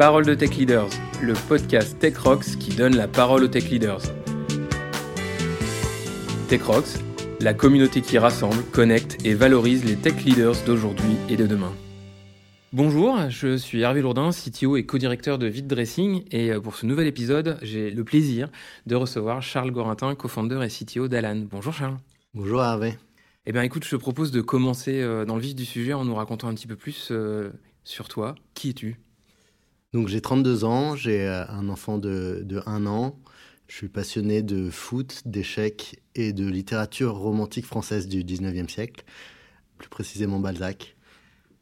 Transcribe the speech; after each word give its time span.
Parole 0.00 0.24
de 0.24 0.34
Tech 0.34 0.56
Leaders, 0.56 0.88
le 1.20 1.34
podcast 1.46 1.98
Tech 1.98 2.16
Rocks 2.16 2.56
qui 2.58 2.74
donne 2.74 2.96
la 2.96 3.06
parole 3.06 3.44
aux 3.44 3.48
Tech 3.48 3.68
Leaders. 3.68 4.00
Tech 6.48 6.62
Rocks, 6.62 7.04
la 7.38 7.52
communauté 7.52 8.00
qui 8.00 8.16
rassemble, 8.16 8.62
connecte 8.72 9.18
et 9.26 9.34
valorise 9.34 9.84
les 9.84 9.96
Tech 9.96 10.24
Leaders 10.24 10.54
d'aujourd'hui 10.64 11.16
et 11.28 11.36
de 11.36 11.46
demain. 11.46 11.74
Bonjour, 12.72 13.28
je 13.28 13.58
suis 13.58 13.82
Hervé 13.82 14.00
Lourdin, 14.00 14.30
CTO 14.30 14.78
et 14.78 14.86
co-directeur 14.86 15.36
de 15.36 15.46
Vite 15.46 15.66
Dressing 15.66 16.24
et 16.30 16.50
euh, 16.50 16.60
pour 16.60 16.76
ce 16.76 16.86
nouvel 16.86 17.06
épisode, 17.06 17.58
j'ai 17.60 17.90
le 17.90 18.02
plaisir 18.02 18.48
de 18.86 18.94
recevoir 18.94 19.42
Charles 19.42 19.70
Gorintin, 19.70 20.14
co-founder 20.14 20.62
et 20.64 20.68
CTO 20.68 21.08
d'Alan. 21.08 21.44
Bonjour 21.50 21.74
Charles. 21.74 21.98
Bonjour 22.32 22.62
Hervé. 22.62 22.94
Eh 23.44 23.52
bien 23.52 23.60
écoute, 23.60 23.84
je 23.84 23.90
te 23.90 23.96
propose 23.96 24.30
de 24.30 24.40
commencer 24.40 25.02
euh, 25.02 25.26
dans 25.26 25.34
le 25.34 25.42
vif 25.42 25.54
du 25.54 25.66
sujet 25.66 25.92
en 25.92 26.06
nous 26.06 26.14
racontant 26.14 26.48
un 26.48 26.54
petit 26.54 26.66
peu 26.66 26.76
plus 26.76 27.08
euh, 27.10 27.50
sur 27.84 28.08
toi. 28.08 28.34
Qui 28.54 28.70
es-tu? 28.70 28.96
Donc 29.92 30.08
j'ai 30.08 30.20
32 30.20 30.64
ans, 30.64 30.96
j'ai 30.96 31.26
un 31.26 31.68
enfant 31.68 31.98
de, 31.98 32.42
de 32.44 32.62
1 32.66 32.86
an. 32.86 33.18
Je 33.66 33.76
suis 33.76 33.88
passionné 33.88 34.42
de 34.42 34.68
foot, 34.70 35.22
d'échecs 35.26 36.00
et 36.14 36.32
de 36.32 36.46
littérature 36.46 37.14
romantique 37.14 37.66
française 37.66 38.08
du 38.08 38.24
19e 38.24 38.68
siècle, 38.68 39.04
plus 39.78 39.88
précisément 39.88 40.40
Balzac. 40.40 40.96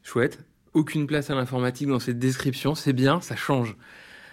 Chouette 0.03 0.39
aucune 0.75 1.07
place 1.07 1.31
à 1.31 1.35
l'informatique 1.35 1.89
dans 1.89 1.99
cette 1.99 2.19
description, 2.19 2.75
c'est 2.75 2.93
bien, 2.93 3.21
ça 3.21 3.37
change. 3.37 3.77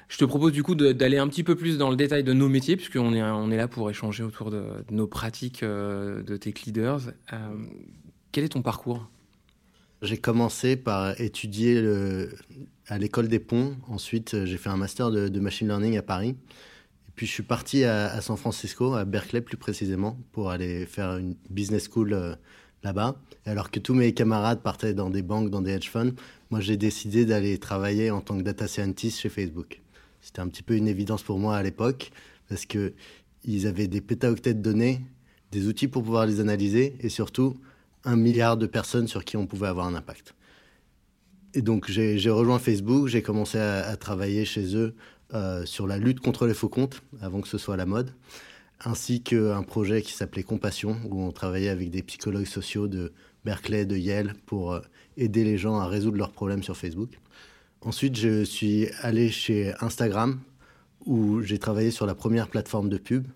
Je 0.08 0.18
te 0.18 0.26
propose 0.26 0.52
du 0.52 0.62
coup 0.62 0.76
d'aller 0.76 1.18
un 1.18 1.28
petit 1.28 1.44
peu 1.44 1.56
plus 1.56 1.78
dans 1.78 1.90
le 1.90 1.96
détail 1.96 2.24
de 2.24 2.34
nos 2.34 2.48
métiers, 2.48 2.76
puisqu'on 2.76 3.14
est, 3.14 3.24
on 3.24 3.50
est 3.50 3.58
là 3.58 3.68
pour 3.68 3.90
échanger 3.90 4.24
autour 4.24 4.52
de, 4.52 4.64
nos 4.92 5.08
pratiques 5.08 5.64
euh, 5.64 6.22
de 6.22 6.38
tech 6.38 6.62
leaders. 6.66 7.02
Euh, 7.34 7.38
quel 8.32 8.44
est 8.44 8.50
ton 8.50 8.62
parcours? 8.62 9.10
J'ai 10.04 10.18
commencé 10.18 10.76
par 10.76 11.20
étudier 11.20 11.82
à 12.88 12.98
l'école 12.98 13.28
des 13.28 13.40
ponts. 13.40 13.76
Ensuite, 13.88 14.46
j'ai 14.46 14.58
fait 14.58 14.70
un 14.70 14.78
master 14.78 15.12
de, 15.12 15.40
machine 15.40 15.68
learning 15.68 15.98
à 15.98 16.02
Paris. 16.02 16.30
Et 16.30 17.12
puis, 17.16 17.26
je 17.26 17.32
suis 17.32 17.44
parti 17.44 17.84
à, 17.84 18.22
San 18.22 18.38
Francisco, 18.38 18.94
à 18.94 19.06
Berkeley 19.06 19.42
plus 19.42 19.58
précisément, 19.58 20.18
pour 20.32 20.50
aller 20.50 20.86
faire 20.86 21.18
une 21.18 21.36
business 21.50 21.90
school 21.92 22.14
euh, 22.14 22.36
là-bas. 22.84 23.20
Alors 23.46 23.72
que 23.72 23.80
tous 23.80 23.94
mes 23.94 24.14
camarades 24.14 24.62
partaient 24.62 24.94
dans 24.94 25.10
des 25.10 25.22
banques, 25.22 25.50
dans 25.50 25.62
des 25.62 25.72
hedge 25.72 25.90
funds, 25.90 26.14
moi 26.52 26.62
j'ai 26.62 26.78
décidé 26.78 27.26
d'aller 27.26 27.58
travailler 27.58 28.12
en 28.12 28.22
tant 28.22 28.38
que 28.38 28.44
data 28.44 28.68
scientist 28.68 29.20
chez 29.20 29.30
Facebook. 29.30 29.82
C'était 30.22 30.40
un 30.40 30.48
petit 30.48 30.64
peu 30.64 30.76
une 30.76 30.88
évidence 30.88 31.24
pour 31.24 31.40
moi 31.40 31.58
à 31.58 31.64
l'époque 31.64 32.12
parce 32.48 32.66
que 32.66 32.94
ils 33.44 33.68
avaient 33.68 33.88
des 33.88 34.02
pétaoctets 34.02 34.54
de 34.54 34.62
données, 34.62 35.02
des 35.52 35.68
outils 35.68 35.88
pour 35.88 36.04
pouvoir 36.04 36.26
les 36.26 36.40
analyser 36.40 36.96
et 37.00 37.10
surtout 37.10 37.56
un 38.04 38.16
milliard 38.16 38.58
de 38.58 38.66
personnes 38.66 39.08
sur 39.08 39.24
qui 39.24 39.38
on 39.38 39.46
pouvait 39.46 39.68
avoir 39.68 39.88
un 39.88 39.96
impact. 39.96 40.34
Et 41.56 41.62
donc 41.62 41.90
j'ai 41.90 42.30
rejoint 42.30 42.60
Facebook, 42.60 43.08
j'ai 43.08 43.24
commencé 43.24 43.58
à, 43.58 43.96
travailler 43.96 44.46
chez 44.46 44.76
eux 44.76 44.94
euh, 45.34 45.66
sur 45.66 45.88
la 45.88 45.98
lutte 45.98 46.20
contre 46.20 46.46
les 46.46 46.54
faux 46.54 46.70
comptes 46.70 47.02
avant 47.22 47.42
que 47.42 47.48
ce 47.48 47.58
soit 47.58 47.78
la 47.78 47.88
mode 47.88 48.12
ainsi 48.84 49.22
qu'un 49.22 49.64
projet 49.64 50.02
qui 50.02 50.14
s'appelait 50.14 50.44
Compassion, 50.44 50.98
où 51.10 51.22
on 51.22 51.32
travaillait 51.32 51.70
avec 51.70 51.90
des 51.90 52.04
psychologues 52.04 52.46
sociaux 52.46 52.88
de 52.88 53.14
Berkeley, 53.44 53.86
de 53.86 53.96
Yale, 53.96 54.36
pour 54.46 54.74
euh, 54.74 54.82
aider 55.18 55.44
les 55.44 55.58
gens 55.58 55.80
à 55.80 55.88
résoudre 55.88 56.18
leurs 56.18 56.32
problèmes 56.32 56.64
sur 56.64 56.76
Facebook. 56.76 57.20
Ensuite, 57.82 58.16
je 58.18 58.44
suis 58.44 58.88
allé 59.02 59.30
chez 59.30 59.74
Instagram, 59.80 60.40
où 61.06 61.42
j'ai 61.42 61.60
travaillé 61.60 61.92
sur 61.92 62.06
la 62.06 62.16
première 62.16 62.48
plateforme 62.48 62.90
de 62.90 62.98
pub. 62.98 63.28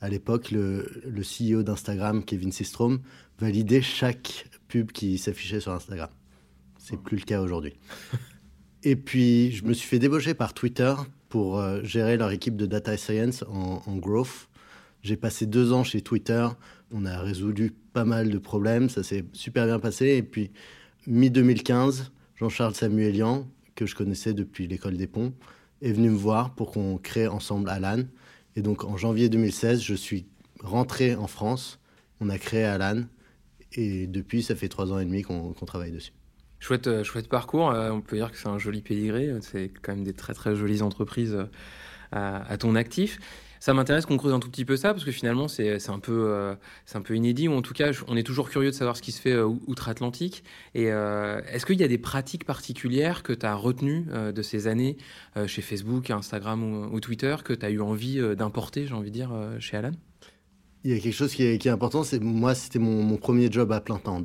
À 0.00 0.08
l'époque, 0.08 0.50
le, 0.50 0.84
CEO 1.20 1.62
d'Instagram, 1.62 2.24
Kevin 2.24 2.52
Systrom, 2.52 3.00
validait 3.38 3.82
chaque 3.82 4.46
pub 4.68 4.92
qui 4.92 5.18
s'affichait 5.18 5.60
sur 5.60 5.72
Instagram. 5.72 6.08
C'est 6.84 7.00
plus 7.00 7.16
le 7.16 7.24
cas 7.24 7.40
aujourd'hui. 7.40 7.74
Et 8.82 8.96
puis, 8.96 9.52
je 9.52 9.64
me 9.64 9.72
suis 9.72 9.88
fait 9.88 9.98
débaucher 9.98 10.34
par 10.34 10.54
Twitter 10.54 10.94
pour 11.28 11.58
euh, 11.58 11.82
gérer 11.84 12.16
leur 12.16 12.30
équipe 12.30 12.56
de 12.56 12.66
data 12.66 12.96
science 12.96 13.44
en 13.48 13.96
growth 13.96 14.48
j'ai 15.02 15.16
passé 15.16 15.46
deux 15.46 15.72
ans 15.72 15.84
chez 15.84 16.00
Twitter. 16.00 16.46
On 16.92 17.04
a 17.04 17.20
résolu 17.20 17.72
pas 17.92 18.04
mal 18.04 18.30
de 18.30 18.38
problèmes. 18.38 18.88
Ça 18.88 19.02
s'est 19.02 19.24
super 19.32 19.66
bien 19.66 19.80
passé. 19.80 20.10
Et 20.10 20.22
puis, 20.22 20.52
mi-2015, 21.06 22.10
Jean-Charles 22.36 22.74
Samuelian, 22.74 23.48
que 23.74 23.84
je 23.84 23.96
connaissais 23.96 24.32
depuis 24.32 24.68
l'école 24.68 24.96
des 24.96 25.08
ponts, 25.08 25.32
est 25.80 25.92
venu 25.92 26.10
me 26.10 26.16
voir 26.16 26.54
pour 26.54 26.70
qu'on 26.70 26.98
crée 26.98 27.26
ensemble 27.26 27.68
Alan. 27.68 28.04
Et 28.54 28.62
donc, 28.62 28.84
en 28.84 28.96
janvier 28.96 29.28
2016, 29.28 29.80
je 29.82 29.94
suis 29.94 30.26
rentré 30.62 31.16
en 31.16 31.26
France. 31.26 31.80
On 32.20 32.28
a 32.28 32.38
créé 32.38 32.62
Alan. 32.62 33.02
Et 33.72 34.06
depuis, 34.06 34.42
ça 34.42 34.54
fait 34.54 34.68
trois 34.68 34.92
ans 34.92 35.00
et 35.00 35.04
demi 35.04 35.22
qu'on 35.22 35.52
travaille 35.52 35.90
dessus. 35.90 36.12
Chouette, 36.62 36.86
euh, 36.86 37.02
chouette 37.02 37.28
parcours. 37.28 37.72
Euh, 37.72 37.90
on 37.90 38.00
peut 38.00 38.14
dire 38.14 38.30
que 38.30 38.38
c'est 38.38 38.46
un 38.46 38.56
joli 38.56 38.82
pédigré. 38.82 39.34
C'est 39.40 39.68
quand 39.82 39.96
même 39.96 40.04
des 40.04 40.12
très, 40.12 40.32
très 40.32 40.54
jolies 40.54 40.80
entreprises 40.80 41.34
euh, 41.34 41.48
à 42.12 42.56
ton 42.56 42.76
actif. 42.76 43.18
Ça 43.58 43.74
m'intéresse 43.74 44.06
qu'on 44.06 44.16
creuse 44.16 44.32
un 44.32 44.38
tout 44.38 44.48
petit 44.48 44.64
peu 44.64 44.76
ça, 44.76 44.92
parce 44.92 45.04
que 45.04 45.10
finalement, 45.10 45.48
c'est 45.48 45.88
un, 45.88 45.98
peu, 45.98 46.56
c'est 46.84 46.98
un 46.98 47.00
peu 47.00 47.14
inédit, 47.14 47.46
ou 47.46 47.52
en 47.52 47.62
tout 47.62 47.74
cas, 47.74 47.92
on 48.08 48.16
est 48.16 48.24
toujours 48.24 48.50
curieux 48.50 48.70
de 48.70 48.74
savoir 48.74 48.96
ce 48.96 49.02
qui 49.02 49.12
se 49.12 49.20
fait 49.20 49.40
outre-Atlantique. 49.40 50.42
Et 50.74 50.86
est-ce 50.86 51.64
qu'il 51.64 51.78
y 51.78 51.84
a 51.84 51.88
des 51.88 51.96
pratiques 51.96 52.44
particulières 52.44 53.22
que 53.22 53.32
tu 53.32 53.46
as 53.46 53.54
retenues 53.54 54.06
de 54.10 54.42
ces 54.42 54.66
années 54.66 54.96
chez 55.46 55.62
Facebook, 55.62 56.10
Instagram 56.10 56.92
ou, 56.92 56.98
Twitter, 56.98 57.36
que 57.44 57.52
tu 57.52 57.64
as 57.64 57.70
eu 57.70 57.80
envie 57.80 58.20
d'importer, 58.34 58.88
j'ai 58.88 58.94
envie 58.94 59.12
de 59.12 59.14
dire, 59.14 59.30
chez 59.60 59.76
Alan? 59.76 59.92
Il 60.84 60.90
y 60.90 60.94
a 60.94 60.98
quelque 60.98 61.14
chose 61.14 61.32
qui 61.32 61.44
est, 61.44 61.66
important, 61.66 62.02
c'est 62.02 62.20
moi 62.20 62.54
c'était 62.54 62.78
mon, 62.78 63.16
premier 63.16 63.50
job 63.50 63.70
à 63.72 63.80
plein 63.80 63.98
temps 63.98 64.22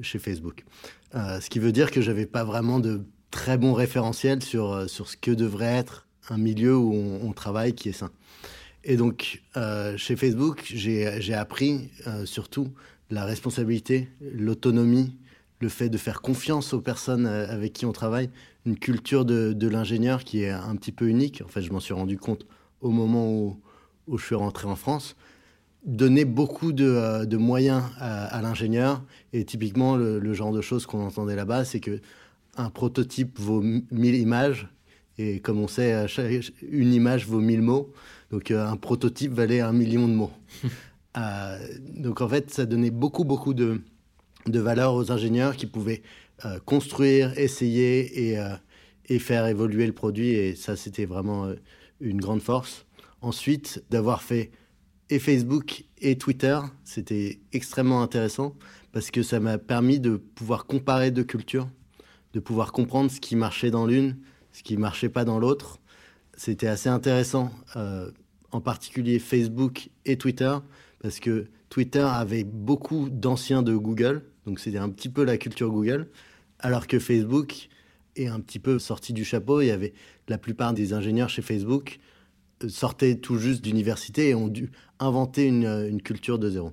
chez 0.00 0.18
Facebook. 0.18 0.64
ce 1.12 1.48
qui 1.48 1.58
veut 1.58 1.72
dire 1.72 1.90
que 1.90 2.00
j'avais 2.00 2.26
pas 2.26 2.44
vraiment 2.44 2.80
de 2.80 3.02
très 3.30 3.58
bons 3.58 3.74
référentiels 3.74 4.42
sur, 4.42 4.88
sur 4.88 5.08
ce 5.08 5.16
que 5.16 5.30
devrait 5.30 5.74
être 5.76 6.06
un 6.30 6.38
milieu 6.38 6.76
où 6.76 6.92
on, 6.94 7.32
travaille 7.32 7.74
qui 7.74 7.88
est 7.88 7.92
sain. 7.92 8.10
Et 8.84 8.96
donc, 8.96 9.42
euh, 9.56 9.96
chez 9.96 10.16
Facebook, 10.16 10.62
j'ai 10.74 11.34
appris 11.34 11.90
euh, 12.06 12.26
surtout 12.26 12.68
la 13.10 13.24
responsabilité, 13.24 14.08
l'autonomie, 14.20 15.16
le 15.60 15.68
fait 15.68 15.88
de 15.88 15.98
faire 15.98 16.20
confiance 16.20 16.72
aux 16.72 16.80
personnes 16.80 17.26
euh, 17.26 17.46
avec 17.48 17.72
qui 17.72 17.86
on 17.86 17.92
travaille, 17.92 18.30
une 18.66 18.78
culture 18.78 19.24
de, 19.24 19.52
de 19.52 19.68
l'ingénieur 19.68 20.24
qui 20.24 20.42
est 20.42 20.50
un 20.50 20.74
petit 20.76 20.92
peu 20.92 21.08
unique. 21.08 21.42
En 21.44 21.48
fait, 21.48 21.62
je 21.62 21.72
m'en 21.72 21.80
suis 21.80 21.94
rendu 21.94 22.18
compte 22.18 22.46
au 22.80 22.90
moment 22.90 23.30
où, 23.30 23.60
je 24.16 24.24
suis 24.24 24.34
rentré 24.34 24.66
en 24.66 24.76
France. 24.76 25.16
Donner 25.84 26.24
beaucoup 26.24 26.72
de, 26.72 27.24
de 27.24 27.36
moyens 27.36 27.82
à, 27.98 28.26
à 28.26 28.42
l'ingénieur. 28.42 29.02
Et 29.32 29.44
typiquement, 29.44 29.96
le, 29.96 30.18
le, 30.18 30.32
genre 30.32 30.52
de 30.52 30.60
choses 30.60 30.86
qu'on 30.86 31.04
entendait 31.04 31.36
là-bas, 31.36 31.64
c'est 31.64 31.80
que 31.80 32.00
un 32.56 32.70
prototype 32.70 33.38
vaut 33.38 33.62
1000 33.62 34.14
images. 34.14 34.68
Et 35.18 35.40
comme 35.40 35.60
on 35.60 35.68
sait, 35.68 36.06
une 36.70 36.92
image 36.92 37.26
vaut 37.26 37.40
1000 37.40 37.62
mots. 37.62 37.92
Donc 38.30 38.50
euh, 38.50 38.66
un 38.66 38.76
prototype 38.76 39.32
valait 39.32 39.60
un 39.60 39.72
million 39.72 40.08
de 40.08 40.14
mots. 40.14 40.32
Euh, 41.18 41.58
donc 41.94 42.22
en 42.22 42.28
fait, 42.30 42.50
ça 42.50 42.64
donnait 42.64 42.90
beaucoup, 42.90 43.24
beaucoup 43.24 43.52
de, 43.52 43.82
de 44.46 44.58
valeur 44.58 44.94
aux 44.94 45.12
ingénieurs 45.12 45.56
qui 45.56 45.66
pouvaient 45.66 46.00
euh, 46.46 46.58
construire, 46.64 47.38
essayer 47.38 48.30
et, 48.30 48.42
et, 49.10 49.18
faire 49.18 49.46
évoluer 49.46 49.86
le 49.86 49.92
produit. 49.92 50.30
Et 50.30 50.54
ça, 50.54 50.74
c'était 50.74 51.04
vraiment 51.04 51.52
une 52.00 52.18
grande 52.18 52.40
force. 52.40 52.86
Ensuite, 53.20 53.84
d'avoir 53.90 54.22
fait 54.22 54.52
et 55.12 55.18
Facebook 55.18 55.84
et 56.00 56.16
Twitter, 56.16 56.58
c'était 56.84 57.40
extrêmement 57.52 58.00
intéressant 58.00 58.56
parce 58.92 59.10
que 59.10 59.22
ça 59.22 59.40
m'a 59.40 59.58
permis 59.58 60.00
de 60.00 60.16
pouvoir 60.16 60.64
comparer 60.64 61.10
deux 61.10 61.22
cultures, 61.22 61.68
de 62.32 62.40
pouvoir 62.40 62.72
comprendre 62.72 63.10
ce 63.10 63.20
qui 63.20 63.36
marchait 63.36 63.70
dans 63.70 63.84
l'une, 63.84 64.16
ce 64.52 64.62
qui 64.62 64.78
marchait 64.78 65.10
pas 65.10 65.26
dans 65.26 65.38
l'autre. 65.38 65.80
C'était 66.34 66.66
assez 66.66 66.88
intéressant 66.88 67.50
en 68.52 68.60
particulier 68.62 69.18
Facebook 69.18 69.90
et 70.06 70.16
Twitter, 70.16 70.56
parce 71.02 71.20
que 71.20 71.46
Twitter 71.68 72.06
avait 72.10 72.44
beaucoup 72.44 73.10
d'anciens 73.10 73.62
de 73.62 73.76
Google, 73.76 74.22
donc 74.46 74.60
c'était 74.60 74.78
un 74.78 74.88
petit 74.88 75.10
peu 75.10 75.24
la 75.24 75.36
culture 75.36 75.70
Google, 75.70 76.08
alors 76.58 76.86
que 76.86 76.98
Facebook 76.98 77.68
est 78.16 78.28
un 78.28 78.40
petit 78.40 78.58
peu 78.58 78.78
sorti 78.78 79.12
du 79.12 79.26
chapeau. 79.26 79.60
Il 79.60 79.66
y 79.66 79.72
avait 79.72 79.92
la 80.28 80.38
plupart 80.38 80.72
des 80.72 80.94
ingénieurs 80.94 81.28
chez 81.28 81.42
Facebook 81.42 81.98
euh, 81.98 82.11
sortaient 82.68 83.16
tout 83.16 83.38
juste 83.38 83.62
d'université 83.62 84.30
et 84.30 84.34
ont 84.34 84.48
dû 84.48 84.70
inventer 84.98 85.46
une, 85.46 86.00
culture 86.02 86.38
de 86.38 86.50
zéro. 86.50 86.72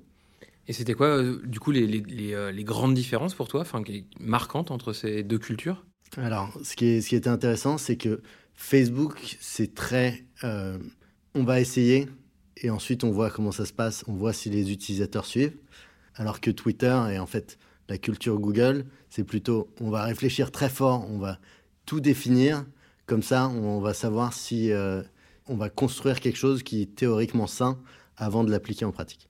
Et 0.68 0.74
c'était 0.74 0.94
quoi, 0.94 1.08
euh, 1.08 1.42
du 1.46 1.60
coup, 1.60 1.72
les, 1.72 1.88
les, 1.88 2.34
euh, 2.34 2.52
les, 2.52 2.64
grandes 2.64 2.94
différences 2.94 3.34
pour 3.34 3.48
toi, 3.48 3.62
enfin, 3.62 3.82
marquantes 4.20 4.70
entre 4.70 4.94
ces 4.94 5.24
deux 5.24 5.40
cultures? 5.40 5.84
Alors, 6.18 6.56
ce 6.64 6.76
qui, 6.76 6.86
est, 6.86 7.02
ce 7.02 7.10
qui 7.10 7.16
était 7.16 7.30
intéressant, 7.30 7.78
c'est 7.78 7.98
que 7.98 8.22
Facebook, 8.54 9.38
c'est 9.40 9.74
très 9.74 10.26
on 11.36 11.44
va 11.44 11.60
essayer 11.60 12.08
et 12.58 12.70
ensuite 12.70 13.04
on 13.04 13.12
voit 13.12 13.30
comment 13.30 13.52
ça 13.52 13.66
se 13.66 13.74
passe, 13.74 14.04
on 14.08 14.14
voit 14.14 14.34
si 14.34 14.50
les 14.50 14.72
utilisateurs 14.72 15.26
suivent. 15.26 15.58
Alors 16.16 16.42
que 16.42 16.52
Twitter 16.52 16.98
et 17.12 17.20
en 17.20 17.26
fait 17.26 17.58
la 17.88 17.98
culture 17.98 18.40
Google, 18.40 18.86
c'est 19.10 19.24
plutôt 19.24 19.70
on 19.80 19.90
va 19.90 20.04
réfléchir 20.04 20.52
très 20.52 20.70
fort, 20.70 21.10
on 21.10 21.18
va 21.18 21.40
tout 21.86 22.00
définir, 22.00 22.66
comme 23.06 23.24
ça 23.24 23.48
on 23.48 23.80
va 23.80 23.94
savoir 23.94 24.34
si 24.34 24.72
euh, 24.72 25.02
on 25.50 25.56
va 25.56 25.69
construire 25.69 26.19
quelque 26.19 26.38
chose 26.38 26.63
qui 26.63 26.84
est 26.84 26.96
théoriquement 26.96 27.48
sain 27.48 27.80
avant 28.16 28.44
de 28.44 28.51
l'appliquer 28.51 28.86
en 28.86 28.92
pratique. 28.92 29.30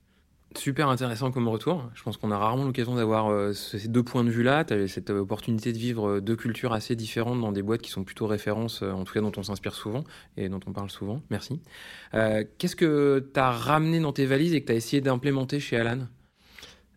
Super 0.56 0.88
intéressant 0.88 1.30
comme 1.30 1.46
retour. 1.46 1.88
Je 1.94 2.02
pense 2.02 2.16
qu'on 2.16 2.32
a 2.32 2.36
rarement 2.36 2.64
l'occasion 2.64 2.96
d'avoir 2.96 3.30
euh, 3.30 3.52
ces 3.52 3.86
deux 3.86 4.02
points 4.02 4.24
de 4.24 4.30
vue-là. 4.30 4.64
Tu 4.64 4.74
as 4.74 4.88
cette 4.88 5.10
opportunité 5.10 5.72
de 5.72 5.78
vivre 5.78 6.08
euh, 6.08 6.20
deux 6.20 6.34
cultures 6.34 6.72
assez 6.72 6.96
différentes 6.96 7.40
dans 7.40 7.52
des 7.52 7.62
boîtes 7.62 7.82
qui 7.82 7.90
sont 7.90 8.02
plutôt 8.02 8.26
références, 8.26 8.82
euh, 8.82 8.90
en 8.90 9.04
tout 9.04 9.14
cas 9.14 9.20
dont 9.20 9.30
on 9.36 9.44
s'inspire 9.44 9.74
souvent 9.74 10.02
et 10.36 10.48
dont 10.48 10.58
on 10.66 10.72
parle 10.72 10.90
souvent. 10.90 11.22
Merci. 11.30 11.60
Qu'est-ce 12.12 12.74
que 12.74 13.30
tu 13.32 13.38
as 13.38 13.52
ramené 13.52 14.00
dans 14.00 14.12
tes 14.12 14.26
valises 14.26 14.52
et 14.52 14.60
que 14.60 14.66
tu 14.66 14.72
as 14.72 14.76
essayé 14.76 15.00
d'implémenter 15.00 15.60
chez 15.60 15.76
Alan? 15.76 16.08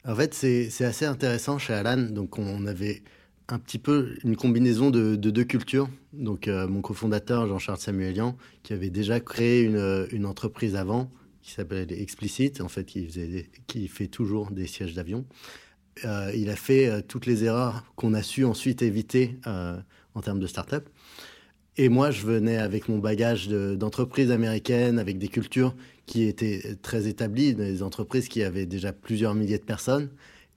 En 0.05 0.15
fait, 0.15 0.33
c'est 0.33 0.83
assez 0.83 1.05
intéressant 1.05 1.59
chez 1.59 1.73
Alan. 1.73 1.97
Donc, 1.97 2.39
on 2.39 2.65
avait 2.65 3.03
un 3.49 3.59
petit 3.59 3.79
peu 3.79 4.15
une 4.23 4.35
combinaison 4.35 4.89
de, 4.89 5.15
deux 5.15 5.43
cultures. 5.43 5.89
Donc, 6.13 6.47
mon 6.47 6.81
cofondateur, 6.81 7.47
Jean-Charles 7.47 7.79
Samuelian, 7.79 8.37
qui 8.63 8.73
avait 8.73 8.89
déjà 8.89 9.19
créé 9.19 9.63
une, 9.63 10.07
une 10.11 10.25
entreprise 10.25 10.75
avant, 10.75 11.11
qui 11.43 11.51
s'appelle 11.51 11.91
Explicit, 11.91 12.61
en 12.61 12.69
fait, 12.69 12.85
qui, 12.85 13.05
faisait 13.05 13.49
qui 13.67 13.87
fait 13.87 14.07
toujours 14.07 14.49
des 14.51 14.65
sièges 14.65 14.93
d'avion. 14.95 15.25
Euh, 16.05 16.31
il 16.35 16.49
a 16.49 16.55
fait 16.55 16.87
euh, 16.87 17.01
toutes 17.07 17.25
les 17.25 17.43
erreurs 17.43 17.83
qu'on 17.95 18.13
a 18.13 18.23
su 18.23 18.45
ensuite 18.45 18.81
éviter 18.81 19.37
euh, 19.45 19.77
en 20.15 20.21
termes 20.21 20.39
de 20.39 20.47
start-up. 20.47 20.89
Et 21.75 21.89
moi, 21.89 22.11
je 22.11 22.25
venais 22.25 22.57
avec 22.57 22.87
mon 22.87 22.99
bagage 22.99 23.47
d'entreprise 23.49 24.31
américaine, 24.31 24.99
avec 24.99 25.17
des 25.17 25.27
cultures 25.27 25.75
qui 26.05 26.23
étaient 26.23 26.75
très 26.81 27.07
établies, 27.07 27.55
des 27.55 27.81
entreprises 27.81 28.27
qui 28.27 28.43
avaient 28.43 28.67
déjà 28.67 28.93
plusieurs 28.93 29.33
milliers 29.33 29.57
de 29.57 29.63
personnes. 29.63 30.09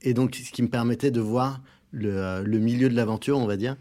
Et 0.03 0.13
donc, 0.13 0.35
ce 0.35 0.51
qui 0.51 0.61
me 0.61 0.69
permettait 0.69 1.09
de 1.09 1.19
voir 1.19 1.59
le, 1.91 2.43
le 2.43 2.59
milieu 2.59 2.89
de 2.89 2.95
l'aventure, 2.95 3.37
on 3.37 3.45
va 3.45 3.57
dire. 3.57 3.75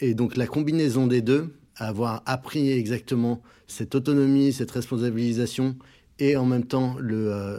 Et 0.00 0.14
donc, 0.14 0.36
la 0.36 0.46
combinaison 0.46 1.06
des 1.06 1.22
deux, 1.22 1.54
avoir 1.76 2.22
appris 2.26 2.70
exactement 2.70 3.42
cette 3.66 3.94
autonomie, 3.94 4.52
cette 4.52 4.70
responsabilisation 4.70 5.76
et 6.18 6.36
en 6.36 6.44
même 6.44 6.64
temps 6.64 6.96
le, 6.98 7.32
euh, 7.32 7.58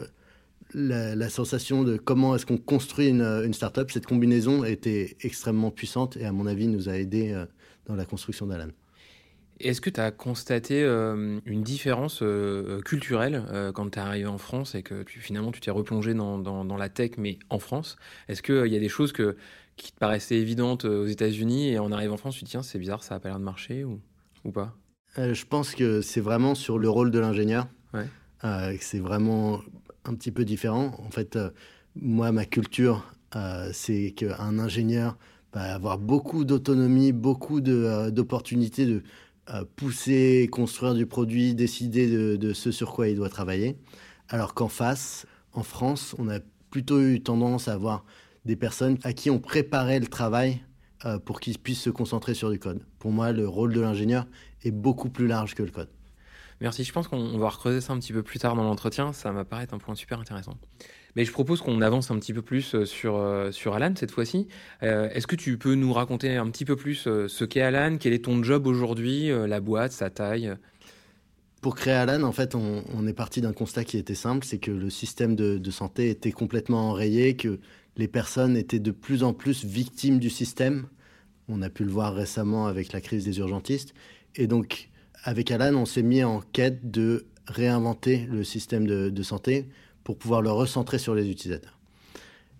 la, 0.73 1.29
sensation 1.29 1.83
de 1.83 1.97
comment 1.97 2.35
est-ce 2.35 2.45
qu'on 2.45 2.57
construit 2.57 3.07
une, 3.07 3.21
une 3.21 3.53
startup, 3.53 3.91
cette 3.91 4.05
combinaison 4.05 4.63
était 4.63 5.15
extrêmement 5.21 5.71
puissante 5.71 6.17
et 6.17 6.25
à 6.25 6.31
mon 6.31 6.47
avis 6.47 6.67
nous 6.67 6.89
a 6.89 6.97
aidé 6.97 7.31
euh, 7.31 7.45
dans 7.85 7.95
la 7.95 8.05
construction 8.05 8.45
d'Alan. 8.45 8.69
Est-ce 9.59 9.81
que 9.81 9.89
tu 9.89 9.99
as 9.99 10.11
constaté 10.11 10.83
euh, 10.83 11.39
une 11.45 11.63
différence 11.63 12.23
culturelle 12.85 13.71
quand 13.75 13.89
tu 13.89 13.99
es 13.99 14.01
arrivé 14.01 14.27
en 14.27 14.37
France 14.37 14.75
et 14.75 14.83
que 14.83 15.03
tu, 15.03 15.19
finalement 15.19 15.51
tu 15.51 15.59
t'es 15.59 15.71
replongé 15.71 16.13
dans, 16.13 16.37
dans, 16.37 16.77
la 16.77 16.89
tech 16.89 17.11
mais 17.17 17.39
en 17.49 17.59
France? 17.59 17.97
Est-ce 18.27 18.41
qu'il 18.41 18.71
y 18.71 18.75
a 18.75 18.79
des 18.79 18.89
choses 18.89 19.11
que, 19.11 19.35
qui 19.75 19.91
te 19.91 19.97
paraissaient 19.97 20.37
évidentes 20.37 20.85
aux 20.85 21.05
États-Unis 21.05 21.69
et 21.69 21.79
en 21.79 21.91
arrivant 21.91 22.15
en 22.15 22.17
France 22.17 22.35
tu 22.35 22.41
te 22.41 22.45
dis 22.45 22.51
tiens 22.51 22.63
c'est 22.63 22.79
bizarre 22.79 23.03
ça 23.03 23.15
n'a 23.15 23.19
pas 23.19 23.29
l'air 23.29 23.39
de 23.39 23.43
marcher 23.43 23.83
ou, 23.83 23.99
ou 24.45 24.51
pas? 24.51 24.75
Je 25.17 25.45
pense 25.45 25.75
que 25.75 26.01
c'est 26.01 26.21
vraiment 26.21 26.55
sur 26.55 26.77
le 26.77 26.89
rôle 26.89 27.11
de 27.11 27.19
l'ingénieur. 27.19 27.67
Ouais. 27.93 28.05
Euh, 28.43 28.75
c'est 28.79 28.99
vraiment 28.99 29.59
un 30.05 30.13
petit 30.15 30.31
peu 30.31 30.45
différent. 30.45 30.95
En 31.05 31.11
fait, 31.11 31.35
euh, 31.35 31.49
moi, 31.95 32.31
ma 32.31 32.45
culture, 32.45 33.11
euh, 33.35 33.69
c'est 33.73 34.11
qu'un 34.11 34.59
ingénieur 34.59 35.17
va 35.53 35.73
avoir 35.73 35.97
beaucoup 35.97 36.45
d'autonomie, 36.45 37.11
beaucoup 37.11 37.59
d'opportunités 37.59 38.85
de, 38.85 39.03
pousser, 39.75 40.47
construire 40.51 40.93
du 40.93 41.05
produit, 41.05 41.53
décider 41.55 42.37
de, 42.37 42.53
ce 42.53 42.71
sur 42.71 42.93
quoi 42.93 43.07
il 43.07 43.15
doit 43.15 43.29
travailler. 43.29 43.77
Alors 44.27 44.53
qu'en 44.53 44.67
face, 44.67 45.25
en 45.53 45.63
France, 45.63 46.15
on 46.19 46.29
a 46.29 46.39
plutôt 46.69 47.01
eu 47.01 47.21
tendance 47.21 47.67
à 47.67 47.73
avoir 47.73 48.05
des 48.45 48.55
personnes 48.55 48.97
à 49.03 49.13
qui 49.13 49.29
on 49.29 49.39
préparait 49.39 49.99
le 49.99 50.07
travail 50.07 50.61
pour 51.25 51.39
qu'ils 51.39 51.57
puissent 51.57 51.81
se 51.81 51.89
concentrer 51.89 52.33
sur 52.33 52.51
du 52.51 52.59
code. 52.59 52.85
Pour 52.99 53.11
moi, 53.11 53.31
le 53.31 53.47
rôle 53.47 53.73
de 53.73 53.81
l'ingénieur 53.81 54.27
est 54.63 54.71
beaucoup 54.71 55.09
plus 55.09 55.27
large 55.27 55.55
que 55.55 55.63
le 55.63 55.71
code. 55.71 55.89
Merci, 56.61 56.83
je 56.83 56.91
pense 56.91 57.07
qu'on 57.07 57.37
va 57.37 57.49
recreuser 57.49 57.79
ça 57.79 57.93
un 57.93 57.99
petit 57.99 58.11
peu 58.11 58.21
plus 58.21 58.37
tard 58.37 58.55
dans 58.55 58.63
l'entretien, 58.63 59.13
ça 59.13 59.31
m'apparaît 59.31 59.67
un 59.71 59.77
point 59.77 59.95
super 59.95 60.19
intéressant. 60.19 60.57
Mais 61.15 61.25
je 61.25 61.31
propose 61.31 61.61
qu'on 61.61 61.81
avance 61.81 62.11
un 62.11 62.19
petit 62.19 62.33
peu 62.33 62.41
plus 62.41 62.75
euh, 62.75 62.85
sur, 62.85 63.17
euh, 63.17 63.51
sur 63.51 63.73
Alan 63.73 63.93
cette 63.95 64.11
fois-ci. 64.11 64.47
Euh, 64.83 65.09
est-ce 65.09 65.27
que 65.27 65.35
tu 65.35 65.57
peux 65.57 65.75
nous 65.75 65.93
raconter 65.93 66.35
un 66.35 66.49
petit 66.49 66.65
peu 66.65 66.75
plus 66.75 66.95
ce 66.95 67.43
qu'est 67.45 67.61
Alan, 67.61 67.97
quel 67.99 68.13
est 68.13 68.25
ton 68.25 68.43
job 68.43 68.67
aujourd'hui, 68.67 69.29
la 69.29 69.59
boîte, 69.59 69.91
sa 69.91 70.09
taille? 70.09 70.53
Pour 71.61 71.75
créer 71.75 71.93
Alan, 71.93 72.23
en 72.23 72.31
fait, 72.31 72.55
on, 72.55 73.07
est 73.07 73.13
parti 73.13 73.41
d'un 73.41 73.51
constat 73.51 73.83
qui 73.83 73.97
était 73.97 74.15
simple, 74.15 74.45
c'est 74.45 74.59
que 74.59 74.71
le 74.71 74.89
système 74.89 75.35
de, 75.35 75.57
de, 75.57 75.71
santé 75.71 76.09
était 76.09 76.31
complètement 76.31 76.89
enrayé, 76.89 77.35
que 77.35 77.59
les 77.97 78.07
personnes 78.07 78.55
étaient 78.55 78.79
de 78.79 78.91
plus 78.91 79.23
en 79.23 79.33
plus 79.33 79.65
victimes 79.65 80.19
du 80.19 80.29
système. 80.29 80.87
On 81.49 81.61
a 81.61 81.69
pu 81.69 81.83
le 81.83 81.91
voir 81.91 82.13
récemment 82.13 82.67
avec 82.67 82.93
la 82.93 83.01
crise 83.01 83.25
des 83.25 83.39
urgentistes. 83.39 83.93
Et 84.35 84.47
donc, 84.47 84.89
avec 85.23 85.51
Alan, 85.51 85.75
on 85.75 85.85
s'est 85.85 86.03
mis 86.03 86.23
en 86.23 86.41
quête 86.53 86.91
de 86.91 87.25
réinventer 87.47 88.27
le 88.31 88.43
système 88.43 88.85
de, 88.87 89.23
santé 89.23 89.67
pour 90.03 90.17
pouvoir 90.17 90.41
le 90.41 90.51
recentrer 90.51 90.97
sur 90.97 91.15
les 91.15 91.29
utilisateurs. 91.29 91.77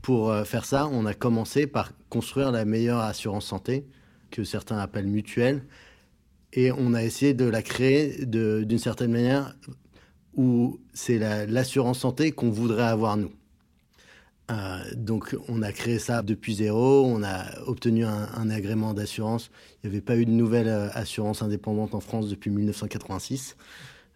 Pour 0.02 0.32
euh, 0.32 0.44
faire 0.44 0.66
ça, 0.66 0.88
on 0.88 1.06
a 1.06 1.14
commencé 1.14 1.68
par 1.68 1.92
construire 2.10 2.52
la 2.52 2.66
meilleure 2.66 3.00
assurance 3.00 3.46
santé, 3.46 3.86
que 4.32 4.44
certains 4.44 4.78
appellent 4.78 5.08
mutuelle, 5.08 5.64
et 6.54 6.72
on 6.72 6.94
a 6.94 7.04
essayé 7.04 7.34
de 7.34 7.46
la 7.46 7.62
créer 7.62 8.26
d'une 8.26 8.80
certaine 8.80 9.12
manière 9.12 9.56
où 10.36 10.80
c'est 10.94 11.20
l'assurance 11.48 12.00
santé 12.00 12.32
qu'on 12.32 12.50
voudrait 12.50 12.84
avoir 12.84 13.18
nous. 13.18 13.32
Euh, 14.50 14.80
donc 14.96 15.36
on 15.48 15.62
a 15.62 15.72
créé 15.72 16.00
ça 16.00 16.24
depuis 16.24 16.56
zéro, 16.56 17.06
on 17.06 17.22
a 17.24 17.62
obtenu 17.68 18.04
un, 18.06 18.50
agrément 18.50 18.94
d'assurance. 18.94 19.52
Il 19.84 19.90
n'y 19.90 19.96
avait 19.96 20.02
pas 20.02 20.18
eu 20.18 20.26
de 20.26 20.32
nouvelle 20.32 20.68
euh, 20.68 20.90
assurance 20.94 21.44
indépendante 21.44 21.94
en 21.94 22.00
France 22.00 22.30
depuis 22.30 22.50
1986. 22.50 23.56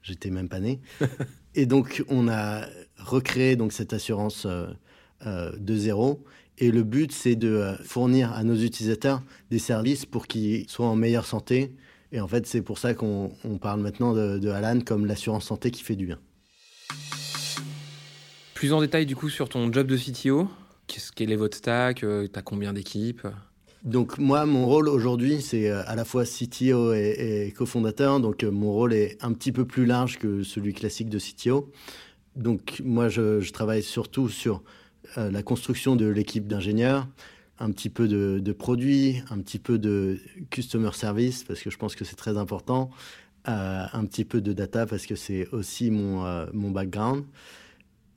J'étais 0.02 0.32
même 0.32 0.50
pas 0.50 0.60
né. 0.60 0.80
Et 1.56 1.66
donc 1.66 2.04
on 2.10 2.28
a 2.28 2.66
recréé 2.98 3.58
cette 3.70 3.94
assurance 3.94 4.46
euh, 4.46 5.52
de 5.58 5.76
zéro. 5.76 6.24
Et 6.58 6.72
le 6.72 6.84
but 6.84 7.12
c'est 7.12 7.36
de 7.36 7.76
fournir 7.84 8.32
à 8.34 8.44
nos 8.44 8.56
utilisateurs 8.56 9.22
des 9.50 9.60
services 9.60 10.06
pour 10.06 10.28
qu'ils 10.28 10.70
soient 10.70 10.88
en 10.88 10.96
meilleure 10.96 11.26
santé. 11.26 11.76
Et 12.12 12.20
en 12.20 12.28
fait 12.28 12.46
c'est 12.46 12.62
pour 12.62 12.78
ça 12.78 12.94
qu'on 12.94 13.32
parle 13.62 13.82
maintenant 13.82 14.14
de, 14.14 14.50
Alan 14.50 14.80
comme 14.82 15.06
l'assurance 15.06 15.46
santé 15.46 15.72
qui 15.72 15.84
fait 15.84 15.96
du 15.96 16.06
bien. 16.06 16.20
Plus 18.54 18.74
en 18.74 18.82
détail 18.82 19.06
du 19.06 19.16
coup 19.16 19.30
sur 19.30 19.50
ton 19.50 19.72
job 19.72 19.88
de 19.88 19.98
CTO, 19.98 20.48
qu'est-ce 20.88 21.12
quel 21.12 21.32
est 21.32 21.36
votre 21.36 21.58
stack 21.58 22.04
euh, 22.04 22.28
Tu 22.32 22.40
as 22.40 22.42
combien 22.42 22.74
d'équipes? 22.74 23.28
Donc 23.84 24.18
moi, 24.18 24.46
mon 24.46 24.66
rôle 24.66 24.88
aujourd'hui, 24.88 25.42
c'est 25.42 25.70
euh, 25.70 25.84
à 25.88 25.96
la 25.96 26.06
fois 26.06 26.24
CTO 26.24 26.94
et, 26.94 27.54
cofondateur. 27.56 28.20
Donc 28.22 28.44
euh, 28.44 28.52
mon 28.52 28.72
rôle 28.72 28.94
est 28.94 29.18
un 29.22 29.34
petit 29.34 29.52
peu 29.52 29.66
plus 29.66 29.86
large 29.86 30.18
que 30.20 30.44
celui 30.44 30.74
classique 30.74 31.10
de 31.10 31.20
CTO. 31.20 31.70
Donc 32.38 32.82
moi, 32.84 33.10
je, 33.10 33.52
travaille 33.52 33.84
surtout 33.84 34.30
sur 34.30 34.64
la 35.16 35.44
construction 35.44 35.96
de 35.96 36.08
l'équipe 36.08 36.48
d'ingénieurs, 36.48 37.08
un 37.60 37.70
petit 37.70 37.90
peu 37.90 38.08
de, 38.08 38.52
produits, 38.52 39.22
un 39.30 39.38
petit 39.40 39.60
peu 39.60 39.78
de 39.78 40.18
customer 40.50 40.90
service, 40.94 41.44
parce 41.44 41.62
que 41.62 41.70
je 41.70 41.78
pense 41.78 41.96
que 41.96 42.04
c'est 42.04 42.16
très 42.16 42.36
important, 42.36 42.90
un 43.46 44.06
petit 44.06 44.26
peu 44.26 44.42
de 44.42 44.52
data, 44.52 44.88
parce 44.88 45.06
que 45.06 45.14
c'est 45.14 45.48
aussi 45.50 45.92
mon, 45.92 46.48
mon 46.54 46.72
background. 46.72 47.26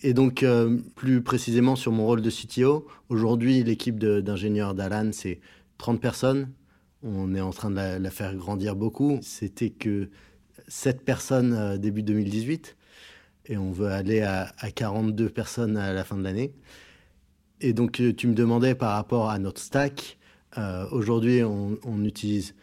Et 0.06 0.14
donc, 0.14 0.44
euh, 0.44 0.78
plus 0.94 1.20
précisément 1.20 1.75
sur 1.75 1.90
mon 1.90 2.06
rôle 2.06 2.22
de 2.22 2.30
CTO, 2.30 2.86
aujourd'hui, 3.08 3.64
l'équipe 3.64 3.98
d'ingénieurs 3.98 4.72
d'Alan, 4.72 5.10
c'est 5.10 5.40
30 5.78 6.00
personnes. 6.00 6.52
On 7.02 7.34
est 7.34 7.40
en 7.40 7.50
train 7.50 7.72
de 7.72 7.98
la, 8.00 8.10
faire 8.12 8.36
grandir 8.36 8.76
beaucoup. 8.76 9.18
C'était 9.20 9.70
que 9.70 10.08
7 10.68 11.04
personnes 11.04 11.54
euh, 11.54 11.76
début 11.76 12.04
2018. 12.04 12.76
Et 13.46 13.56
on 13.56 13.72
veut 13.72 13.88
aller 13.88 14.20
à, 14.22 14.52
42 14.76 15.28
personnes 15.28 15.76
à 15.76 15.92
la 15.92 16.04
fin 16.04 16.16
de 16.16 16.22
l'année. 16.22 16.54
Et 17.60 17.72
donc, 17.72 18.00
euh, 18.00 18.14
tu 18.14 18.28
me 18.28 18.34
demandais 18.34 18.76
par 18.76 18.92
rapport 18.92 19.28
à 19.28 19.40
notre 19.40 19.60
stack. 19.60 20.18
aujourd'hui, 20.92 21.42
on, 21.42 21.78
on, 21.82 22.04
utilise 22.04 22.54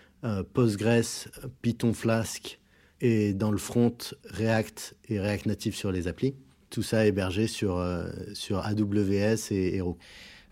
Postgres, 0.53 1.27
Python 1.61 1.91
Flask 1.91 2.61
et 3.01 3.33
dans 3.33 3.51
le 3.51 3.57
front, 3.57 3.97
React 4.29 4.95
et 5.09 5.19
React 5.19 5.47
Native 5.47 5.75
sur 5.75 5.91
les 5.91 6.07
applis 6.07 6.35
tout 6.73 6.83
ça 6.83 7.05
hébergé 7.05 7.45
sur, 7.45 7.77
euh, 7.77 8.07
sur 8.33 8.57
AWS 8.65 9.51
et 9.51 9.75
Hero. 9.75 9.97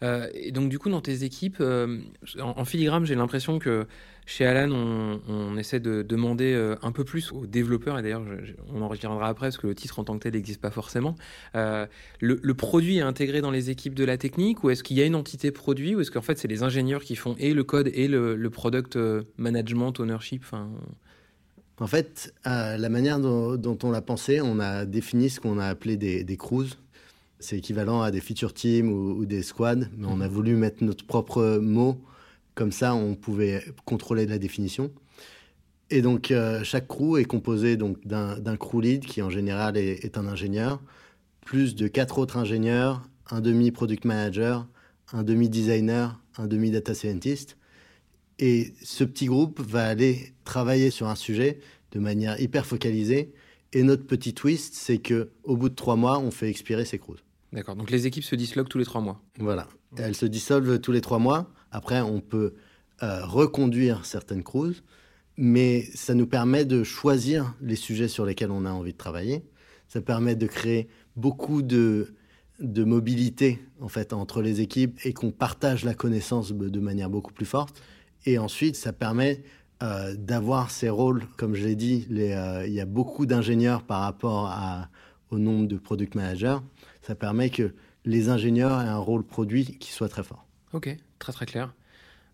Euh, 0.04 0.28
et 0.34 0.51
donc 0.51 0.70
du 0.70 0.80
coup, 0.80 0.90
dans 0.90 1.01
tes 1.01 1.24
équipes, 1.24 1.58
euh, 1.60 2.00
en, 2.40 2.63
filigrane, 2.63 3.06
j'ai 3.06 3.16
l'impression 3.16 3.60
que 3.60 3.88
chez 4.28 4.46
Alan, 4.46 5.20
on, 5.28 5.58
essaie 5.58 5.80
de 5.80 6.04
demander 6.04 6.75
un 6.82 6.92
peu 6.92 7.04
plus 7.04 7.32
aux 7.32 7.46
développeurs, 7.46 8.00
et 8.00 8.01
d'ailleurs, 8.01 8.24
on 8.72 8.82
en 8.82 8.88
reviendra 8.88 9.28
après, 9.28 9.48
parce 9.48 9.58
que 9.58 9.68
le 9.68 9.75
titre 9.75 10.00
en 10.00 10.04
tant 10.04 10.13
que 10.13 10.24
tel 10.24 10.34
n'existe 10.34 10.62
pas 10.62 10.72
forcément. 10.72 11.16
le, 11.54 12.51
produit 12.54 12.98
est 12.98 13.01
intégré 13.01 13.42
dans 13.42 13.51
les 13.51 13.72
équipes 13.72 13.96
de 13.96 14.06
la 14.06 14.18
technique, 14.18 14.63
ou 14.63 14.70
est-ce 14.70 14.84
qu'il 14.84 14.98
y 14.98 15.01
a 15.01 15.06
une 15.06 15.16
entité 15.16 15.51
produit, 15.51 15.96
ou 15.96 16.01
est-ce 16.01 16.12
qu'en 16.12 16.22
fait, 16.22 16.38
c'est 16.38 16.48
les 16.48 16.63
ingénieurs 16.63 17.04
qui 17.04 17.16
font 17.16 17.36
et 17.40 17.54
le 17.54 17.63
code 17.63 17.90
et 17.94 18.08
le, 18.08 18.36
le 18.36 18.50
product 18.50 18.98
management, 19.38 20.00
ownership 20.00 20.46
en 21.82 21.88
fait, 21.88 22.32
la 22.46 22.90
manière 22.90 23.20
dont, 23.20 23.78
on 23.84 23.92
l'a 23.92 24.02
pensé, 24.02 24.40
on 24.40 24.60
a 24.60 24.86
défini 24.86 25.32
ce 25.32 25.40
qu'on 25.40 25.58
a 25.58 25.66
appelé 25.66 25.98
des, 25.98 26.38
crews. 26.38 26.68
C'est 27.40 27.58
équivalent 27.58 28.04
à 28.04 28.12
des 28.12 28.22
feature 28.22 28.54
teams 28.54 28.92
ou, 28.92 29.26
des 29.26 29.42
squads, 29.42 29.88
mais 29.98 30.06
on 30.08 30.22
a 30.22 30.28
mhm. 30.28 30.34
voulu 30.34 30.56
mettre 30.56 30.84
notre 30.84 31.06
propre 31.06 31.58
mot. 31.58 32.00
Comme 32.54 32.72
ça, 32.72 32.94
on 32.94 33.16
pouvait 33.16 33.66
contrôler 33.86 34.28
la 34.28 34.38
définition. 34.38 34.92
Et 35.90 36.04
donc, 36.04 36.30
euh, 36.30 36.64
chaque 36.64 36.88
crew 36.88 37.18
est 37.18 37.26
composé 37.26 37.78
donc 37.78 37.98
d'un 38.06 38.58
crew 38.58 38.82
lead 38.82 39.06
qui, 39.06 39.24
en 39.24 39.32
général, 39.32 39.76
est, 39.76 40.18
un 40.18 40.28
ingénieur, 40.28 40.82
plus 41.44 41.76
de 41.76 41.88
quatre 41.88 42.20
autres 42.20 42.38
ingénieurs, 42.38 43.02
un 43.32 43.42
demi-product 43.42 44.06
manager, 44.06 44.68
un 45.14 45.24
demi-designer, 45.24 46.22
un 46.38 46.46
demi-data 46.46 46.94
scientist. 46.94 47.58
Et 48.41 48.74
ce 48.81 49.03
petit 49.03 49.27
groupe 49.27 49.62
va 49.62 49.88
aller 49.88 50.33
travailler 50.43 50.89
sur 50.89 51.07
un 51.07 51.15
sujet 51.15 51.60
de 51.91 52.00
manière 52.00 52.41
hyper 52.41 52.65
focalisée. 52.65 53.31
Et 53.71 53.83
notre 53.83 54.05
petit 54.05 54.33
twist, 54.33 54.74
c'est 54.74 54.98
que 54.98 55.29
au 55.43 55.55
bout 55.55 55.69
de 55.69 55.75
trois 55.75 55.95
mois, 55.95 56.19
on 56.19 56.31
fait 56.31 56.50
expirer 56.50 56.83
ces 56.83 56.98
crews. 56.98 57.19
D'accord. 57.53 57.75
Donc 57.75 57.91
les 57.91 58.07
équipes 58.07 58.24
se 58.24 58.36
disloquent 58.36 58.69
tous 58.69 58.79
les 58.79 58.86
trois 58.86 59.00
mois. 59.00 59.21
Voilà. 59.38 59.67
Elles 59.95 60.15
se 60.15 60.25
dissolvent 60.25 60.79
tous 60.79 60.91
les 60.91 61.01
trois 61.01 61.19
mois. 61.19 61.51
Après, 61.71 62.01
on 62.01 62.19
peut 62.19 62.55
euh, 63.03 63.24
reconduire 63.25 64.05
certaines 64.05 64.43
crews, 64.43 64.74
mais 65.38 65.83
ça 65.93 66.15
nous 66.15 66.27
permet 66.27 66.65
de 66.65 66.83
choisir 66.83 67.53
les 67.62 67.75
sujets 67.75 68.07
sur 68.07 68.25
lesquels 68.25 68.51
on 68.51 68.65
a 68.65 68.71
envie 68.71 68.93
de 68.93 68.98
travailler. 68.98 69.43
Ça 69.88 70.01
permet 70.01 70.36
de 70.36 70.48
créer 70.48 70.88
beaucoup 71.15 71.62
de, 71.62 72.15
de 72.60 72.83
mobilité 72.83 73.60
en 73.81 73.88
fait 73.89 74.13
entre 74.13 74.41
les 74.41 74.62
équipes 74.62 75.00
et 75.03 75.13
qu'on 75.13 75.31
partage 75.31 75.83
la 75.83 75.93
connaissance 75.93 76.53
de 76.53 76.79
manière 76.79 77.10
beaucoup 77.10 77.33
plus 77.33 77.45
forte. 77.45 77.81
Et 78.25 78.38
ensuite, 78.38 78.75
ça 78.75 78.94
permet 78.94 79.44
euh, 79.84 80.16
d'avoir 80.16 80.70
ces 80.70 80.90
rôles, 80.90 81.24
comme 81.38 81.56
je 81.56 81.66
l'ai 81.66 81.75
dit, 81.75 82.08
euh, 82.12 82.66
il 82.68 82.74
y 82.74 82.82
a 82.82 82.86
beaucoup 82.86 83.25
d'ingénieurs 83.25 83.84
par 83.84 84.01
rapport 84.01 84.54
au 85.32 85.40
nombre 85.40 85.68
de 85.68 85.78
product 85.78 86.16
managers. 86.16 86.58
Ça 87.01 87.16
permet 87.16 87.50
que 87.50 87.74
les 88.06 88.30
ingénieurs 88.30 88.82
aient 88.82 88.88
un 88.88 88.98
rôle 88.98 89.24
produit 89.24 89.66
qui 89.80 89.92
soit 89.92 90.10
très 90.10 90.24
fort. 90.24 90.46
Ok, 90.74 90.96
très 91.20 91.34
très 91.34 91.46
clair. 91.46 91.74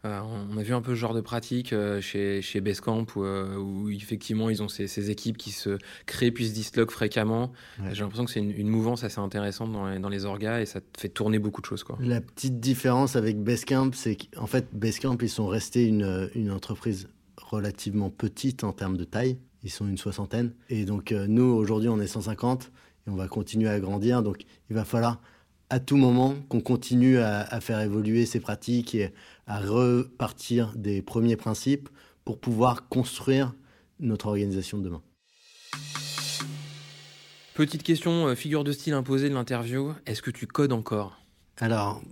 Euh, 0.07 0.21
on 0.51 0.57
a 0.57 0.63
vu 0.63 0.73
un 0.73 0.81
peu 0.81 0.91
ce 0.91 0.99
genre 0.99 1.13
de 1.13 1.21
pratique 1.21 1.73
chez, 2.01 2.41
chez 2.41 2.61
Basecamp 2.61 3.05
où, 3.15 3.89
effectivement 3.89 4.49
ils 4.49 4.63
ont 4.63 4.67
ces, 4.67 5.11
équipes 5.11 5.37
qui 5.37 5.51
se 5.51 5.77
créent 6.05 6.31
puis 6.31 6.47
se 6.47 6.53
disloquent 6.53 6.91
fréquemment. 6.91 7.51
J'ai 7.91 8.01
l'impression 8.01 8.25
que 8.25 8.31
c'est 8.31 8.39
une, 8.39 8.67
mouvance 8.67 9.03
assez 9.03 9.19
intéressante 9.19 9.71
dans 9.71 9.87
les, 9.87 9.99
dans 9.99 10.09
les 10.09 10.25
orgas 10.25 10.61
et 10.61 10.65
ça 10.65 10.79
fait 10.97 11.09
tourner 11.09 11.39
beaucoup 11.39 11.61
de 11.61 11.65
choses. 11.65 11.83
Quoi. 11.83 11.97
La 11.99 12.21
petite 12.21 12.59
différence 12.59 13.15
avec 13.15 13.41
Basecamp, 13.41 13.91
c'est 13.93 14.15
qu'en 14.15 14.47
fait 14.47 14.67
Basecamp 14.73 15.17
ils 15.21 15.29
sont 15.29 15.47
restés 15.47 15.85
une, 15.85 16.29
une 16.35 16.51
entreprise 16.51 17.07
relativement 17.37 18.09
petite 18.09 18.63
en 18.63 18.73
termes 18.73 18.97
de 18.97 19.03
taille. 19.03 19.37
Ils 19.63 19.71
sont 19.71 19.87
une 19.87 19.97
soixantaine. 19.97 20.53
Et 20.69 20.85
donc, 20.85 21.11
euh, 21.11 21.25
nous, 21.27 21.43
aujourd'hui, 21.43 21.89
on 21.89 21.99
est 21.99 22.07
150 22.07 22.71
et 23.07 23.09
on 23.09 23.15
va 23.15 23.27
continuer 23.27 23.69
à 23.69 23.79
grandir. 23.79 24.21
Donc, 24.21 24.43
il 24.69 24.75
va 24.75 24.85
falloir 24.85 25.21
à 25.69 25.79
tout 25.79 25.97
moment 25.97 26.35
qu'on 26.47 26.61
continue 26.61 27.17
à, 27.17 27.59
faire 27.59 27.81
évoluer 27.81 28.25
ces 28.25 28.39
pratiques 28.39 28.95
et 28.95 29.11
à 29.47 29.59
repartir 29.59 30.73
des 30.75 31.01
premiers 31.01 31.37
principes 31.37 31.89
pour 32.25 32.39
pouvoir 32.39 32.87
construire 32.89 33.53
notre 33.99 34.27
organisation 34.27 34.77
de 34.77 34.83
demain. 34.83 35.01
Petite 37.53 37.81
question, 37.81 38.27
euh, 38.27 38.35
figure 38.35 38.63
de 38.63 38.71
style 38.71 38.93
imposée 38.93 39.29
de 39.29 39.33
l'interview, 39.33 39.93
est-ce 40.05 40.21
que 40.21 40.29
tu 40.29 40.45
codes 40.45 40.73
encore? 40.73 41.19
Alors, 41.57 42.03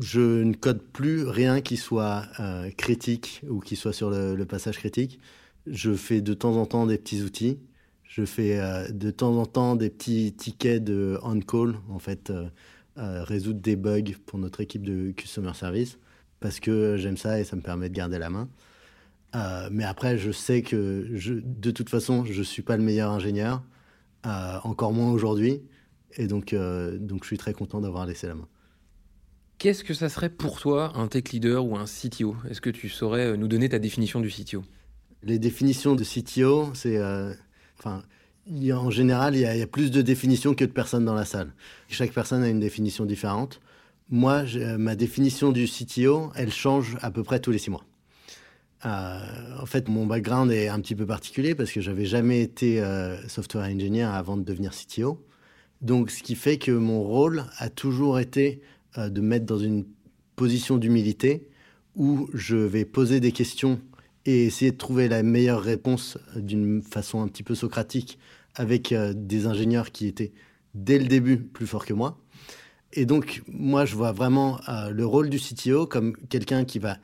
je 0.00 0.42
ne 0.42 0.54
code 0.54 0.82
plus 0.82 1.26
rien 1.26 1.60
qui 1.60 1.76
soit 1.76 2.24
euh, 2.40 2.70
critique 2.70 3.42
ou 3.48 3.60
qui 3.60 3.76
soit 3.76 3.92
sur 3.92 4.10
le, 4.10 4.44
passage 4.44 4.78
critique. 4.78 5.18
Je 5.66 5.94
fais 5.94 6.20
de 6.20 6.34
temps 6.34 6.56
en 6.56 6.66
temps 6.66 6.86
des 6.86 6.98
petits 6.98 7.22
outils. 7.22 7.58
Je 8.04 8.24
fais 8.24 8.58
euh, 8.60 8.88
de 8.88 9.10
temps 9.10 9.36
en 9.36 9.46
temps 9.46 9.76
des 9.76 9.90
petits 9.90 10.32
tickets 10.32 10.82
de 10.82 11.18
on-call, 11.22 11.76
en 11.88 11.98
fait, 11.98 12.30
euh, 12.30 13.24
résoudre 13.24 13.60
des 13.60 13.76
bugs 13.76 14.02
pour 14.26 14.38
notre 14.38 14.60
équipe 14.60 14.82
de 14.82 15.12
customer 15.12 15.54
service, 15.54 15.98
parce 16.42 16.60
que 16.60 16.96
j'aime 16.98 17.16
ça 17.16 17.40
et 17.40 17.44
ça 17.44 17.56
me 17.56 17.62
permet 17.62 17.88
de 17.88 17.94
garder 17.94 18.18
la 18.18 18.28
main. 18.28 18.48
mais 19.70 19.84
après, 19.84 20.18
je 20.18 20.30
sais 20.30 20.62
que 20.62 21.08
je, 21.14 21.34
de 21.34 21.70
toute 21.70 21.88
façon, 21.88 22.24
je 22.24 22.38
ne 22.38 22.44
suis 22.44 22.62
pas 22.62 22.76
le 22.76 22.82
meilleur 22.82 23.10
ingénieur, 23.12 23.62
encore 24.24 24.92
moins 24.92 25.10
aujourd'hui. 25.10 25.62
Et 26.18 26.26
donc, 26.26 26.54
donc, 26.54 27.22
je 27.22 27.26
suis 27.28 27.38
très 27.38 27.54
content 27.54 27.80
d'avoir 27.80 28.04
laissé 28.04 28.26
la 28.26 28.34
main. 28.34 28.48
Qu'est-ce 29.62 29.84
que 29.84 29.94
ça 29.94 30.08
serait 30.08 30.28
pour 30.28 30.58
toi 30.58 30.90
un 30.96 31.06
tech 31.06 31.30
leader 31.30 31.64
ou 31.64 31.76
un 31.76 31.84
CTO 31.84 32.34
Est-ce 32.50 32.60
que 32.60 32.68
tu 32.68 32.88
saurais 32.88 33.26
euh, 33.28 33.36
nous 33.36 33.46
donner 33.46 33.68
ta 33.68 33.78
définition 33.78 34.18
du 34.18 34.28
CTO 34.28 34.64
Les 35.22 35.38
définitions 35.38 35.94
de 35.94 36.02
CTO, 36.02 36.72
c'est. 36.74 36.96
Euh, 36.96 37.32
enfin. 37.78 38.02
en 38.50 38.90
général, 38.90 39.36
il 39.36 39.42
y, 39.42 39.46
a, 39.46 39.66
plus 39.68 39.92
de 39.92 40.02
définitions 40.02 40.56
que 40.56 40.64
de 40.64 40.72
personnes 40.72 41.04
dans 41.04 41.14
la 41.14 41.24
salle. 41.24 41.52
Chaque 41.88 42.10
personne 42.10 42.42
a 42.42 42.48
une 42.48 42.58
définition 42.58 43.04
différente. 43.04 43.60
Moi, 44.10 44.44
ma 44.78 44.94
définition 44.94 45.52
du 45.52 45.66
CTO, 45.66 46.32
elle 46.34 46.52
change 46.52 46.96
à 47.00 47.10
peu 47.10 47.22
près 47.22 47.40
tous 47.40 47.50
les 47.50 47.58
six 47.58 47.70
mois. 47.70 47.84
Euh, 48.84 49.20
en 49.60 49.66
fait, 49.66 49.88
mon 49.88 50.06
background 50.06 50.50
est 50.50 50.68
un 50.68 50.80
petit 50.80 50.94
peu 50.94 51.06
particulier 51.06 51.54
parce 51.54 51.70
que 51.70 51.80
j'avais 51.80 52.04
jamais 52.04 52.42
été 52.42 52.82
software 53.28 53.64
engineer 53.64 54.04
avant 54.14 54.36
de 54.36 54.42
devenir 54.42 54.72
CTO. 54.72 55.24
Donc, 55.82 56.12
ce 56.12 56.22
qui 56.22 56.36
fait 56.36 56.58
que 56.58 56.70
mon 56.70 57.02
rôle 57.02 57.44
a 57.58 57.68
toujours 57.68 58.20
été 58.20 58.62
euh, 58.96 59.10
de 59.10 59.20
mettre 59.20 59.46
dans 59.46 59.58
une 59.58 59.84
position 60.36 60.78
d'humilité 60.78 61.48
où 61.96 62.30
je 62.32 62.56
vais 62.56 62.84
poser 62.84 63.20
des 63.20 63.32
questions 63.32 63.80
et 64.24 64.44
essayer 64.44 64.70
de 64.70 64.76
trouver 64.76 65.08
la 65.08 65.24
meilleure 65.24 65.60
réponse 65.60 66.18
d'une 66.36 66.82
façon 66.82 67.20
un 67.20 67.26
petit 67.26 67.42
peu 67.42 67.56
socratique 67.56 68.18
avec 68.54 68.92
euh, 68.92 69.12
des 69.12 69.46
ingénieurs 69.46 69.90
qui 69.90 70.06
étaient 70.06 70.32
dès 70.74 70.98
le 70.98 71.06
début 71.06 71.38
plus 71.38 71.66
forts 71.66 71.84
que 71.84 71.94
moi. 71.94 72.21
Et 72.92 73.06
donc, 73.06 73.42
moi, 73.48 73.84
je 73.84 73.96
vois 73.96 74.12
vraiment 74.12 74.60
euh, 74.68 74.90
le 74.90 75.06
rôle 75.06 75.30
du 75.30 75.38
CTO 75.38 75.86
comme 75.86 76.16
quelqu'un 76.28 76.64
qui 76.64 76.78
va 76.78 76.98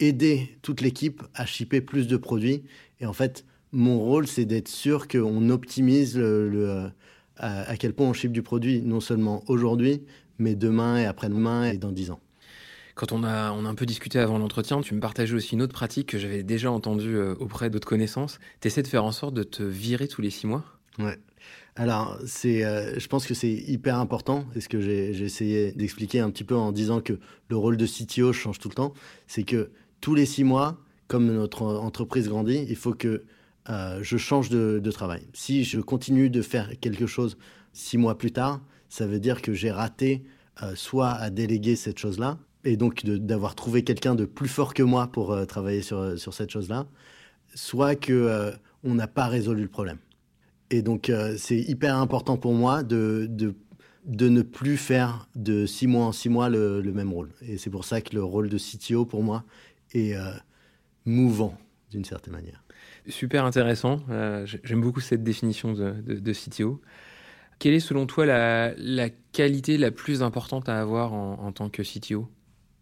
aider 0.00 0.58
toute 0.62 0.80
l'équipe 0.80 1.22
à 1.34 1.46
shipper 1.46 1.80
plus 1.80 2.06
de 2.06 2.16
produits. 2.16 2.64
Et 3.00 3.06
en 3.06 3.12
fait, 3.12 3.44
mon 3.72 3.98
rôle, 3.98 4.26
c'est 4.26 4.44
d'être 4.44 4.68
sûr 4.68 5.08
qu'on 5.08 5.50
optimise 5.50 6.16
le, 6.16 6.90
à, 7.36 7.76
quel 7.76 7.92
point 7.92 8.08
on 8.08 8.12
ship 8.12 8.32
du 8.32 8.42
produit, 8.42 8.82
non 8.82 9.00
seulement 9.00 9.42
aujourd'hui, 9.48 10.02
mais 10.38 10.54
demain 10.54 10.98
et 10.98 11.06
après-demain 11.06 11.70
et 11.70 11.78
dans 11.78 11.92
dix 11.92 12.10
ans. 12.10 12.20
Quand 12.94 13.10
on 13.10 13.24
a, 13.24 13.50
on 13.52 13.66
a 13.66 13.68
un 13.68 13.74
peu 13.74 13.86
discuté 13.86 14.20
avant 14.20 14.38
l'entretien, 14.38 14.80
tu 14.80 14.94
me 14.94 15.00
partageais 15.00 15.34
aussi 15.34 15.54
une 15.54 15.62
autre 15.62 15.72
pratique 15.72 16.10
que 16.10 16.18
j'avais 16.18 16.44
déjà 16.44 16.70
entendue 16.70 17.16
euh, 17.16 17.34
auprès 17.40 17.68
d'autres 17.68 17.88
connaissances. 17.88 18.38
Tu 18.60 18.68
essaies 18.68 18.84
de 18.84 18.88
faire 18.88 19.04
en 19.04 19.10
sorte 19.10 19.34
de 19.34 19.42
te 19.42 19.64
virer 19.64 20.06
tous 20.06 20.22
les 20.22 20.30
six 20.30 20.46
mois? 20.46 20.64
Ouais. 20.98 21.18
Alors, 21.76 22.18
c'est, 22.24 22.64
euh, 22.64 22.98
je 22.98 23.06
pense 23.08 23.26
que 23.26 23.34
c'est 23.34 23.52
hyper 23.52 23.98
important. 23.98 24.44
Et 24.54 24.60
ce 24.60 24.68
que 24.68 24.80
j'ai, 24.80 25.10
essayé 25.10 25.72
d'expliquer 25.72 26.20
un 26.20 26.30
petit 26.30 26.44
peu 26.44 26.54
en 26.54 26.70
disant 26.70 27.00
que 27.00 27.18
le 27.48 27.56
rôle 27.56 27.76
de 27.76 27.86
CTO 27.86 28.32
change 28.32 28.58
tout 28.58 28.68
le 28.68 28.74
temps, 28.74 28.94
c'est 29.26 29.42
que 29.42 29.70
tous 30.00 30.14
les 30.14 30.26
six 30.26 30.44
mois, 30.44 30.78
comme 31.08 31.26
notre 31.26 31.62
entreprise 31.62 32.28
grandit, 32.28 32.64
il 32.68 32.76
faut 32.76 32.94
que 32.94 33.24
euh, 33.70 33.98
je 34.02 34.16
change 34.16 34.50
de, 34.50 34.90
travail. 34.90 35.26
Si 35.32 35.64
je 35.64 35.80
continue 35.80 36.30
de 36.30 36.42
faire 36.42 36.78
quelque 36.80 37.06
chose 37.06 37.36
six 37.72 37.98
mois 37.98 38.16
plus 38.18 38.30
tard, 38.30 38.60
ça 38.88 39.06
veut 39.06 39.18
dire 39.18 39.42
que 39.42 39.52
j'ai 39.52 39.72
raté 39.72 40.22
euh, 40.62 40.76
soit 40.76 41.10
à 41.10 41.30
déléguer 41.30 41.74
cette 41.74 41.98
chose-là, 41.98 42.38
et 42.62 42.76
donc 42.76 43.04
d'avoir 43.04 43.54
trouvé 43.56 43.82
quelqu'un 43.82 44.14
de 44.14 44.24
plus 44.24 44.48
fort 44.48 44.74
que 44.74 44.82
moi 44.82 45.08
pour 45.08 45.46
travailler 45.46 45.82
sur, 45.82 46.18
sur 46.18 46.32
cette 46.32 46.50
chose-là, 46.50 46.86
soit 47.54 47.94
que 47.94 48.52
on 48.84 48.94
n'a 48.94 49.08
pas 49.08 49.26
résolu 49.26 49.62
le 49.62 49.68
problème. 49.68 49.98
Et 50.70 50.82
donc 50.82 51.12
c'est 51.36 51.58
hyper 51.58 51.96
important 51.96 52.36
pour 52.36 52.54
moi 52.54 52.82
de, 52.82 53.26
de, 53.30 53.54
de, 54.06 54.28
ne 54.28 54.42
plus 54.42 54.76
faire 54.76 55.28
de 55.34 55.66
six 55.66 55.86
mois 55.86 56.06
en 56.06 56.12
six 56.12 56.28
mois 56.28 56.48
le, 56.48 56.80
le 56.80 56.92
même 56.92 57.12
rôle. 57.12 57.30
Et 57.42 57.58
c'est 57.58 57.70
pour 57.70 57.84
ça 57.84 58.00
que 58.00 58.14
le 58.14 58.24
rôle 58.24 58.48
de 58.48 58.58
CTO 58.58 59.04
pour 59.04 59.22
moi 59.22 59.44
est 59.92 60.14
mouvant 61.04 61.56
d'une 61.90 62.04
certaine 62.04 62.32
manière. 62.32 62.64
Super 63.08 63.44
intéressant. 63.44 64.00
J'aime 64.44 64.80
beaucoup 64.80 65.00
cette 65.00 65.22
définition 65.22 65.74
de, 65.74 65.92
de, 65.92 66.14
de 66.14 66.32
CTO. 66.32 66.80
Quelle 67.58 67.74
est 67.74 67.80
selon 67.80 68.06
toi 68.06 68.26
la, 68.26 69.08
qualité 69.32 69.78
la 69.78 69.90
plus 69.90 70.22
importante 70.22 70.68
à 70.68 70.80
avoir 70.80 71.12
en, 71.12 71.52
tant 71.52 71.70
que 71.70 71.82
CTO 71.82 72.28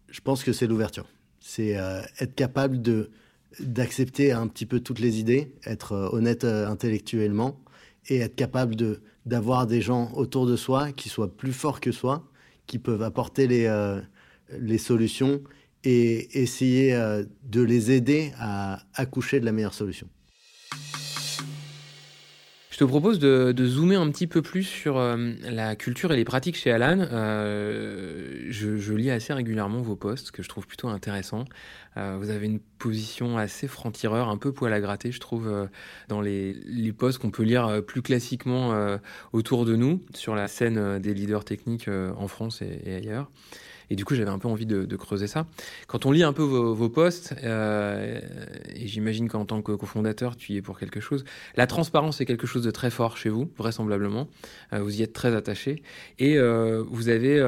Je 0.09 0.21
pense 0.21 0.43
que 0.43 0.51
c'est 0.51 0.67
l'ouverture. 0.67 1.07
C'est 1.39 1.77
euh, 1.77 2.01
être 2.19 2.35
capable 2.35 2.81
d'accepter 3.59 4.31
un 4.31 4.47
petit 4.47 4.65
peu 4.65 4.79
toutes 4.79 4.99
les 4.99 5.19
idées, 5.19 5.53
être 5.65 5.93
euh, 5.93 6.09
honnête 6.11 6.43
euh, 6.43 6.67
intellectuellement 6.67 7.59
et 8.07 8.19
être 8.19 8.35
capable 8.35 8.75
de 8.75 9.01
d'avoir 9.25 9.67
des 9.67 9.79
gens 9.79 10.11
autour 10.15 10.45
de 10.45 10.57
soi 10.57 10.91
qui 10.91 11.07
soient 11.07 11.31
plus 11.33 11.53
forts 11.53 11.79
que 11.79 11.93
soi, 11.93 12.29
qui 12.67 12.77
peuvent 12.77 13.01
apporter 13.01 13.47
les, 13.47 13.93
les 14.49 14.77
solutions 14.77 15.41
et 15.85 16.41
essayer 16.41 16.93
de 17.45 17.61
les 17.61 17.91
aider 17.91 18.33
à 18.37 18.81
accoucher 18.95 19.39
de 19.39 19.45
la 19.45 19.53
meilleure 19.53 19.73
solution. 19.73 20.09
Je 22.73 22.79
te 22.79 22.85
propose 22.85 23.19
de, 23.19 23.53
zoomer 23.67 24.01
un 24.01 24.09
petit 24.09 24.25
peu 24.25 24.41
plus 24.41 24.63
sur 24.63 24.97
euh, 24.97 25.33
la 25.43 25.75
culture 25.75 26.11
et 26.11 26.15
les 26.15 26.23
pratiques 26.23 26.57
chez 26.57 26.71
Alan. 26.71 27.05
Euh, 27.11 28.47
je, 28.49 28.93
lis 28.93 29.11
assez 29.11 29.31
régulièrement 29.31 29.83
vos 29.83 29.95
posts, 29.95 30.31
que 30.31 30.41
je 30.41 30.49
trouve 30.49 30.65
plutôt 30.65 30.87
intéressants. 30.87 31.45
Euh, 31.97 32.17
vous 32.19 32.31
avez 32.31 32.47
une 32.47 32.59
position 32.79 33.37
assez 33.37 33.67
franc-tireur, 33.67 34.27
un 34.27 34.37
peu 34.37 34.51
poil 34.51 34.73
à 34.73 34.81
gratter, 34.81 35.11
je 35.11 35.19
trouve, 35.19 35.69
dans 36.07 36.19
les, 36.19 36.53
les 36.65 36.93
posts 36.93 37.19
qu'on 37.19 37.29
peut 37.29 37.43
lire 37.43 37.83
plus 37.85 38.01
classiquement 38.01 38.75
autour 39.33 39.65
de 39.65 39.75
nous, 39.75 40.01
sur 40.15 40.33
la 40.33 40.47
scène 40.47 40.97
des 40.97 41.13
leaders 41.13 41.45
techniques 41.45 41.87
en 41.87 42.27
France 42.27 42.63
et, 42.63 42.95
ailleurs. 42.95 43.29
Et 43.93 43.95
du 43.95 44.05
coup, 44.05 44.15
j'avais 44.15 44.31
un 44.31 44.39
peu 44.39 44.47
envie 44.47 44.65
de, 44.65 44.95
creuser 44.95 45.27
ça. 45.27 45.45
Quand 45.85 46.07
on 46.07 46.11
lit 46.11 46.23
un 46.23 46.33
peu 46.33 46.41
vos, 46.41 46.89
posts, 46.89 47.35
et 47.43 48.87
j'imagine 48.87 49.29
qu'en 49.29 49.45
tant 49.45 49.61
que 49.61 49.71
cofondateur, 49.73 50.35
tu 50.35 50.53
y 50.53 50.57
es 50.57 50.61
pour 50.63 50.79
quelque 50.79 50.99
chose, 50.99 51.23
la 51.55 51.67
transparence 51.67 52.19
est 52.19 52.25
quelque 52.25 52.47
chose 52.47 52.63
de 52.63 52.71
très 52.71 52.89
fort 52.89 53.17
chez 53.17 53.29
vous, 53.29 53.51
vraisemblablement. 53.57 54.27
vous 54.71 54.99
y 54.99 55.03
êtes 55.03 55.13
très 55.13 55.35
attaché. 55.35 55.83
Et 56.17 56.39
vous 56.39 57.09
avez 57.09 57.39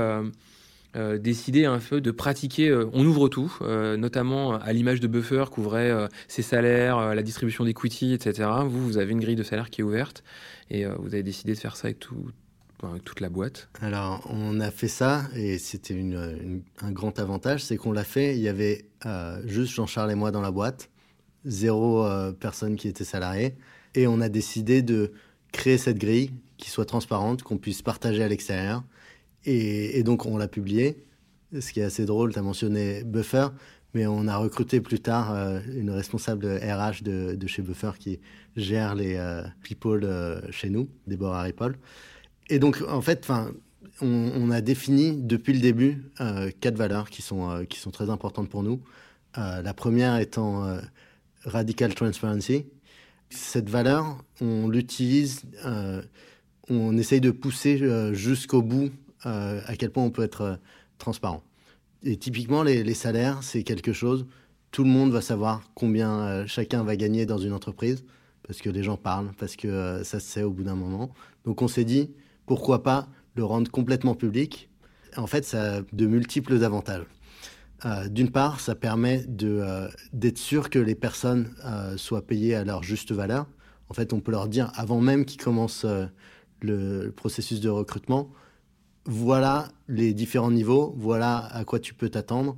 euh, 0.96 1.18
décidé 1.18 1.66
un 1.66 1.80
peu 1.80 2.00
de 2.00 2.10
pratiquer, 2.12 2.70
euh, 2.70 2.90
on 2.94 3.06
ouvre 3.06 3.28
tout, 3.28 3.54
euh, 3.62 3.98
notamment 3.98 4.56
à 4.56 4.72
l'image 4.72 5.02
de 5.02 5.08
Buffer, 5.08 5.44
couvrait 5.52 5.92
ses 6.30 6.42
salaires, 6.42 7.14
la 7.14 7.22
distribution 7.22 7.66
d'equity, 7.66 8.14
etc. 8.14 8.50
Vous, 8.66 8.86
vous 8.86 8.98
avez 8.98 9.12
une 9.12 9.20
grille 9.20 9.36
de 9.36 9.44
salaire 9.44 9.70
qui 9.70 9.82
est 9.82 9.84
ouverte 9.84 10.24
et 10.70 10.86
vous 10.86 11.14
avez 11.14 11.24
décidé 11.24 11.54
de 11.54 11.60
faire 11.60 11.75
ça 11.75 11.88
avec, 11.88 12.00
tout, 12.00 12.32
toute 13.04 13.20
la 13.20 13.30
boîte. 13.30 13.70
Alors, 13.82 14.25
on 14.30 14.60
a 14.60 14.72
fait 14.72 14.88
ça 14.88 15.25
et 15.36 15.58
c'était 15.58 16.00
un 16.82 16.92
grand 16.92 17.20
avantage, 17.20 17.63
c'est 17.63 17.77
qu'on 17.77 17.92
l'a 17.92 18.04
fait, 18.04 18.36
il 18.36 18.42
y 18.42 18.50
avait 18.50 18.86
juste 19.46 19.74
Jean-Charles 19.74 20.12
et 20.12 20.15
moi 20.15 20.32
dans 20.32 20.42
la 20.42 20.51
boîte, 20.51 20.89
zéro 21.46 22.08
personne 22.39 22.75
qui 22.75 22.88
était 22.88 23.04
salarié, 23.04 23.56
et 23.94 24.08
on 24.08 24.22
a 24.22 24.30
décidé 24.30 24.82
de 24.82 25.13
créer 25.51 25.77
cette 25.77 25.98
grille 25.98 26.32
qui 26.58 26.70
soit 26.70 26.86
transparente, 26.86 27.44
qu'on 27.44 27.58
puisse 27.58 27.82
partager 27.82 28.24
à 28.24 28.27
l'extérieur 28.27 28.84
et, 29.46 30.04
donc, 30.04 30.25
on 30.25 30.38
l'a 30.38 30.48
publié. 30.48 31.04
Ce 31.58 31.72
qui 31.72 31.80
est 31.80 31.84
assez 31.84 32.06
drôle, 32.06 32.34
tu 32.34 32.39
as 32.39 32.42
mentionné 32.42 33.04
Buffer, 33.04 33.48
mais 33.94 34.08
on 34.08 34.27
a 34.27 34.38
recruté 34.38 34.82
plus 34.82 35.00
tard 35.00 35.34
euh, 35.34 35.60
une 35.74 35.92
responsable 35.92 36.48
RH 36.48 37.04
de, 37.04 37.48
chez 37.48 37.62
Buffer 37.62 37.92
qui 38.00 38.20
gère 38.56 38.96
les 38.96 39.15
euh, 39.15 39.44
people 39.63 40.04
euh, 40.04 40.42
chez 40.51 40.70
nous, 40.70 40.89
Déborah 41.08 41.44
Ripoll. 41.44 41.77
Et 42.50 42.60
donc, 42.60 42.84
en 42.88 43.02
fait, 43.02 43.30
on, 44.02 44.32
on, 44.36 44.52
a 44.52 44.62
défini 44.62 45.18
depuis 45.18 45.54
le 45.54 45.60
début 45.60 46.04
quatre 46.60 46.78
valeurs 46.78 47.10
qui 47.10 47.22
sont, 47.22 47.66
qui 47.70 47.80
sont 47.80 47.92
très 47.92 48.10
importantes 48.10 48.50
pour 48.50 48.62
nous. 48.62 48.82
la 49.36 49.74
première 49.74 50.18
étant 50.18 50.78
Radical 51.44 51.96
Transparency. 51.96 52.66
Cette 53.30 53.70
valeur, 53.70 54.24
on 54.42 54.68
l'utilise, 54.68 55.42
on 56.70 56.98
essaye 56.98 57.22
de 57.22 57.32
pousser 57.32 58.14
jusqu'au 58.14 58.62
bout 58.62 58.92
euh, 59.25 59.62
à 59.66 59.75
quel 59.75 59.90
point 59.90 60.04
on 60.04 60.12
peut 60.12 60.24
être 60.24 60.42
euh, 60.42 60.56
transparent. 61.00 61.42
Et 62.04 62.18
typiquement, 62.18 62.62
les, 62.62 62.94
salaires, 62.94 63.42
c'est 63.42 63.64
quelque 63.64 63.92
chose, 63.92 64.28
tout 64.70 64.84
le 64.84 64.90
monde 64.90 65.12
va 65.12 65.22
savoir 65.22 65.64
combien 65.74 66.20
euh, 66.20 66.48
chacun 66.48 66.84
va 66.84 66.96
gagner 66.96 67.25
dans 67.25 67.40
une 67.40 67.54
entreprise, 67.54 68.04
parce 68.46 68.62
que 68.62 68.70
les 68.70 68.84
gens 68.84 68.98
parlent, 68.98 69.32
parce 69.40 69.56
que 69.56 70.02
ça 70.04 70.20
se 70.20 70.28
sait 70.28 70.44
au 70.44 70.52
bout 70.52 70.64
d'un 70.64 70.75
moment. 70.75 71.12
Donc 71.44 71.64
on 71.64 71.68
s'est 71.68 71.86
dit, 71.86 72.12
pourquoi 72.46 72.84
pas 72.84 73.08
le 73.36 73.44
rendre 73.44 73.70
complètement 73.70 74.16
public 74.16 74.70
En 75.18 75.28
fait, 75.28 75.46
ça 75.46 75.78
a 75.78 75.82
de 75.82 76.06
multiples 76.06 76.64
avantages. 76.64 77.06
D'une 78.10 78.32
part, 78.32 78.62
ça 78.62 78.74
permet 78.74 79.25
d'être 79.28 80.38
sûr 80.38 80.70
que 80.70 80.80
les 80.80 80.96
personnes 80.96 81.54
soient 81.98 82.25
payées 82.25 82.56
à 82.56 82.64
leur 82.64 82.82
juste 82.82 83.12
valeur. 83.12 83.46
En 83.90 83.94
fait, 83.94 84.14
on 84.14 84.22
peut 84.22 84.32
leur 84.32 84.48
dire, 84.48 84.72
avant 84.75 85.02
même 85.02 85.25
qu'ils 85.25 85.42
commencent 85.42 85.86
le 86.62 87.12
processus 87.12 87.60
de 87.60 87.70
recrutement, 87.70 88.32
voilà 89.06 89.68
les 89.88 90.14
différents 90.14 90.52
niveaux, 90.52 90.96
voilà 90.98 91.38
à 91.38 91.64
quoi 91.64 91.80
tu 91.80 91.94
peux 91.94 92.10
t'attendre, 92.10 92.58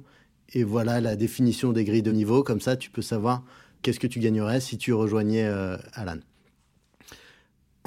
et 0.54 0.64
voilà 0.64 1.02
la 1.02 1.16
définition 1.16 1.74
des 1.74 1.84
grilles 1.84 2.04
de 2.04 2.12
niveau. 2.12 2.44
Comme 2.44 2.62
ça, 2.62 2.78
tu 2.78 2.90
peux 2.90 3.02
savoir 3.02 3.44
qu'est-ce 3.82 4.00
que 4.00 4.08
tu 4.08 4.20
gagnerais 4.20 4.62
si 4.62 4.78
tu 4.78 4.94
rejoignais 4.94 5.46
euh, 5.46 5.78
Alan. 5.94 6.18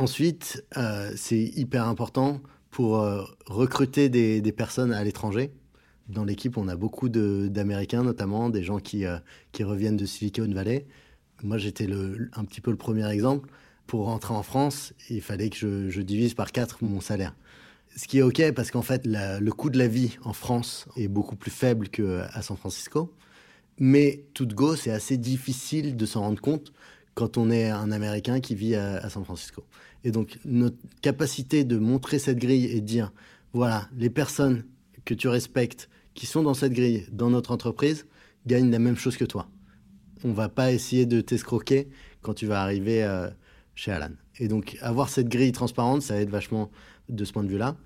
Ensuite, 0.01 0.65
euh, 0.79 1.13
c'est 1.15 1.43
hyper 1.43 1.87
important 1.87 2.41
pour 2.71 3.01
euh, 3.01 3.23
recruter 3.47 4.09
des, 4.09 4.53
personnes 4.53 4.93
à 4.95 5.05
l'étranger. 5.05 5.51
Dans 6.09 6.25
l'équipe, 6.25 6.57
on 6.57 6.69
a 6.69 6.77
beaucoup 6.77 7.11
d'Américains, 7.11 8.03
notamment 8.03 8.49
des 8.49 8.63
gens 8.63 8.79
qui, 8.79 9.05
reviennent 9.61 9.99
de 9.99 10.07
Silicon 10.07 10.51
Valley. 10.51 10.87
Moi, 11.43 11.59
j'étais 11.59 11.87
un 12.33 12.45
petit 12.45 12.63
peu 12.63 12.71
le 12.71 12.79
premier 12.79 13.09
exemple. 13.11 13.51
Pour 13.87 14.07
rentrer 14.07 14.33
en 14.33 14.43
France, 14.43 14.95
il 15.11 15.21
fallait 15.21 15.51
que 15.51 15.57
je, 15.57 15.91
je 15.91 16.01
divise 16.01 16.33
par 16.33 16.51
quatre 16.51 16.83
mon 16.83 17.01
salaire. 17.01 17.35
Ce 17.95 18.09
qui 18.09 18.19
est 18.19 18.23
OK 18.23 18.41
parce 18.53 18.71
qu'en 18.71 18.83
fait, 18.83 19.03
le 19.05 19.51
coût 19.51 19.69
de 19.69 19.79
la 19.79 19.89
vie 19.89 20.17
en 20.25 20.33
France 20.33 20.87
est 20.97 21.09
beaucoup 21.09 21.37
plus 21.37 21.51
faible 21.51 21.89
qu'à 21.89 22.41
San 22.41 22.57
Francisco. 22.57 23.13
Mais 23.79 24.25
tout 24.33 24.47
de 24.47 24.55
go, 24.55 24.77
c'est 24.77 24.93
assez 24.93 25.19
difficile 25.19 25.97
de 25.97 26.07
s'en 26.07 26.21
rendre 26.21 26.41
compte 26.41 26.73
quand 27.15 27.37
on 27.37 27.51
est 27.51 27.69
un 27.69 27.91
Américain 27.91 28.41
qui 28.41 28.55
vit 28.55 28.75
à, 28.77 29.09
San 29.11 29.25
Francisco. 29.25 29.65
Et 30.05 30.11
donc, 30.11 30.39
notre 30.45 30.77
capacité 31.03 31.65
de 31.65 31.79
montrer 31.79 32.19
cette 32.19 32.39
grille 32.39 32.67
et 32.67 32.81
de 32.81 32.87
dire, 32.87 33.13
voilà, 33.53 33.89
les 33.97 34.11
personnes 34.11 34.65
que 35.05 35.15
tu 35.15 35.29
respectes, 35.29 35.89
qui 36.15 36.27
sont 36.27 36.43
dans 36.43 36.55
cette 36.55 36.73
grille, 36.73 37.07
dans 37.13 37.31
notre 37.31 37.51
entreprise, 37.53 38.07
gagnent 38.47 38.71
la 38.71 38.79
même 38.79 38.97
chose 38.97 39.17
que 39.17 39.25
toi. 39.25 39.49
On 40.25 40.33
va 40.33 40.49
pas 40.49 40.73
essayer 40.73 41.07
de 41.07 41.21
t'escroquer 41.21 41.89
quand 42.23 42.35
tu 42.35 42.47
vas 42.47 42.63
arriver 42.63 43.05
euh, 43.05 43.29
chez 43.75 43.93
Alan. 43.93 44.13
Et 44.39 44.49
donc, 44.49 44.77
avoir 44.81 45.09
cette 45.09 45.29
grille 45.29 45.53
transparente, 45.53 46.03
ça 46.03 46.21
aide 46.21 46.31
vachement 46.31 46.71
de 47.09 47.25
ce 47.25 47.33
point 47.33 47.45
de 47.45 47.49
vue-là. 47.49 47.77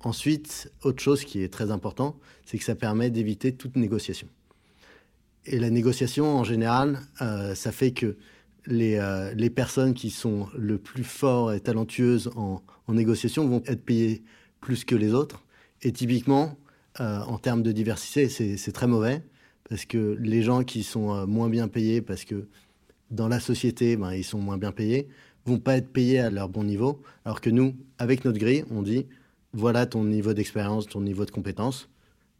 Ensuite, 0.00 0.72
autre 0.82 1.02
chose 1.02 1.24
qui 1.24 1.42
est 1.42 1.52
très 1.52 1.70
important, 1.70 2.18
c'est 2.44 2.58
que 2.58 2.64
ça 2.64 2.74
permet 2.74 3.10
d'éviter 3.10 3.54
toute 3.54 3.76
négociation. 3.76 4.28
Et 5.44 5.58
la 5.58 5.70
négociation, 5.70 6.36
en 6.36 6.44
général, 6.44 7.00
euh, 7.20 7.54
ça 7.54 7.72
fait 7.72 7.92
que 7.92 8.16
les, 8.66 8.96
euh, 8.96 9.32
les, 9.34 9.50
personnes 9.50 9.94
qui 9.94 10.10
sont 10.10 10.48
le 10.56 10.78
plus 10.78 11.04
fortes 11.04 11.54
et 11.54 11.60
talentueuses 11.60 12.30
en, 12.36 12.62
négociation 12.88 13.48
vont 13.48 13.62
être 13.66 13.84
payées 13.84 14.22
plus 14.60 14.84
que 14.84 14.94
les 14.94 15.14
autres. 15.14 15.42
Et 15.80 15.92
typiquement, 15.92 16.58
euh, 17.00 17.20
en 17.20 17.38
termes 17.38 17.62
de 17.62 17.72
diversité, 17.72 18.28
c'est 18.28 18.72
très 18.72 18.86
mauvais 18.86 19.22
parce 19.68 19.86
que 19.86 20.16
les 20.20 20.42
gens 20.42 20.62
qui 20.62 20.82
sont 20.82 21.26
moins 21.26 21.48
bien 21.48 21.68
payés, 21.68 22.02
parce 22.02 22.26
que 22.26 22.46
dans 23.10 23.28
la 23.28 23.40
société, 23.40 23.96
ben, 23.96 24.12
ils 24.12 24.24
sont 24.24 24.38
moins 24.38 24.58
bien 24.58 24.72
payés, 24.72 25.08
vont 25.46 25.58
pas 25.58 25.76
être 25.76 25.92
payés 25.92 26.20
à 26.20 26.30
leur 26.30 26.48
bon 26.48 26.64
niveau, 26.64 27.02
alors 27.24 27.40
que 27.40 27.50
nous, 27.50 27.74
avec 27.98 28.24
notre 28.24 28.38
grille, 28.38 28.64
on 28.70 28.82
dit 28.82 29.06
voilà 29.52 29.86
ton 29.86 30.04
niveau 30.04 30.32
d'expérience, 30.32 30.86
ton 30.86 31.00
niveau 31.00 31.24
de 31.24 31.30
compétence, 31.30 31.88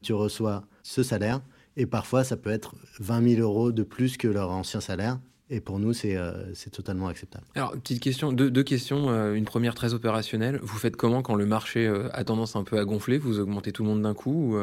tu 0.02 0.12
reçois 0.12 0.64
ce 0.82 1.02
salaire, 1.02 1.42
et 1.76 1.87
parfois 1.87 2.24
ça 2.24 2.37
peut 2.37 2.50
être 2.50 2.74
20 3.00 3.37
000 3.37 3.40
euros 3.42 3.72
de 3.72 3.82
plus 3.82 4.16
que 4.16 4.28
leur 4.28 4.50
ancien 4.50 4.80
salaire. 4.80 5.18
Et 5.50 5.61
pour 5.61 5.78
nous, 5.78 5.92
c'est 5.92 6.16
euh, 6.16 6.33
totalement 6.72 7.09
acceptable. 7.09 7.44
Alors, 7.55 7.72
petite 7.72 8.00
question, 8.00 8.33
deux, 8.33 8.50
deux 8.50 8.62
questions. 8.62 9.11
Euh, 9.11 9.35
une 9.35 9.44
première 9.44 9.74
très 9.74 9.92
opérationnelle. 9.92 10.59
Vous 10.62 10.78
faites 10.78 10.96
comment 10.96 11.22
quand 11.22 11.35
le 11.35 11.46
marché 11.46 11.87
euh, 11.87 12.09
a 12.12 12.24
tendance 12.24 12.57
un 12.57 12.64
peu 12.64 12.78
à 12.78 12.85
gonfler? 12.85 13.18
Vous 13.18 13.38
augmentez 13.38 13.72
tout 13.72 13.83
le 13.83 13.90
monde 13.90 14.02
d'un 14.02 14.14
coup 14.14 14.57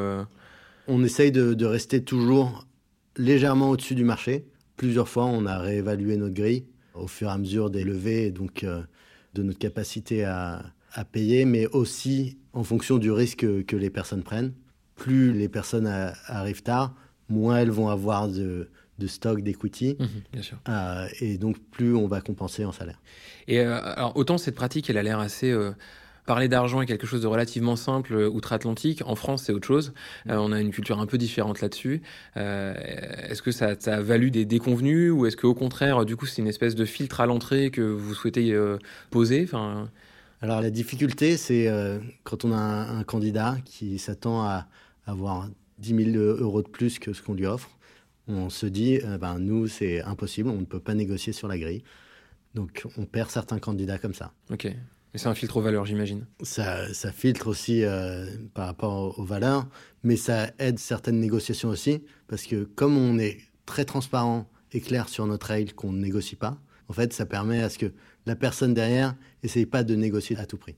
On 0.88 1.04
essaye 1.04 1.32
de, 1.32 1.54
de 1.54 1.66
rester 1.66 2.04
toujours 2.04 2.66
légèrement 3.18 3.70
au-dessus 3.70 3.96
du 3.96 4.04
marché. 4.04 4.46
Plusieurs 4.78 5.08
fois, 5.08 5.26
on 5.26 5.46
a 5.46 5.60
réévalué 5.60 6.18
notre 6.18 6.34
grille 6.34 6.66
au 6.94 7.08
fur 7.08 7.30
et 7.30 7.32
à 7.32 7.38
mesure 7.38 7.70
des 7.70 7.84
levées 7.84 8.28
et 8.28 8.32
donc 8.32 8.66
de 8.66 9.44
notre 9.44 9.60
capacité 9.60 10.24
à, 10.24 10.74
payer, 11.12 11.46
mais 11.46 11.68
aussi 11.68 12.40
en 12.54 12.64
fonction 12.64 12.98
du 12.98 13.12
risque 13.12 13.46
que, 13.66 13.76
les 13.76 13.90
personnes 13.90 14.24
prennent. 14.24 14.54
Plus 14.96 15.34
les 15.34 15.48
personnes 15.48 15.88
arrivent 16.26 16.64
tard, 16.64 16.96
moins 17.30 17.60
elles 17.60 17.70
vont 17.70 17.90
avoir 17.90 18.28
de, 18.28 18.70
stock 19.08 19.42
d'equity. 19.42 19.98
Mmh, 20.00 20.06
euh, 20.70 21.08
et 21.20 21.38
donc, 21.38 21.58
plus 21.72 21.96
on 21.96 22.08
va 22.08 22.22
compenser 22.22 22.66
en 22.66 22.72
salaire. 22.72 23.00
Et 23.48 23.60
euh, 23.60 23.80
alors, 23.84 24.16
autant 24.16 24.38
cette 24.38 24.56
pratique, 24.56 24.90
elle 24.90 24.98
a 24.98 25.04
l'air 25.04 25.20
assez 25.20 25.54
parler 26.30 26.48
d'argent 26.48 26.80
est 26.80 26.86
quelque 26.86 27.08
chose 27.08 27.24
de 27.24 27.28
relativement 27.28 27.76
simple 27.76 28.14
euh, 28.14 28.30
outre-Atlantique. 28.30 29.02
En 29.08 29.16
France, 29.16 29.46
c'est 29.46 29.52
autre 29.52 29.66
chose. 29.66 29.94
Euh, 30.30 30.36
on 30.38 30.52
a 30.52 30.62
une 30.62 30.70
culture 30.70 31.00
un 31.00 31.08
peu 31.08 31.18
différente 31.18 31.60
là-dessus. 31.60 32.04
Euh, 32.38 32.76
est-ce 33.28 33.42
que 33.42 33.52
ça, 33.52 33.70
a 33.88 34.02
valu 34.02 34.30
des 34.30 34.46
déconvenus 34.46 35.12
ou 35.12 35.26
est-ce 35.26 35.36
qu'au 35.36 35.56
contraire, 35.56 36.06
du 36.06 36.16
coup, 36.16 36.28
c'est 36.28 36.44
une 36.44 36.48
espèce 36.48 36.76
de 36.76 36.86
filtre 36.86 37.20
à 37.20 37.26
l'entrée 37.26 37.72
que 37.72 37.82
vous 37.82 38.14
souhaitez 38.14 38.56
poser? 39.10 39.42
Enfin... 39.44 39.90
Alors, 40.42 40.62
la 40.62 40.70
difficulté, 40.70 41.36
c'est 41.36 41.68
quand 42.24 42.46
on 42.46 42.52
a 42.52 42.58
un, 42.58 43.04
candidat 43.04 43.58
qui 43.66 43.98
s'attend 43.98 44.44
à 44.44 44.68
avoir 45.08 45.50
10 45.80 46.12
000 46.14 46.18
euros 46.18 46.62
de 46.62 46.68
plus 46.68 47.00
que 47.00 47.12
ce 47.12 47.24
qu'on 47.24 47.34
lui 47.34 47.48
offre. 47.48 47.72
On 48.30 48.50
se 48.50 48.68
dit, 48.68 49.00
ben, 49.20 49.40
nous, 49.40 49.68
c'est 49.68 50.02
impossible, 50.04 50.50
on 50.50 50.60
ne 50.60 50.66
peut 50.66 50.80
pas 50.80 50.94
négocier 50.94 51.34
sur 51.34 51.48
la 51.48 51.58
grille. 51.58 51.84
Donc, 52.56 52.86
on 52.98 53.06
perd 53.06 53.30
certains 53.30 53.60
candidats 53.60 53.98
comme 53.98 54.14
ça. 54.14 54.34
Ok. 54.52 54.66
Mais 54.66 55.20
c'est 55.20 55.28
un 55.28 55.36
filtre 55.36 55.58
aux 55.58 55.62
valeurs, 55.62 55.86
j'imagine. 55.86 56.26
Ça, 56.42 56.94
ça, 56.94 57.12
filtre 57.12 57.48
aussi 57.48 57.84
euh, 57.84 58.28
par 58.54 58.68
rapport 58.68 59.18
aux 59.18 59.24
valeurs, 59.24 59.68
mais 60.04 60.16
ça 60.16 60.52
aide 60.60 60.78
certaines 60.78 61.20
négociations 61.20 61.70
aussi, 61.70 62.04
parce 62.28 62.44
que 62.44 62.64
comme 62.64 62.96
on 62.98 63.18
est 63.18 63.40
très 63.66 63.86
transparent 63.86 64.48
et 64.72 64.82
clair 64.82 65.10
sur 65.10 65.26
notre 65.26 65.48
règle 65.48 65.74
qu'on 65.74 65.92
ne 65.92 66.00
négocie 66.00 66.36
pas, 66.36 66.58
en 66.88 66.94
fait, 66.94 67.14
ça 67.14 67.26
permet 67.26 67.62
à 67.62 67.70
ce 67.70 67.80
que 67.80 67.92
la 68.28 68.36
personne 68.36 68.74
derrière 68.74 69.16
n'essaye 69.42 69.66
pas 69.66 69.84
de 69.84 69.96
négocier 69.96 70.38
à 70.38 70.46
tout 70.46 70.58
prix. 70.58 70.76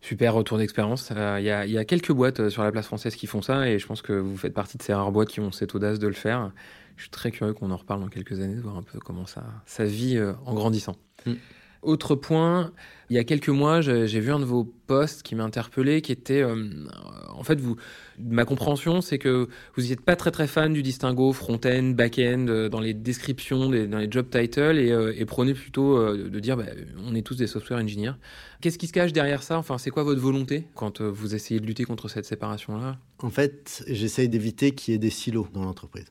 Super 0.00 0.34
retour 0.34 0.58
d'expérience. 0.58 1.10
Euh, 1.14 1.38
il 1.40 1.44
y, 1.44 1.72
y, 1.72 1.78
a 1.78 1.84
quelques 1.84 2.12
boîtes 2.12 2.40
euh, 2.40 2.50
sur 2.50 2.62
la 2.62 2.70
place 2.70 2.86
française 2.86 3.16
qui 3.16 3.26
font 3.26 3.42
ça, 3.42 3.68
et 3.68 3.78
je 3.78 3.86
pense 3.86 4.00
que 4.00 4.12
vous 4.12 4.36
faites 4.36 4.54
partie 4.54 4.78
de 4.78 4.82
ces 4.82 4.94
rares 4.94 5.12
boîtes 5.12 5.28
qui 5.28 5.40
ont 5.40 5.50
cette 5.52 5.74
audace 5.74 5.98
de 5.98 6.06
le 6.06 6.14
faire. 6.14 6.52
Je 6.96 7.02
suis 7.02 7.10
très 7.10 7.30
curieux 7.30 7.52
qu'on 7.52 7.70
en 7.70 7.76
reparle 7.76 8.00
dans 8.00 8.08
quelques 8.08 8.40
années, 8.40 8.54
de 8.54 8.60
voir 8.60 8.76
un 8.76 8.82
peu 8.82 8.98
comment 8.98 9.26
ça, 9.26 9.44
ça 9.66 9.84
vit 9.84 10.20
en 10.46 10.54
grandissant. 10.54 10.96
Mm. 11.26 11.34
Autre 11.82 12.16
point, 12.16 12.72
il 13.08 13.16
y 13.16 13.18
a 13.18 13.24
quelques 13.24 13.48
mois, 13.48 13.80
j'ai 13.80 14.20
vu 14.20 14.32
un 14.32 14.40
de 14.40 14.44
vos 14.44 14.64
posts 14.64 15.22
qui 15.22 15.34
m'a 15.34 15.44
interpellé, 15.44 16.02
qui 16.02 16.10
était, 16.10 16.42
euh, 16.42 16.86
en 17.30 17.44
fait, 17.44 17.60
vous, 17.60 17.76
ma 18.18 18.44
compréhension, 18.44 19.00
c'est 19.00 19.18
que 19.18 19.48
vous 19.76 19.82
n'êtes 19.84 20.00
pas 20.00 20.16
très 20.16 20.32
très 20.32 20.48
fan 20.48 20.72
du 20.72 20.82
distinguo 20.82 21.32
front-end, 21.32 21.94
back-end 21.94 22.46
euh, 22.48 22.68
dans 22.68 22.80
les 22.80 22.94
descriptions, 22.94 23.70
dans 23.70 23.98
les 23.98 24.10
job 24.10 24.26
titles, 24.28 24.78
et, 24.78 24.90
euh, 24.90 25.24
prenez 25.26 25.54
plutôt 25.54 26.14
de 26.14 26.40
dire, 26.40 26.56
bah, 26.56 26.66
on 27.06 27.14
est 27.14 27.22
tous 27.22 27.36
des 27.36 27.46
software 27.46 27.78
engineers. 27.78 28.14
Qu'est-ce 28.60 28.78
qui 28.78 28.88
se 28.88 28.92
cache 28.92 29.12
derrière 29.12 29.42
ça? 29.42 29.56
Enfin, 29.56 29.78
c'est 29.78 29.90
quoi 29.90 30.02
votre 30.02 30.20
volonté 30.20 30.66
quand 30.74 31.00
vous 31.00 31.34
essayez 31.34 31.60
de 31.60 31.66
lutter 31.66 31.84
contre 31.84 32.08
cette 32.08 32.24
séparation-là? 32.24 32.98
En 33.22 33.30
fait, 33.30 33.84
j'essaye 33.86 34.28
d'éviter 34.28 34.72
qu'il 34.72 34.92
y 34.92 34.94
ait 34.96 34.98
des 34.98 35.10
silos 35.10 35.46
dans 35.54 35.64
l'entreprise. 35.64 36.06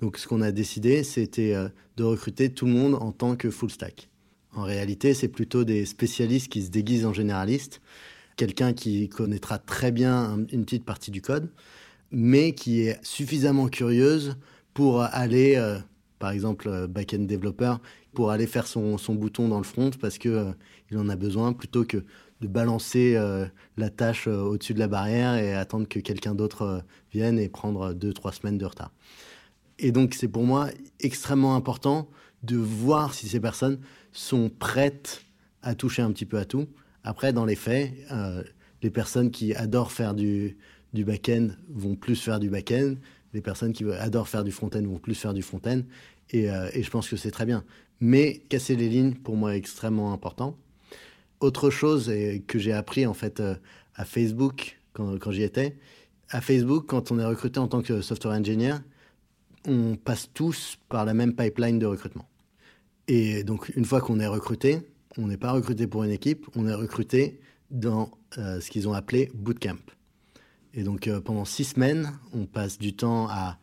Donc, 0.00 0.16
ce 0.16 0.26
qu'on 0.26 0.40
a 0.40 0.50
décidé, 0.50 1.04
c'était 1.04 1.54
de 1.96 2.04
recruter 2.04 2.52
tout 2.52 2.64
le 2.64 2.72
monde 2.72 2.94
en 2.94 3.12
tant 3.12 3.36
que 3.36 3.50
full 3.50 3.70
stack. 3.70 4.09
En 4.54 4.62
réalité, 4.62 5.14
c'est 5.14 5.28
plutôt 5.28 5.64
des 5.64 5.84
spécialistes 5.86 6.48
qui 6.48 6.62
se 6.62 6.70
déguisent 6.70 7.06
en 7.06 7.12
généralistes, 7.12 7.80
quelqu'un 8.36 8.72
qui 8.72 9.08
connaîtra 9.08 9.58
très 9.58 9.92
bien 9.92 10.38
une 10.50 10.64
petite 10.64 10.84
partie 10.84 11.10
du 11.10 11.22
code, 11.22 11.50
mais 12.10 12.52
qui 12.52 12.82
est 12.82 12.98
suffisamment 13.04 13.68
curieuse 13.68 14.36
pour 14.74 15.02
aller, 15.02 15.56
euh, 15.56 15.78
par 16.18 16.30
exemple, 16.30 16.68
euh, 16.68 16.86
back-end 16.86 17.20
développeur, 17.20 17.80
pour 18.12 18.30
aller 18.30 18.46
faire 18.46 18.66
son, 18.66 18.96
bouton 19.10 19.48
dans 19.48 19.58
le 19.58 19.64
front 19.64 19.90
parce 20.00 20.18
qu'il 20.18 20.32
euh, 20.32 20.52
il 20.90 20.98
en 20.98 21.08
a 21.08 21.16
besoin 21.16 21.52
plutôt 21.52 21.84
que 21.84 22.04
de 22.40 22.48
balancer 22.48 23.18
la 23.76 23.90
tâche 23.90 24.26
au-dessus 24.26 24.72
de 24.72 24.78
la 24.78 24.88
barrière 24.88 25.34
et 25.34 25.52
attendre 25.52 25.86
que 25.86 25.98
quelqu'un 25.98 26.34
d'autre 26.34 26.82
vienne 27.12 27.38
et 27.38 27.50
prendre 27.50 27.92
deux, 27.92 28.14
trois 28.14 28.32
semaines 28.32 28.56
de 28.56 28.64
retard. 28.64 28.92
Et 29.78 29.92
donc, 29.92 30.14
c'est 30.14 30.26
pour 30.26 30.44
moi 30.44 30.68
extrêmement 31.00 31.54
important 31.54 32.08
de 32.42 32.56
voir 32.56 33.12
si 33.12 33.28
ces 33.28 33.40
personnes 33.40 33.78
sont 34.12 34.50
prêtes 34.50 35.24
à 35.62 35.74
toucher 35.74 36.02
un 36.02 36.12
petit 36.12 36.26
peu 36.26 36.38
à 36.38 36.44
tout. 36.44 36.66
Après, 37.04 37.32
dans 37.32 37.44
les 37.44 37.56
faits, 37.56 37.92
euh, 38.10 38.42
les 38.82 38.90
personnes 38.90 39.30
qui 39.30 39.54
adorent 39.54 39.92
faire 39.92 40.14
du, 40.14 40.56
du 40.92 41.04
back-end 41.04 41.48
vont 41.68 41.94
plus 41.94 42.16
faire 42.16 42.40
du 42.40 42.50
back-end. 42.50 42.94
Les 43.32 43.40
personnes 43.40 43.72
qui 43.72 43.84
adorent 43.92 44.28
faire 44.28 44.44
du 44.44 44.52
front-end 44.52 44.82
vont 44.82 44.98
plus 44.98 45.14
faire 45.14 45.34
du 45.34 45.42
front-end. 45.42 45.82
Et, 46.30 46.50
euh, 46.50 46.68
je 46.74 46.90
pense 46.90 47.08
que 47.08 47.16
c'est 47.16 47.30
très 47.30 47.46
bien. 47.46 47.64
Mais 48.00 48.42
casser 48.48 48.76
les 48.76 48.88
lignes, 48.88 49.14
pour 49.14 49.36
moi, 49.36 49.54
est 49.54 49.58
extrêmement 49.58 50.12
important. 50.12 50.56
Autre 51.40 51.70
chose 51.70 52.12
que 52.46 52.58
j'ai 52.58 52.72
appris 52.72 53.06
en 53.06 53.14
fait 53.14 53.40
euh, 53.40 53.54
à 53.94 54.04
Facebook 54.04 54.78
quand, 54.92 55.18
quand 55.18 55.30
j'y 55.30 55.42
étais, 55.42 55.76
à 56.28 56.40
Facebook, 56.40 56.84
quand 56.86 57.10
on 57.10 57.18
est 57.18 57.24
recruté 57.24 57.58
en 57.58 57.68
tant 57.68 57.82
que 57.82 58.02
software 58.02 58.38
engineer, 58.38 58.76
on 59.66 59.96
passe 59.96 60.28
tous 60.32 60.78
par 60.88 61.04
la 61.04 61.14
même 61.14 61.34
pipeline 61.34 61.78
de 61.78 61.86
recrutement. 61.86 62.26
Et 63.12 63.42
donc, 63.42 63.72
une 63.74 63.84
fois 63.84 64.00
qu'on 64.00 64.20
est 64.20 64.26
recruté, 64.28 64.82
on 65.18 65.26
n'est 65.26 65.36
pas 65.36 65.50
recruté 65.50 65.88
pour 65.88 66.04
une 66.04 66.12
équipe, 66.12 66.46
on 66.54 66.68
est 66.68 66.74
recruté 66.74 67.40
dans 67.72 68.12
euh, 68.38 68.60
ce 68.60 68.70
qu'ils 68.70 68.88
ont 68.88 68.92
appelé 68.92 69.32
bootcamp. 69.34 69.80
Et 70.74 70.84
donc, 70.84 71.08
euh, 71.08 71.20
pendant 71.20 71.44
six 71.44 71.64
semaines, 71.64 72.12
on 72.32 72.46
passe 72.46 72.78
du 72.78 72.94
temps 72.94 73.26
à 73.28 73.58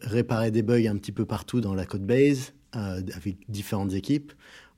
réparer 0.00 0.50
des 0.50 0.62
bugs 0.62 0.88
un 0.88 0.96
petit 0.96 1.12
peu 1.12 1.24
partout 1.24 1.60
dans 1.60 1.72
la 1.72 1.86
code 1.86 2.04
base, 2.04 2.52
euh, 2.74 3.00
avec 3.14 3.48
différentes 3.48 3.94
équipes. 3.94 4.32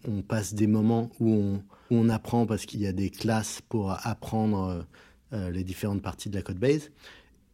On 0.07 0.21
passe 0.21 0.53
des 0.53 0.67
moments 0.67 1.11
où 1.19 1.33
on, 1.33 1.55
où 1.55 1.97
on 1.97 2.11
apprend 2.11 2.45
parce 2.45 2.67
qu'il 2.67 2.83
y 2.83 2.87
a 2.87 2.93
des 2.93 3.09
classes 3.09 3.63
pour 3.67 3.93
apprendre 4.07 4.85
les 5.31 5.65
différentes 5.65 6.03
parties 6.03 6.29
de 6.29 6.37
la 6.37 6.43
code 6.43 6.59
base. 6.59 6.91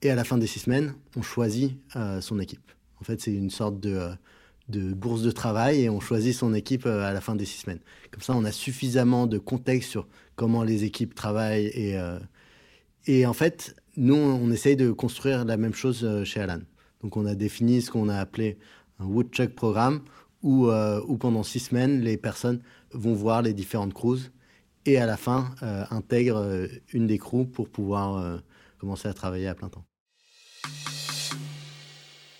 Et 0.03 0.11
à 0.11 0.17
la 0.17 0.25
fin 0.25 0.39
des 0.39 0.49
six 0.49 0.59
semaines, 0.59 0.95
on 1.15 1.23
choisit 1.23 1.79
son 2.21 2.41
équipe. 2.41 2.73
En 3.01 3.05
fait, 3.05 3.21
c'est 3.21 3.33
une 3.33 3.51
sorte 3.51 3.79
de 3.79 4.11
de 4.69 4.93
bourse 4.93 5.23
de 5.23 5.31
travail 5.31 5.83
et 5.83 5.91
on 5.91 6.01
choisit 6.01 6.35
son 6.35 6.55
équipe 6.55 6.87
euh, 6.87 7.09
à 7.09 7.13
la 7.13 7.21
fin 7.21 7.35
des 7.35 7.45
six 7.45 7.63
semaines. 7.63 7.81
Comme 8.11 8.23
ça, 8.23 8.35
on 8.35 8.45
a 8.45 8.53
suffisamment 8.53 9.27
de 9.27 9.39
contexte 9.39 9.91
sur 9.91 10.07
comment 10.37 10.63
les 10.63 10.85
équipes 10.85 11.15
travaillent. 11.15 11.67
Et, 11.75 11.99
euh, 11.99 12.19
et 13.07 13.27
en 13.27 13.33
fait, 13.33 13.77
nous, 13.97 14.17
on 14.17 14.51
essaye 14.51 14.77
de 14.77 14.91
construire 14.91 15.45
la 15.45 15.57
même 15.57 15.75
chose 15.75 16.05
euh, 16.05 16.25
chez 16.25 16.41
Alan. 16.41 16.61
Donc, 17.03 17.17
on 17.17 17.27
a 17.27 17.35
défini 17.35 17.81
ce 17.81 17.91
qu'on 17.91 18.09
a 18.09 18.17
appelé 18.17 18.59
un 18.99 19.07
Woodchuck 19.07 19.51
programme 19.51 20.03
où, 20.43 20.69
où, 20.69 21.17
pendant 21.17 21.43
six 21.43 21.61
semaines, 21.61 22.01
les 22.01 22.17
personnes 22.17 22.61
vont 22.93 23.15
voir 23.15 23.43
les 23.43 23.53
différentes 23.53 23.95
crews 23.95 24.19
et 24.87 24.99
à 24.99 25.07
la 25.07 25.17
fin 25.17 25.55
intègrent 25.91 26.69
une 26.93 27.07
des 27.07 27.19
crews 27.19 27.45
pour 27.45 27.69
pouvoir 27.69 28.41
commencer 28.79 29.09
à 29.09 29.15
travailler 29.15 29.47
à 29.47 29.55
plein 29.55 29.69
temps. 29.69 29.85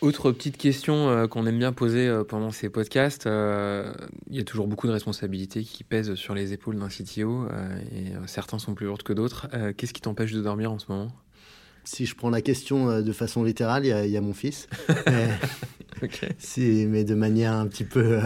Autre 0.01 0.31
petite 0.31 0.57
question 0.57 1.09
euh, 1.09 1.27
qu'on 1.27 1.45
aime 1.47 1.59
bien 1.59 1.73
poser 1.73 2.07
euh, 2.07 2.23
pendant 2.23 2.53
ces 2.53 2.71
podcasts, 2.71 3.27
euh, 3.27 3.93
il 4.31 4.37
y 4.37 4.41
a 4.41 4.45
toujours 4.45 4.69
beaucoup 4.69 4.87
de 4.87 4.93
responsabilités 4.93 5.65
qui 5.65 5.83
pèsent 5.83 6.15
sur 6.15 6.37
les 6.37 6.53
épaules 6.53 6.79
d'un 6.79 6.87
CTO 6.87 7.49
et 7.93 8.13
certains 8.27 8.61
sont 8.61 8.75
plus 8.75 8.87
lourdes 8.87 9.03
que 9.03 9.13
d'autres. 9.13 9.49
Qu'est-ce 9.77 9.93
qui 9.93 10.01
t'empêche 10.01 10.33
de 10.33 10.41
dormir 10.41 10.71
en 10.71 10.79
ce 10.79 10.87
moment? 10.89 11.13
Si 11.83 12.07
je 12.07 12.15
prends 12.15 12.31
la 12.31 12.43
question 12.43 13.01
de 13.01 13.13
façon 13.13 13.43
littérale, 13.43 13.87
il 13.87 14.11
y, 14.11 14.17
a 14.17 14.21
mon 14.21 14.35
fils. 14.35 14.69
mais, 15.07 16.87
mais 16.87 17.05
de 17.05 17.15
manière 17.15 17.55
un 17.55 17.67
petit 17.67 17.85
peu... 17.85 18.21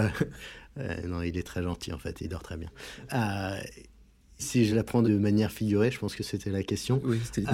non, 1.07 1.23
il 1.23 1.39
est 1.39 1.47
très 1.47 1.63
gentil 1.63 1.93
en 1.93 1.99
fait, 1.99 2.21
il 2.21 2.29
dort 2.29 2.43
très 2.43 2.59
bien. 2.59 2.71
si 4.39 4.67
je 4.67 4.75
la 4.75 4.85
prends 4.85 5.03
de 5.03 5.17
manière 5.17 5.53
figurée, 5.53 5.91
je 5.91 5.99
pense 5.99 6.17
que 6.17 6.23
c'était 6.23 6.51
la 6.51 6.63
question. 6.63 7.01
Oui, 7.05 7.19
c'était 7.25 7.51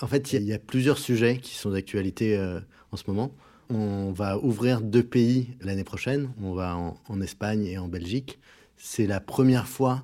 en 0.00 0.06
fait, 0.06 0.32
il 0.32 0.42
y, 0.42 0.52
a 0.52 0.58
plusieurs 0.58 0.98
sujets 0.98 1.38
qui 1.38 1.54
sont 1.54 1.70
d'actualité 1.70 2.36
euh, 2.36 2.60
en 2.90 2.96
ce 2.96 3.04
moment. 3.06 3.32
On 3.70 4.12
va 4.12 4.38
ouvrir 4.38 4.80
deux 4.80 5.02
pays 5.02 5.48
l'année 5.60 5.84
prochaine. 5.84 6.30
On 6.42 6.52
va 6.52 6.76
en, 6.76 7.20
Espagne 7.20 7.64
et 7.64 7.78
en 7.78 7.88
Belgique. 7.88 8.38
C'est 8.76 9.06
la 9.06 9.20
première 9.20 9.68
fois 9.68 10.02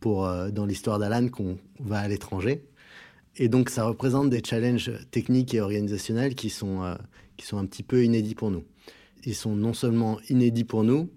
pour, 0.00 0.26
euh, 0.26 0.50
dans 0.50 0.64
l'histoire 0.64 0.98
d'Alan 0.98 1.28
qu'on 1.28 1.58
va 1.80 1.98
à 1.98 2.08
l'étranger. 2.08 2.64
Et 3.36 3.48
donc, 3.48 3.68
ça 3.68 3.84
représente 3.84 4.30
des 4.30 4.42
challenges 4.42 4.92
techniques 5.10 5.54
et 5.54 5.60
organisationnels 5.60 6.34
qui 6.34 6.48
sont, 6.48 6.84
euh, 6.84 6.94
qui 7.36 7.46
sont 7.46 7.58
un 7.58 7.66
petit 7.66 7.82
peu 7.82 8.04
inédits 8.04 8.34
pour 8.34 8.50
nous. 8.50 8.64
Ils 9.24 9.34
sont 9.34 9.56
non 9.56 9.74
seulement 9.74 10.18
inédits 10.30 10.64
pour 10.64 10.84
nous, 10.84 11.10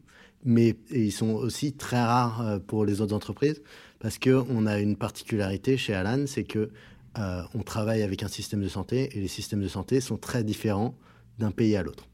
mais 0.44 0.76
ils 0.90 1.12
sont 1.12 1.30
aussi 1.30 1.74
très 1.74 2.02
rares 2.02 2.60
pour 2.66 2.86
les 2.86 3.02
autres 3.02 3.16
entreprises 3.16 3.62
parce 4.00 4.18
qu'on 4.18 4.66
a 4.66 4.80
une 4.80 4.96
particularité 4.96 5.78
chez 5.78 5.94
Alan, 5.94 6.24
c'est 6.26 6.46
que 6.46 6.72
euh, 7.18 7.42
on 7.54 7.64
travaille 7.64 8.04
avec 8.04 8.24
un 8.24 8.28
système 8.28 8.62
de 8.62 8.68
santé 8.68 9.10
et 9.16 9.20
les 9.20 9.28
systèmes 9.28 9.62
de 9.62 9.68
santé 9.68 10.02
sont 10.02 10.18
très 10.18 10.44
différents 10.44 10.96
d'un 11.38 11.52
pays 11.52 11.76
à 11.76 11.84
l'autre. 11.84 12.08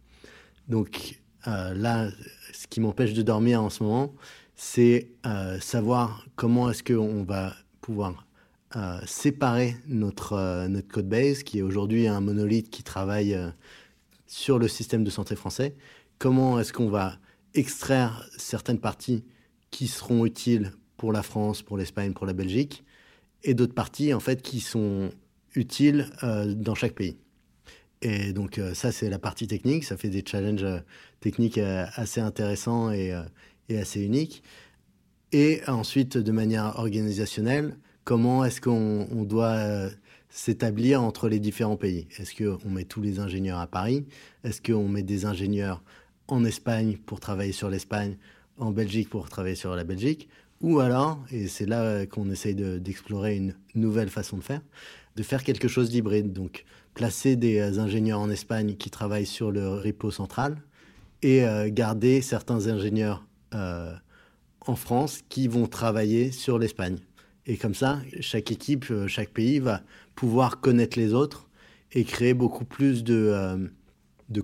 Donc 0.67 1.21
euh, 1.47 1.73
là, 1.73 2.10
ce 2.53 2.67
qui 2.67 2.79
m'empêche 2.79 3.13
de 3.13 3.21
dormir 3.21 3.62
en 3.62 3.69
ce 3.69 3.84
moment, 3.84 4.13
c'est 4.55 5.12
euh, 5.25 5.60
savoir 5.60 6.25
comment 6.36 6.69
est-ce 6.69 6.84
qu'on 6.84 7.23
va 7.23 7.53
pouvoir 7.81 8.25
séparer 9.05 9.77
notre, 9.88 10.67
notre 10.67 10.89
code 10.89 11.08
base, 11.08 11.43
qui 11.43 11.60
est 11.60 11.62
aujourd'hui 11.62 12.10
un 12.10 12.19
monolithe 12.19 12.69
qui 12.69 12.84
travaille 12.84 13.38
sur 14.27 14.60
le 14.60 14.67
système 14.67 15.05
de 15.05 15.10
santé 15.10 15.38
français. 15.38 15.77
Comment 16.19 16.60
est-ce 16.60 16.73
qu'on 16.73 16.89
va 16.89 17.17
extraire 17.53 18.27
certaines 18.38 18.79
parties 18.79 19.23
qui 19.71 19.88
seront 19.88 20.25
utiles 20.25 20.73
pour 20.97 21.13
la 21.13 21.23
France, 21.23 21.62
pour 21.62 21.77
l'Espagne, 21.77 22.12
pour 22.12 22.25
la 22.25 22.34
Belgique, 22.34 22.85
et 23.43 23.54
d'autres 23.54 23.74
parties 23.74 24.13
en 24.13 24.19
fait 24.19 24.41
qui 24.41 24.60
sont 24.60 25.10
utiles 25.56 26.10
euh, 26.24 26.54
dans 26.54 26.76
chaque 26.76 26.93
pays. 26.93 27.17
Et 28.02 28.34
donc 28.34 28.58
euh, 28.58 28.74
ça 28.74 28.91
c'est 28.91 29.10
la 29.10 29.19
partie 29.19 29.48
technique, 29.48 29.84
ça 29.84 29.98
fait 29.98 30.10
des 30.10 30.24
challenges 30.26 30.63
euh, 30.63 30.80
techniques 31.19 31.58
assez 31.58 32.21
intéressants 32.21 32.91
et, 32.91 33.13
et, 33.69 33.80
assez 33.80 34.02
uniques. 34.02 34.43
Et 35.32 35.62
ensuite 35.67 36.17
de 36.17 36.32
manière 36.32 36.78
organisationnelle, 36.78 37.78
comment 38.04 38.45
est-ce 38.45 38.62
qu'on 38.62 39.24
doit 39.24 39.89
s'établir 40.30 41.02
entre 41.02 41.30
les 41.30 41.39
différents 41.39 41.78
pays? 41.78 42.08
Est-ce 42.19 42.36
qu'on 42.36 42.69
met 42.69 42.84
tous 42.84 43.02
les 43.02 43.19
ingénieurs 43.19 43.58
à 43.60 43.65
Paris? 43.65 44.06
Est-ce 44.43 44.62
qu'on 44.62 44.88
met 44.88 45.02
des 45.02 45.26
ingénieurs 45.26 45.84
en 46.28 46.45
Espagne 46.45 46.98
pour 47.06 47.19
travailler 47.19 47.54
sur 47.54 47.69
l'Espagne, 47.69 48.17
en 48.58 48.71
Belgique 48.71 49.10
pour 49.10 49.28
travailler 49.30 49.56
sur 49.56 49.76
la 49.76 49.84
Belgique? 49.84 50.30
Ou 50.62 50.80
alors, 50.80 51.20
et 51.32 51.48
c'est 51.48 51.65
là 51.65 52.06
qu'on 52.06 52.30
essaye 52.30 52.56
d'explorer 52.56 53.36
une 53.36 53.56
nouvelle 53.76 54.10
façon 54.10 54.38
de 54.38 54.44
faire, 54.44 54.62
de 55.15 55.24
faire 55.24 55.44
quelque 55.44 55.68
chose 55.68 55.89
d'hybride. 55.89 56.34
Donc, 56.34 56.65
placer 56.94 57.36
des 57.36 57.78
ingénieurs 57.80 58.20
en 58.20 58.30
Espagne 58.30 58.76
qui 58.76 58.89
travaillent 58.89 59.26
sur 59.26 59.52
le 59.52 59.70
repo 59.70 60.12
central 60.12 60.58
et 61.22 61.44
euh, 61.44 61.70
garder 61.72 62.22
certains 62.22 62.68
ingénieurs 62.68 63.26
euh, 63.54 63.94
en 64.62 64.76
France 64.76 65.22
qui 65.28 65.48
vont 65.48 65.68
travailler 65.68 66.32
sur 66.32 66.58
l'Espagne. 66.58 66.98
Et 67.46 67.58
comme 67.58 67.76
ça, 67.76 68.00
chaque 68.22 68.52
équipe, 68.52 68.86
euh, 68.91 69.08
chaque 69.08 69.30
pays 69.30 69.60
va 69.60 69.82
pouvoir 70.15 70.62
connaître 70.62 70.98
les 70.98 71.13
autres 71.13 71.48
et 71.91 72.04
créer 72.04 72.34
beaucoup 72.34 72.65
plus 72.65 73.04
de 73.04 73.70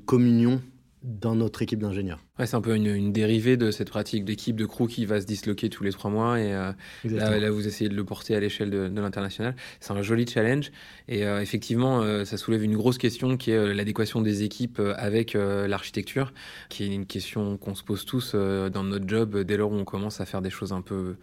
communion 0.06 0.62
dans 1.04 1.36
notre 1.36 1.62
équipe 1.62 1.80
d'ingénieurs. 1.80 2.20
Ouais, 2.38 2.46
c'est 2.46 2.56
un 2.56 2.62
peu 2.62 2.76
une, 2.76 3.12
dérivée 3.12 3.58
de 3.58 3.72
cette 3.72 3.90
pratique 3.90 4.24
d'équipe 4.24 4.56
de 4.56 4.66
crew 4.66 4.88
qui 4.88 5.06
va 5.06 5.20
se 5.20 5.26
disloquer 5.26 5.70
tous 5.70 5.84
les 5.84 5.92
trois 5.92 6.12
mois 6.12 6.40
et 6.40 6.54
euh, 6.54 6.72
là, 7.06 7.50
vous 7.50 7.68
essayez 7.68 7.90
de 7.90 7.96
le 7.96 8.04
porter 8.04 8.36
à 8.36 8.40
l'échelle 8.40 8.70
de, 8.70 8.92
l'international. 8.94 9.56
C'est 9.80 9.94
un 9.94 10.02
joli 10.04 10.28
challenge 10.28 10.72
et 11.08 11.26
euh, 11.26 11.42
effectivement, 11.42 12.02
euh, 12.02 12.24
ça 12.24 12.38
soulève 12.38 12.64
une 12.64 12.76
grosse 12.76 13.00
question 13.00 13.38
qui 13.38 13.52
est 13.52 13.74
l'adéquation 13.74 14.22
des 14.22 14.44
équipes 14.44 14.80
avec 14.98 15.34
l'architecture, 15.34 16.34
qui 16.70 16.84
est 16.84 16.94
une 16.94 17.06
question 17.06 17.58
qu'on 17.58 17.74
se 17.74 17.84
pose 17.84 18.06
tous 18.06 18.36
dans 18.36 18.84
notre 18.84 19.08
job 19.08 19.40
dès 19.40 19.58
lors 19.58 19.72
où 19.72 19.76
on 19.76 19.86
commence 19.86 20.22
à 20.22 20.26
faire 20.26 20.42
des 20.42 20.52
choses 20.52 20.72
un 20.72 20.82
peu 20.82 21.16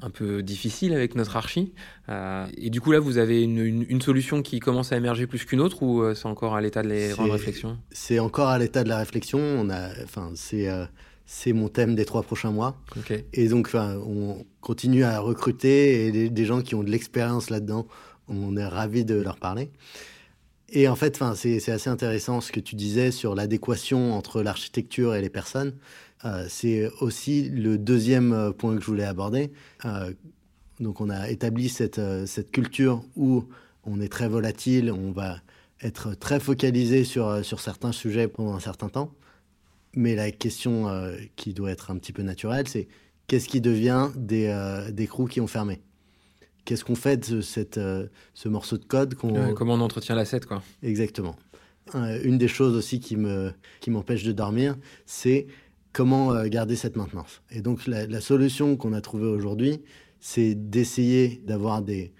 un 0.00 0.10
peu 0.10 0.42
difficile 0.42 0.92
avec 0.92 1.14
notre 1.14 1.36
archi. 1.36 1.72
Euh, 2.08 2.46
et 2.56 2.70
du 2.70 2.80
coup, 2.80 2.92
là, 2.92 3.00
vous 3.00 3.18
avez 3.18 3.42
une, 3.42 4.02
solution 4.02 4.42
qui 4.42 4.58
commence 4.58 4.92
à 4.92 4.96
émerger 4.96 5.26
plus 5.26 5.44
qu'une 5.44 5.60
autre 5.60 5.82
ou 5.82 6.02
euh, 6.02 6.14
c'est 6.14 6.26
encore 6.26 6.54
à 6.54 6.60
l'état 6.60 6.82
de 6.82 6.88
la 6.88 7.32
réflexion? 7.32 7.78
C'est 7.90 8.18
encore 8.18 8.48
à 8.48 8.58
l'état 8.58 8.82
de 8.82 8.88
la 8.88 8.98
réflexion. 8.98 9.38
On 9.38 9.70
a, 9.70 9.90
enfin, 10.02 10.32
c'est 10.34 10.68
euh, 10.68 10.84
c'est 11.24 11.52
mon 11.52 11.68
thème 11.68 11.94
des 11.94 12.04
trois 12.04 12.22
prochains 12.22 12.50
mois. 12.50 12.76
Et 13.32 13.48
donc, 13.48 13.70
on 13.74 14.44
continue 14.60 15.04
à 15.04 15.20
recruter 15.20 16.06
et 16.06 16.30
des, 16.30 16.44
gens 16.44 16.62
qui 16.62 16.74
ont 16.74 16.82
de 16.82 16.90
l'expérience 16.90 17.48
là-dedans. 17.48 17.86
On 18.28 18.56
est 18.56 18.66
ravis 18.66 19.04
de 19.04 19.14
leur 19.14 19.36
parler. 19.36 19.70
Et 20.68 20.88
en 20.88 20.96
fait, 20.96 21.22
c'est 21.34 21.70
assez 21.70 21.90
intéressant 21.90 22.40
ce 22.40 22.50
que 22.50 22.60
tu 22.60 22.76
disais 22.76 23.10
sur 23.10 23.34
l'adéquation 23.34 24.14
entre 24.14 24.42
l'architecture 24.42 25.14
et 25.14 25.20
les 25.20 25.30
personnes. 25.30 25.74
Euh, 26.24 26.46
c'est 26.48 26.88
aussi 27.00 27.48
le 27.48 27.78
deuxième 27.78 28.32
euh, 28.32 28.52
point 28.52 28.74
que 28.76 28.80
je 28.80 28.86
voulais 28.86 29.04
aborder. 29.04 29.52
Euh, 29.84 30.12
donc 30.80 31.00
on 31.00 31.10
a 31.10 31.30
établi 31.30 31.68
cette, 31.68 32.00
cette 32.26 32.50
culture 32.50 33.04
où 33.16 33.44
on 33.84 34.00
est 34.00 34.08
très 34.08 34.28
volatile, 34.28 34.90
on 34.90 35.12
va 35.12 35.38
être 35.80 36.14
très 36.14 36.40
focalisé 36.40 37.04
sur, 37.04 37.44
sur 37.44 37.60
certains 37.60 37.92
sujets 37.92 38.28
pendant 38.28 38.54
un 38.54 38.60
certain 38.60 38.88
temps. 38.88 39.12
Mais 39.94 40.16
la 40.16 40.30
question 40.30 40.88
qui 41.36 41.52
doit 41.52 41.70
être 41.70 41.90
un 41.90 41.98
petit 41.98 42.12
peu 42.12 42.22
naturelle, 42.22 42.66
c'est 42.66 42.88
qu'est-ce 43.26 43.46
qui 43.46 43.60
devient 43.60 44.08
des, 44.16 44.52
des 44.90 45.06
crews 45.06 45.28
qui 45.28 45.40
ont 45.40 45.46
fermé? 45.46 45.82
Qu'est-ce 46.64 46.84
qu'on 46.84 46.96
fait 46.96 47.30
de 47.30 47.42
cette, 47.42 47.78
ce 48.34 48.48
morceau 48.48 48.78
de 48.78 48.84
code 48.84 49.14
Comment 49.14 49.74
on 49.74 49.80
entretient 49.80 50.14
l'asset, 50.14 50.40
quoi? 50.40 50.62
Exactement. 50.82 51.36
une 51.94 52.38
des 52.38 52.48
choses 52.48 52.74
aussi 52.74 52.98
qui 52.98 53.16
m'empêche 53.16 54.22
qui 54.22 54.28
de 54.28 54.32
dormir, 54.32 54.76
c'est 55.04 55.46
comment 55.92 56.32
euh, 56.32 56.48
garder 56.48 56.76
cette 56.76 56.96
maintenance. 56.96 57.42
Et 57.50 57.60
donc 57.60 57.86
la, 57.86 58.20
solution 58.20 58.76
qu'on 58.76 58.92
a 58.92 59.00
trouvée 59.00 59.26
aujourd'hui, 59.26 59.82
c'est 60.20 60.54
d'essayer 60.54 61.42
d'avoir 61.46 61.82
des, 61.82 62.12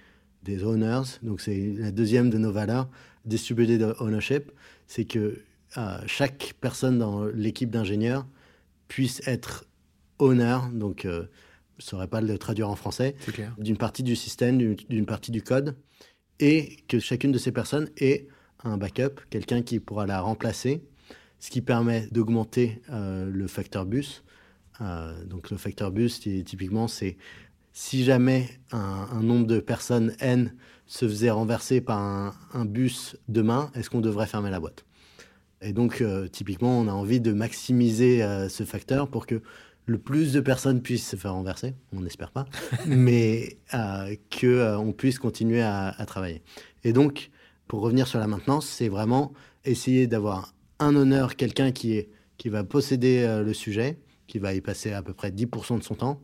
des 0.42 0.64
owners. 0.64 1.02
Donc 1.22 1.40
c'est 1.40 1.72
la 1.76 1.90
deuxième 1.90 2.30
de 2.30 2.38
nos 2.38 2.52
valeurs, 2.52 2.88
distributed 3.24 3.94
ownership. 4.00 4.50
C'est 4.86 5.04
que 5.04 5.42
euh, 5.78 5.98
chaque 6.06 6.54
personne 6.60 6.98
dans 6.98 7.24
l'équipe 7.24 7.70
d'ingénieurs 7.70 8.26
puisse 8.88 9.26
être 9.26 9.64
owner, 10.18 10.58
donc 10.72 11.04
euh, 11.04 11.24
je 11.78 11.84
ne 11.84 11.88
saurais 11.88 12.08
pas 12.08 12.20
le 12.20 12.38
traduire 12.38 12.68
en 12.68 12.76
français, 12.76 13.16
d'une 13.58 13.78
partie 13.78 14.02
du 14.02 14.14
système, 14.14 14.58
d'une 14.58 15.06
partie 15.06 15.30
du 15.30 15.42
code, 15.42 15.76
et 16.38 16.76
que 16.88 16.98
chacune 16.98 17.32
de 17.32 17.38
ces 17.38 17.52
personnes 17.52 17.88
ait 17.96 18.28
un 18.64 18.76
backup, 18.76 19.20
quelqu'un 19.30 19.62
qui 19.62 19.80
pourra 19.80 20.06
la 20.06 20.20
remplacer 20.20 20.84
ce 21.42 21.50
qui 21.50 21.60
permet 21.60 22.06
d'augmenter 22.12 22.80
euh, 22.90 23.28
le 23.28 23.48
facteur 23.48 23.84
bus. 23.84 24.22
Euh, 24.80 25.24
donc 25.24 25.50
le 25.50 25.56
facteur 25.56 25.90
bus, 25.90 26.20
typiquement, 26.20 26.86
c'est 26.86 27.16
si 27.72 28.04
jamais 28.04 28.48
un, 28.70 29.20
nombre 29.22 29.48
de 29.48 29.58
personnes 29.58 30.14
n 30.20 30.54
se 30.86 31.04
faisait 31.04 31.30
renverser 31.30 31.80
par 31.80 31.98
un, 32.54 32.64
bus 32.64 33.16
demain, 33.26 33.72
est-ce 33.74 33.90
qu'on 33.90 34.00
devrait 34.00 34.28
fermer 34.28 34.50
la 34.50 34.60
boîte? 34.60 34.84
Et 35.62 35.72
donc, 35.72 36.00
euh, 36.00 36.28
typiquement, 36.28 36.78
on 36.78 36.86
a 36.86 36.92
envie 36.92 37.20
de 37.20 37.32
maximiser 37.32 38.20
ce 38.48 38.62
facteur 38.62 39.08
pour 39.08 39.26
que 39.26 39.42
le 39.86 39.98
plus 39.98 40.32
de 40.32 40.40
personnes 40.40 40.80
puissent 40.80 41.08
se 41.08 41.16
faire 41.16 41.32
renverser, 41.34 41.74
on 41.92 42.02
n'espère 42.02 42.30
pas, 42.30 42.46
mais 42.86 43.58
qu'on 43.72 44.94
puisse 44.96 45.18
continuer 45.18 45.60
à, 45.62 45.88
à, 45.88 46.06
travailler. 46.06 46.42
Et 46.84 46.92
donc, 46.92 47.30
pour 47.66 47.80
revenir 47.80 48.06
sur 48.06 48.20
la 48.20 48.28
maintenance, 48.28 48.68
c'est 48.68 48.88
vraiment 48.88 49.32
essayer 49.64 50.06
d'avoir 50.06 50.52
un 50.82 50.96
honneur, 50.96 51.36
quelqu'un 51.36 51.72
qui, 51.72 52.06
qui 52.38 52.48
va 52.48 52.64
posséder 52.64 53.22
euh, 53.22 53.42
le 53.42 53.54
sujet, 53.54 53.98
qui 54.26 54.38
va 54.38 54.54
y 54.54 54.60
passer 54.60 54.92
à 54.92 55.02
peu 55.02 55.12
près 55.12 55.30
10% 55.30 55.78
de 55.78 55.82
son 55.82 55.94
temps, 55.94 56.20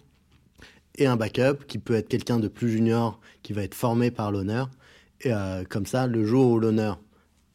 et 0.97 1.07
un 1.07 1.17
backup 1.17 1.65
qui 1.67 1.79
peut 1.79 1.95
être 1.95 2.09
quelqu'un 2.09 2.39
de 2.39 2.49
plus 2.49 2.71
junior, 2.71 3.21
qui 3.43 3.53
va 3.53 3.63
être 3.63 3.75
formé 3.75 4.11
par 4.11 4.33
l'honneur. 4.33 4.71
Et 5.21 5.33
euh, 5.33 5.65
comme 5.65 5.87
ça, 5.87 6.07
le 6.07 6.25
jour 6.25 6.53
où 6.53 6.59
l'honneur 6.59 7.01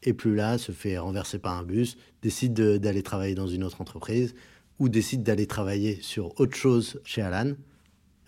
est 0.02 0.14
plus 0.14 0.34
là, 0.34 0.58
se 0.58 0.72
fait 0.72 0.98
renverser 0.98 1.38
par 1.38 1.58
un 1.58 1.62
bus, 1.62 1.96
décide 2.22 2.54
d'aller 2.54 3.02
travailler 3.02 3.34
dans 3.34 3.46
une 3.46 3.64
autre 3.64 3.80
entreprise 3.80 4.34
ou 4.78 4.88
décide 4.88 5.22
d'aller 5.22 5.46
travailler 5.46 5.98
sur 6.00 6.38
autre 6.40 6.56
chose 6.56 7.00
chez 7.04 7.22
Alan, 7.22 7.52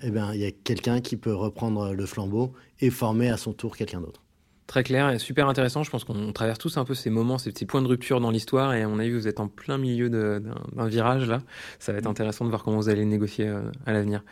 eh 0.02 0.10
bien, 0.10 0.32
il 0.34 0.40
y 0.40 0.44
a 0.44 0.50
quelqu'un 0.50 1.00
qui 1.00 1.16
peut 1.16 1.34
reprendre 1.34 1.92
le 1.92 2.06
flambeau 2.06 2.52
et 2.80 2.90
former 2.90 3.30
à 3.30 3.36
son 3.36 3.52
tour 3.52 3.76
quelqu'un 3.76 4.00
d'autre. 4.00 4.25
Très 4.66 4.82
clair 4.82 5.10
et 5.10 5.18
super 5.20 5.48
intéressant. 5.48 5.84
Je 5.84 5.90
pense 5.90 6.02
qu'on 6.02 6.32
traverse 6.32 6.58
tous 6.58 6.76
un 6.76 6.84
peu 6.84 6.94
ces 6.94 7.08
moments, 7.08 7.38
ces 7.38 7.50
petits 7.52 7.66
points 7.66 7.82
de 7.82 7.86
rupture 7.86 8.20
dans 8.20 8.32
l'histoire. 8.32 8.74
Et 8.74 8.82
à 8.82 8.88
mon 8.88 8.98
avis, 8.98 9.12
vous 9.12 9.28
êtes 9.28 9.38
en 9.38 9.46
plein 9.46 9.78
milieu 9.78 10.10
d'un 10.10 10.88
virage 10.88 11.28
là. 11.28 11.40
Ça 11.78 11.92
va 11.92 11.98
être 11.98 12.06
mm. 12.06 12.10
intéressant 12.10 12.44
de 12.44 12.50
voir 12.50 12.64
comment 12.64 12.78
vous 12.78 12.88
allez 12.88 13.04
négocier 13.04 13.46
euh, 13.46 13.70
à 13.86 13.92
l'avenir. 13.92 14.24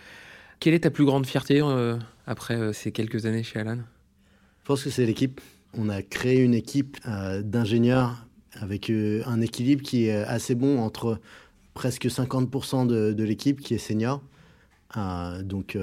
Quelle 0.58 0.74
est 0.74 0.80
ta 0.80 0.90
plus 0.90 1.04
grande 1.04 1.26
fierté 1.26 1.60
euh, 1.62 1.96
après 2.26 2.56
euh, 2.56 2.72
ces 2.72 2.90
quelques 2.90 3.26
années 3.26 3.44
chez 3.44 3.60
Alan? 3.60 3.76
Je 3.76 4.66
pense 4.66 4.82
que 4.82 4.90
c'est 4.90 5.06
l'équipe. 5.06 5.40
On 5.76 5.88
a 5.88 6.02
créé 6.02 6.40
une 6.40 6.54
équipe 6.54 6.98
d'ingénieurs 7.42 8.26
avec 8.60 8.90
un 8.90 9.40
équilibre 9.40 9.82
qui 9.82 10.06
est 10.06 10.14
assez 10.14 10.54
bon 10.54 10.78
entre 10.78 11.18
presque 11.74 12.06
50% 12.06 12.86
de, 12.86 13.12
de 13.12 13.24
l'équipe 13.24 13.60
qui 13.60 13.74
est 13.74 13.78
senior. 13.78 14.22
donc 15.42 15.76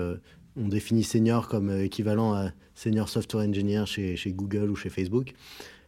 on 0.56 0.68
définit 0.68 1.04
senior 1.04 1.48
comme 1.48 1.70
euh, 1.70 1.86
équivalent 1.86 2.34
à 2.34 2.52
senior 2.76 3.10
software 3.10 3.48
engineer 3.48 3.86
chez, 3.86 4.18
Google 4.28 4.70
ou 4.70 4.76
chez 4.76 4.90
Facebook. 4.90 5.34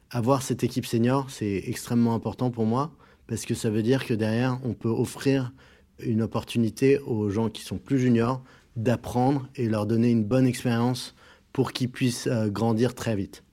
Avoir 0.09 0.41
cette 0.41 0.63
équipe 0.63 0.85
senior, 0.85 1.29
c'est 1.29 1.63
extrêmement 1.67 2.13
important 2.13 2.51
pour 2.51 2.65
moi 2.65 2.91
parce 3.27 3.45
que 3.45 3.55
ça 3.55 3.69
veut 3.69 3.83
dire 3.83 4.05
que 4.05 4.13
derrière, 4.13 4.59
on 4.63 4.73
peut 4.73 4.89
offrir 4.89 5.53
une 5.99 6.21
opportunité 6.21 6.99
aux 6.99 7.29
gens 7.29 7.49
qui 7.49 7.61
sont 7.63 7.77
plus 7.77 7.99
juniors 7.99 8.43
d'apprendre 8.75 9.47
et 9.55 9.67
leur 9.67 9.85
donner 9.85 10.11
une 10.11 10.23
bonne 10.23 10.45
expérience 10.45 11.15
pour 11.51 11.71
qu'ils 11.71 11.89
puissent 11.89 12.27
euh, 12.27 12.49
grandir 12.49 12.95
très 12.95 13.15
vite. 13.15 13.43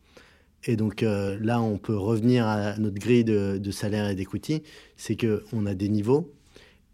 Et 0.64 0.77
donc 0.77 1.03
euh, 1.03 1.38
là, 1.40 1.62
on 1.62 1.79
peut 1.79 1.96
revenir 1.96 2.46
à 2.46 2.77
notre 2.77 2.99
grille 2.99 3.25
de, 3.25 3.70
salaire 3.70 4.09
et 4.09 4.14
d'equity, 4.14 4.62
c'est 4.96 5.16
qu'on 5.16 5.66
a 5.66 5.75
des 5.75 5.88
niveaux 5.88 6.33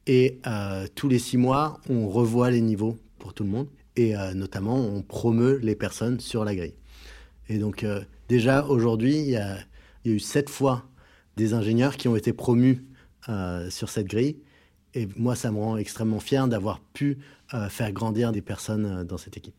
et 0.08 0.38
tous 0.94 1.08
les 1.08 1.18
six 1.18 1.36
mois, 1.36 1.80
on 1.90 2.06
revoit 2.08 2.52
les 2.52 2.60
niveaux 2.60 2.96
pour 3.18 3.34
tout 3.34 3.42
le 3.42 3.50
monde 3.50 3.66
et 3.96 4.16
euh, 4.16 4.34
notamment 4.34 4.76
on 4.76 5.02
promeut 5.02 5.58
les 5.62 5.74
personnes 5.74 6.20
sur 6.20 6.44
la 6.44 6.54
grille. 6.54 6.74
Et 7.48 7.58
donc 7.58 7.84
euh, 7.84 8.02
déjà 8.28 8.64
aujourd'hui, 8.64 9.16
il 9.16 9.30
y, 9.30 9.36
a, 9.36 9.58
eu 10.04 10.18
sept 10.20 10.48
fois 10.48 10.84
des 11.36 11.54
ingénieurs 11.54 11.96
qui 11.96 12.08
ont 12.08 12.16
été 12.16 12.32
promus 12.32 12.84
euh, 13.28 13.68
sur 13.70 13.88
cette 13.88 14.06
grille. 14.06 14.38
Et 14.94 15.08
moi, 15.16 15.34
ça 15.34 15.50
me 15.50 15.58
rend 15.58 15.76
extrêmement 15.76 16.20
fier 16.20 16.48
d'avoir 16.48 16.80
pu 16.80 17.18
faire 17.68 17.92
grandir 17.92 18.32
des 18.32 18.40
personnes 18.40 19.04
dans 19.04 19.18
cette 19.18 19.36
équipe. 19.36 19.54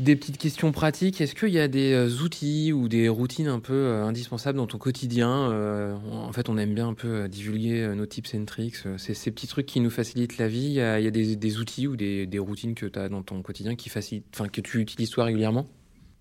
Des 0.00 0.16
petites 0.16 0.38
questions 0.38 0.72
pratiques. 0.72 1.20
Est-ce 1.20 1.34
qu'il 1.34 1.50
y 1.50 1.58
a 1.58 1.68
des 1.68 1.92
euh, 1.92 2.22
outils 2.24 2.72
ou 2.72 2.88
des 2.88 3.10
routines 3.10 3.48
un 3.48 3.60
peu 3.60 3.74
euh, 3.74 4.02
indispensables 4.02 4.56
dans 4.56 4.66
ton 4.66 4.78
quotidien 4.78 5.50
euh, 5.50 5.94
En 6.10 6.32
fait, 6.32 6.48
on 6.48 6.56
aime 6.56 6.74
bien 6.74 6.88
un 6.88 6.94
peu 6.94 7.28
divulguer 7.28 7.86
nos 7.94 8.06
tips 8.06 8.34
and 8.34 8.46
tricks. 8.46 8.78
C'est 8.96 9.12
ces 9.12 9.30
petits 9.30 9.46
trucs 9.46 9.66
qui 9.66 9.78
nous 9.78 9.90
facilitent 9.90 10.38
la 10.38 10.48
vie. 10.48 10.68
Il 10.68 10.72
y 10.72 10.80
a, 10.80 11.10
des, 11.10 11.58
outils 11.58 11.86
ou 11.86 11.96
des, 11.96 12.38
routines 12.38 12.74
que 12.74 12.86
tu 12.86 12.98
as 12.98 13.10
dans 13.10 13.22
ton 13.22 13.42
quotidien 13.42 13.76
qui 13.76 13.90
facilitent, 13.90 14.24
enfin, 14.34 14.48
que 14.48 14.62
tu 14.62 14.80
utilises 14.80 15.10
toi 15.10 15.24
régulièrement? 15.24 15.68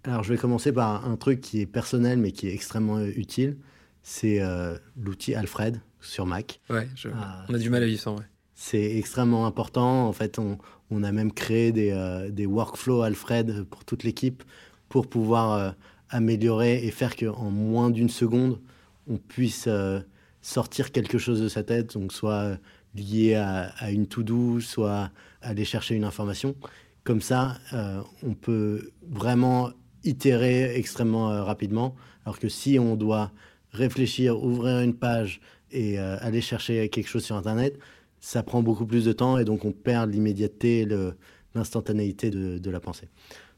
Alors, 0.03 0.23
je 0.25 0.33
vais 0.33 0.37
commencer 0.37 0.73
par 0.73 1.07
un 1.07 1.15
truc 1.15 1.39
qui 1.39 1.61
est 1.61 1.65
personnel 1.65 2.19
mais 2.19 2.33
qui 2.33 2.49
est 2.49 2.53
extrêmement 2.53 2.99
utile. 3.01 3.55
C'est 4.03 4.41
l'outil 4.97 5.35
Alfred 5.35 5.79
sur 6.01 6.25
Mac. 6.25 6.59
Ouais, 6.69 6.89
ah, 7.13 7.45
on 7.47 7.53
a 7.53 7.57
du 7.57 7.69
mal 7.69 7.83
à 7.83 7.85
vivre 7.85 8.01
sans. 8.01 8.17
Ouais. 8.17 8.25
C'est 8.55 8.97
extrêmement 8.97 9.45
important. 9.45 10.05
En 10.05 10.11
fait, 10.11 10.37
on, 10.37 10.57
on 10.91 11.03
a 11.03 11.11
même 11.11 11.31
créé 11.31 11.71
des, 11.71 11.91
euh, 11.91 12.29
des 12.29 12.45
workflows 12.45 13.01
Alfred 13.01 13.63
pour 13.63 13.85
toute 13.85 14.03
l'équipe 14.03 14.43
pour 14.87 15.07
pouvoir 15.07 15.53
euh, 15.53 15.71
améliorer 16.09 16.85
et 16.85 16.91
faire 16.91 17.15
qu'en 17.15 17.51
moins 17.51 17.91
d'une 17.91 18.09
seconde, 18.09 18.59
on 19.07 19.17
puisse 19.17 19.65
euh, 19.67 19.99
sortir 20.41 20.91
quelque 20.91 21.17
chose 21.17 21.41
de 21.41 21.47
sa 21.47 21.63
tête, 21.63 21.93
donc 21.93 22.11
soit 22.11 22.57
lié 22.95 23.35
à, 23.35 23.91
une 23.91 24.07
to-do, 24.07 24.59
soit 24.61 25.11
aller 25.41 25.65
chercher 25.65 25.95
une 25.95 26.03
information. 26.03 26.55
Comme 27.03 27.21
ça, 27.21 27.57
on 28.23 28.33
peut 28.33 28.91
vraiment 29.07 29.71
itérer 30.03 30.75
extrêmement 30.75 31.43
rapidement, 31.43 31.95
alors 32.25 32.39
que 32.39 32.49
si 32.49 32.79
on 32.79 32.95
doit 32.95 33.31
réfléchir, 33.71 34.41
ouvrir 34.43 34.79
une 34.79 34.95
page 34.95 35.39
et 35.71 35.99
aller 35.99 36.41
chercher 36.41 36.89
quelque 36.89 37.07
chose 37.07 37.23
sur 37.23 37.35
Internet, 37.35 37.77
ça 38.19 38.43
prend 38.43 38.61
beaucoup 38.61 38.85
plus 38.85 39.05
de 39.05 39.11
temps 39.11 39.37
et 39.37 39.45
donc 39.45 39.65
on 39.65 39.71
perd 39.71 40.11
l'immédiateté, 40.11 40.87
l'instantanéité 41.55 42.29
de, 42.29 42.69
la 42.69 42.79
pensée. 42.79 43.07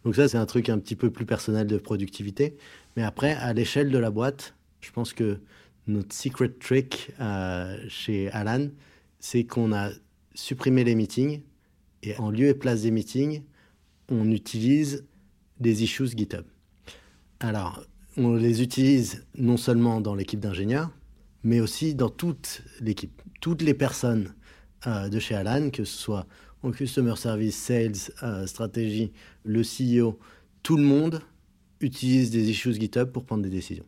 Donc 0.04 0.15
ça, 0.15 0.28
c'est 0.28 0.38
un 0.38 0.45
truc 0.45 0.69
un 0.69 0.80
petit 0.80 0.95
peu 0.95 1.12
plus 1.12 1.26
personnel 1.26 1.67
de 1.67 1.78
productivité. 1.78 2.58
Mais 2.95 3.04
après, 3.04 3.34
à 3.34 3.54
l'échelle 3.54 3.89
de 3.89 3.97
la 3.97 4.12
boîte, 4.12 4.56
je 4.82 4.91
pense 4.91 5.13
que 5.13 5.39
notre 5.88 6.13
secret 6.13 6.50
trick 6.50 7.12
euh, 7.19 7.78
chez 7.88 8.30
Alan, 8.32 8.69
c'est 9.19 9.43
qu'on 9.43 9.74
a 9.74 9.89
supprimé 10.34 10.84
les 10.84 10.95
meetings 10.95 11.41
et 12.04 12.17
en 12.17 12.32
lieu 12.32 12.47
et 12.47 12.54
place 12.54 12.82
des 12.82 12.91
meetings, 12.91 13.43
on 14.10 14.32
utilise 14.32 15.06
des 15.60 15.84
issues 15.84 16.08
GitHub. 16.08 16.45
Alors, 17.39 17.84
on 18.17 18.36
les 18.36 18.62
utilise 18.62 19.26
non 19.38 19.58
seulement 19.58 20.02
dans 20.02 20.15
l'équipe 20.15 20.39
d'ingénieurs, 20.39 20.91
mais 21.43 21.60
aussi 21.60 21.95
dans 21.95 22.10
toute 22.10 22.63
l'équipe. 22.80 23.21
Toutes 23.39 23.62
les 23.62 23.74
personnes 23.74 24.34
euh, 24.87 25.09
de 25.09 25.19
chez 25.19 25.35
Alan, 25.35 25.69
que 25.69 25.83
ce 25.83 25.97
soit 25.97 26.25
en 26.63 26.71
customer 26.71 27.15
service, 27.15 27.55
sales, 27.55 27.93
euh, 28.23 28.45
stratégie, 28.45 29.11
le 29.43 29.61
CEO, 29.61 30.19
tout 30.63 30.77
le 30.77 30.83
monde 30.83 31.21
utilise 31.79 32.29
des 32.31 32.49
issues 32.49 32.73
GitHub 32.73 33.09
pour 33.11 33.25
prendre 33.25 33.43
des 33.43 33.49
décisions. 33.49 33.85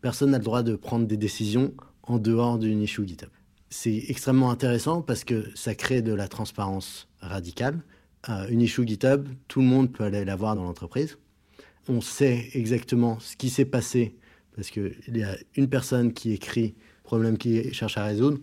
Personne 0.00 0.30
n'a 0.30 0.38
le 0.38 0.44
droit 0.44 0.62
de 0.62 0.76
prendre 0.76 1.06
des 1.06 1.16
décisions 1.16 1.72
en 2.02 2.18
dehors 2.18 2.58
d'une 2.58 2.82
issue 2.82 3.06
GitHub. 3.06 3.30
C'est 3.70 4.04
extrêmement 4.08 4.50
intéressant 4.50 5.02
parce 5.02 5.24
que 5.24 5.44
ça 5.54 5.74
crée 5.74 6.02
de 6.02 6.12
la 6.12 6.28
transparence 6.28 7.08
radicale. 7.20 7.80
Euh, 8.28 8.46
une 8.48 8.60
issue 8.60 8.86
GitHub, 8.86 9.28
tout 9.48 9.60
le 9.60 9.66
monde 9.66 9.92
peut 9.92 10.04
aller 10.04 10.24
la 10.24 10.36
voir 10.36 10.56
dans 10.56 10.64
l'entreprise. 10.64 11.18
On 11.88 12.00
sait 12.00 12.48
exactement 12.54 13.18
ce 13.20 13.36
qui 13.36 13.48
s'est 13.48 13.64
passé 13.64 14.16
parce 14.54 14.70
qu'il 14.70 15.16
y 15.16 15.22
a 15.22 15.36
une 15.56 15.68
personne 15.68 16.12
qui 16.12 16.32
écrit 16.32 16.74
problème 17.02 17.38
qu'il 17.38 17.72
cherche 17.72 17.96
à 17.96 18.04
résoudre 18.04 18.38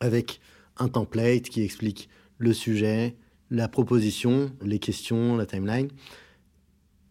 avec 0.00 0.40
un 0.78 0.88
template 0.88 1.48
qui 1.48 1.62
explique 1.62 2.08
le 2.38 2.52
sujet, 2.52 3.16
la 3.50 3.68
proposition, 3.68 4.52
les 4.62 4.78
questions, 4.78 5.36
la 5.36 5.46
timeline. 5.46 5.88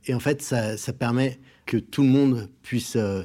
Et 0.05 0.13
en 0.13 0.19
fait, 0.19 0.41
ça, 0.41 0.93
permet 0.93 1.39
que 1.65 1.77
tout 1.77 2.03
le 2.03 2.09
monde 2.09 2.49
puisse 2.61 2.95
euh, 2.95 3.23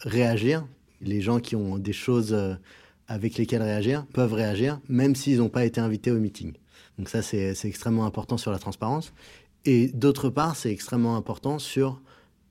réagir. 0.00 0.66
Les 1.00 1.20
gens 1.20 1.40
qui 1.40 1.56
ont 1.56 1.78
des 1.78 1.92
choses 1.92 2.34
euh, 2.34 2.54
avec 3.06 3.36
lesquelles 3.38 3.62
réagir 3.62 4.04
peuvent 4.12 4.34
réagir, 4.34 4.80
même 4.88 5.14
s'ils 5.14 5.38
n'ont 5.38 5.48
pas 5.48 5.64
été 5.64 5.80
invités 5.80 6.10
au 6.10 6.18
meeting. 6.18 6.52
Donc 6.98 7.08
ça, 7.08 7.22
c'est 7.22 7.54
extrêmement 7.64 8.04
important 8.04 8.36
sur 8.36 8.50
la 8.50 8.58
transparence. 8.58 9.12
Et 9.64 9.88
d'autre 9.88 10.28
part, 10.28 10.56
c'est 10.56 10.70
extrêmement 10.70 11.16
important 11.16 11.58
sur 11.58 12.02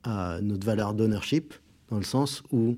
euh, 0.06 0.40
notre 0.40 0.66
valeur 0.66 0.94
d'ownership, 0.94 1.54
dans 1.90 1.98
le 1.98 2.04
sens 2.04 2.42
où 2.50 2.76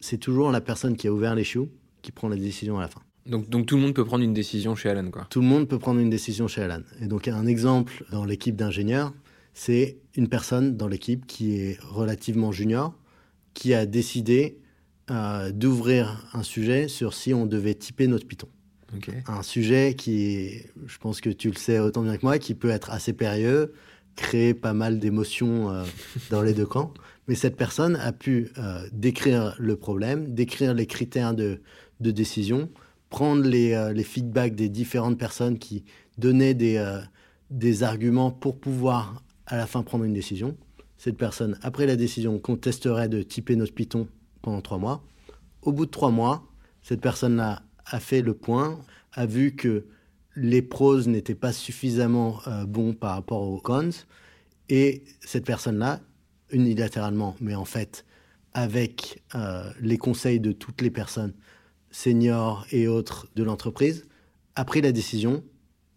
c'est 0.00 0.18
toujours 0.18 0.50
la 0.50 0.60
personne 0.60 0.96
qui 0.96 1.08
a 1.08 1.12
ouvert 1.12 1.34
les 1.34 1.44
choux 1.44 1.68
qui 2.02 2.12
prend 2.12 2.28
la 2.28 2.36
décision 2.36 2.78
à 2.78 2.82
la 2.82 2.88
fin. 2.88 3.02
Donc, 3.26 3.48
donc 3.48 3.66
tout 3.66 3.76
le 3.76 3.82
monde 3.82 3.94
peut 3.94 4.04
prendre 4.04 4.24
une 4.24 4.34
décision 4.34 4.74
chez 4.74 4.88
Alan, 4.88 5.10
quoi. 5.10 5.26
Tout 5.30 5.40
le 5.40 5.46
monde 5.46 5.68
peut 5.68 5.78
prendre 5.78 6.00
une 6.00 6.10
décision 6.10 6.48
chez 6.48 6.62
Alan. 6.62 6.82
Et 7.00 7.06
donc 7.06 7.28
un 7.28 7.46
exemple 7.46 8.04
dans 8.10 8.24
l'équipe 8.24 8.56
d'ingénieurs, 8.56 9.12
c'est 9.54 9.98
une 10.16 10.28
personne 10.28 10.76
dans 10.76 10.88
l'équipe 10.88 11.26
qui 11.26 11.56
est 11.56 11.78
relativement 11.80 12.52
junior, 12.52 12.94
qui 13.54 13.74
a 13.74 13.86
décidé 13.86 14.58
euh, 15.10 15.52
d'ouvrir 15.52 16.26
un 16.32 16.42
sujet 16.42 16.88
sur 16.88 17.14
si 17.14 17.34
on 17.34 17.46
devait 17.46 17.74
typer 17.74 18.06
notre 18.06 18.26
Python. 18.26 18.48
Un 19.26 19.42
sujet 19.42 19.94
qui, 19.96 20.58
je 20.86 20.98
pense 20.98 21.22
que 21.22 21.30
tu 21.30 21.48
le 21.48 21.56
sais 21.56 21.78
autant 21.78 22.02
bien 22.02 22.16
que 22.18 22.26
moi, 22.26 22.38
qui 22.38 22.54
peut 22.54 22.68
être 22.68 22.90
assez 22.90 23.14
périlleux, 23.14 23.72
créer 24.16 24.52
pas 24.52 24.74
mal 24.74 24.98
d'émotions 24.98 25.70
euh, 25.70 25.84
dans 26.30 26.42
les 26.42 26.52
deux 26.52 26.66
camps. 26.66 26.92
Mais 27.26 27.34
cette 27.34 27.56
personne 27.56 27.96
a 27.96 28.12
pu 28.12 28.50
euh, 28.58 28.86
décrire 28.92 29.54
le 29.58 29.76
problème, 29.76 30.34
décrire 30.34 30.74
les 30.74 30.86
critères 30.86 31.34
de, 31.34 31.60
de 32.00 32.10
décision, 32.10 32.68
prendre 33.12 33.44
les, 33.44 33.74
euh, 33.74 33.92
les, 33.92 34.04
feedbacks 34.04 34.54
des 34.54 34.70
différentes 34.70 35.18
personnes 35.18 35.58
qui 35.58 35.84
donnaient 36.16 36.54
des, 36.54 36.82
des 37.50 37.82
arguments 37.82 38.30
pour 38.30 38.58
pouvoir 38.58 39.22
à 39.46 39.58
la 39.58 39.66
fin 39.66 39.82
prendre 39.82 40.04
une 40.04 40.14
décision. 40.14 40.56
Cette 40.96 41.18
personne, 41.18 41.58
après 41.62 41.86
la 41.86 41.96
décision, 41.96 42.38
contesterait 42.38 43.10
de 43.10 43.22
typer 43.22 43.54
notre 43.54 43.74
Python 43.74 44.08
pendant 44.40 44.62
trois 44.62 44.78
mois. 44.78 45.04
Au 45.60 45.72
bout 45.72 45.84
de 45.84 45.90
trois 45.90 46.10
mois, 46.10 46.42
cette 46.82 47.02
personne-là 47.02 47.62
a 47.84 48.00
fait 48.00 48.22
le 48.22 48.32
point, 48.32 48.80
a 49.12 49.26
vu 49.26 49.54
que 49.54 49.84
les 50.34 50.62
pros 50.62 51.02
n'étaient 51.02 51.34
pas 51.34 51.52
suffisamment 51.52 52.40
euh, 52.46 52.64
bons 52.64 52.94
par 52.94 53.14
rapport 53.14 53.42
aux 53.42 53.60
cons, 53.60 53.90
et 54.70 55.04
cette 55.20 55.44
personne-là, 55.44 56.00
unilatéralement, 56.50 57.36
mais 57.40 57.54
en 57.54 57.66
fait 57.66 58.06
avec 58.54 59.22
euh, 59.34 59.70
les 59.80 59.98
conseils 59.98 60.40
de 60.40 60.52
toutes 60.52 60.82
les 60.82 60.90
personnes, 60.90 61.32
seniors 61.92 62.66
et 62.72 62.88
autres 62.88 63.28
de 63.36 63.44
l'entreprise, 63.44 64.06
a 64.56 64.64
pris 64.64 64.80
la 64.80 64.90
décision 64.90 65.44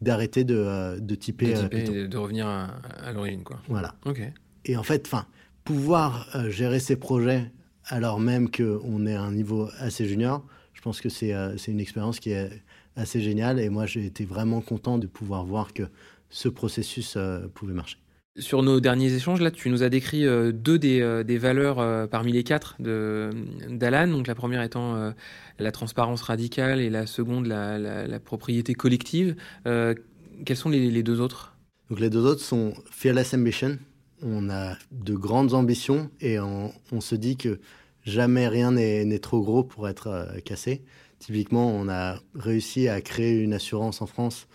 d'arrêter 0.01 0.43
de, 0.43 0.55
euh, 0.55 0.99
de, 0.99 1.15
typer. 1.15 1.47
De, 1.63 1.67
typer 1.67 2.07
de 2.07 2.17
revenir 2.17 2.45
à, 2.47 3.11
l'origine, 3.11 3.43
quoi. 3.43 3.59
Voilà. 3.67 3.95
Ok. 4.05 4.21
Et 4.65 4.77
en 4.77 4.83
fait, 4.83 5.07
enfin, 5.07 5.25
pouvoir 5.63 6.27
gérer 6.49 6.79
ces 6.79 6.95
projets 6.95 7.51
alors 7.87 8.19
même 8.19 8.49
qu'on 8.49 9.05
est 9.05 9.13
à 9.15 9.21
un 9.21 9.31
niveau 9.31 9.69
assez 9.79 10.05
junior, 10.05 10.45
je 10.73 10.81
pense 10.81 11.01
que 11.01 11.09
c'est 11.09 11.31
une 11.67 11.79
expérience 11.79 12.19
qui 12.19 12.31
est 12.31 12.49
assez 12.95 13.21
génial. 13.21 13.59
Et 13.59 13.69
moi, 13.69 13.85
j'ai 13.85 14.05
été 14.05 14.25
vraiment 14.25 14.61
content 14.61 14.97
de 14.97 15.07
pouvoir 15.07 15.45
voir 15.45 15.73
que 15.73 15.83
ce 16.29 16.49
processus 16.49 17.15
euh, 17.17 17.47
pouvait 17.53 17.73
marcher. 17.73 17.97
Sur 18.37 18.63
nos 18.63 18.81
derniers 18.81 19.13
échanges, 19.13 19.39
là, 19.39 19.49
tu 19.49 19.69
nous 19.69 19.81
as 19.81 19.89
décrit 19.89 20.25
euh, 20.25 20.51
deux 20.51 20.77
des, 20.77 21.01
euh, 21.01 21.23
valeurs 21.39 22.09
parmi 22.09 22.33
les 22.33 22.43
quatre 22.43 22.75
d'Alan. 22.79 24.07
Donc 24.07 24.27
la 24.27 24.35
première 24.35 24.61
étant 24.61 25.13
la 25.59 25.71
transparence 25.71 26.21
radicale 26.21 26.79
et 26.81 26.89
la 26.89 27.07
seconde 27.07 27.47
la, 27.47 28.19
propriété 28.19 28.73
collective. 28.73 29.35
quelles 29.63 30.57
sont 30.57 30.69
les, 30.69 31.03
deux 31.03 31.21
autres? 31.21 31.55
Donc 31.89 31.99
les 31.99 32.09
deux 32.09 32.25
autres 32.25 32.41
sont 32.41 32.73
Fearless 32.91 33.33
Ambition. 33.33 33.77
On 34.21 34.49
a 34.49 34.75
de 34.91 35.13
grandes 35.13 35.53
ambitions 35.53 36.09
et 36.19 36.39
on, 36.39 36.71
se 36.99 37.15
dit 37.15 37.37
que 37.37 37.59
jamais 38.03 38.47
rien 38.47 38.71
n'est 38.71 39.19
trop 39.19 39.41
gros 39.41 39.63
pour 39.63 39.87
être 39.87 40.27
cassé. 40.45 40.83
Typiquement, 41.19 41.71
on 41.71 41.87
a 41.89 42.19
réussi 42.35 42.87
à 42.87 43.01
créer 43.01 43.39
une 43.39 43.53
assurance 43.53 44.01
en 44.01 44.05
France 44.05 44.47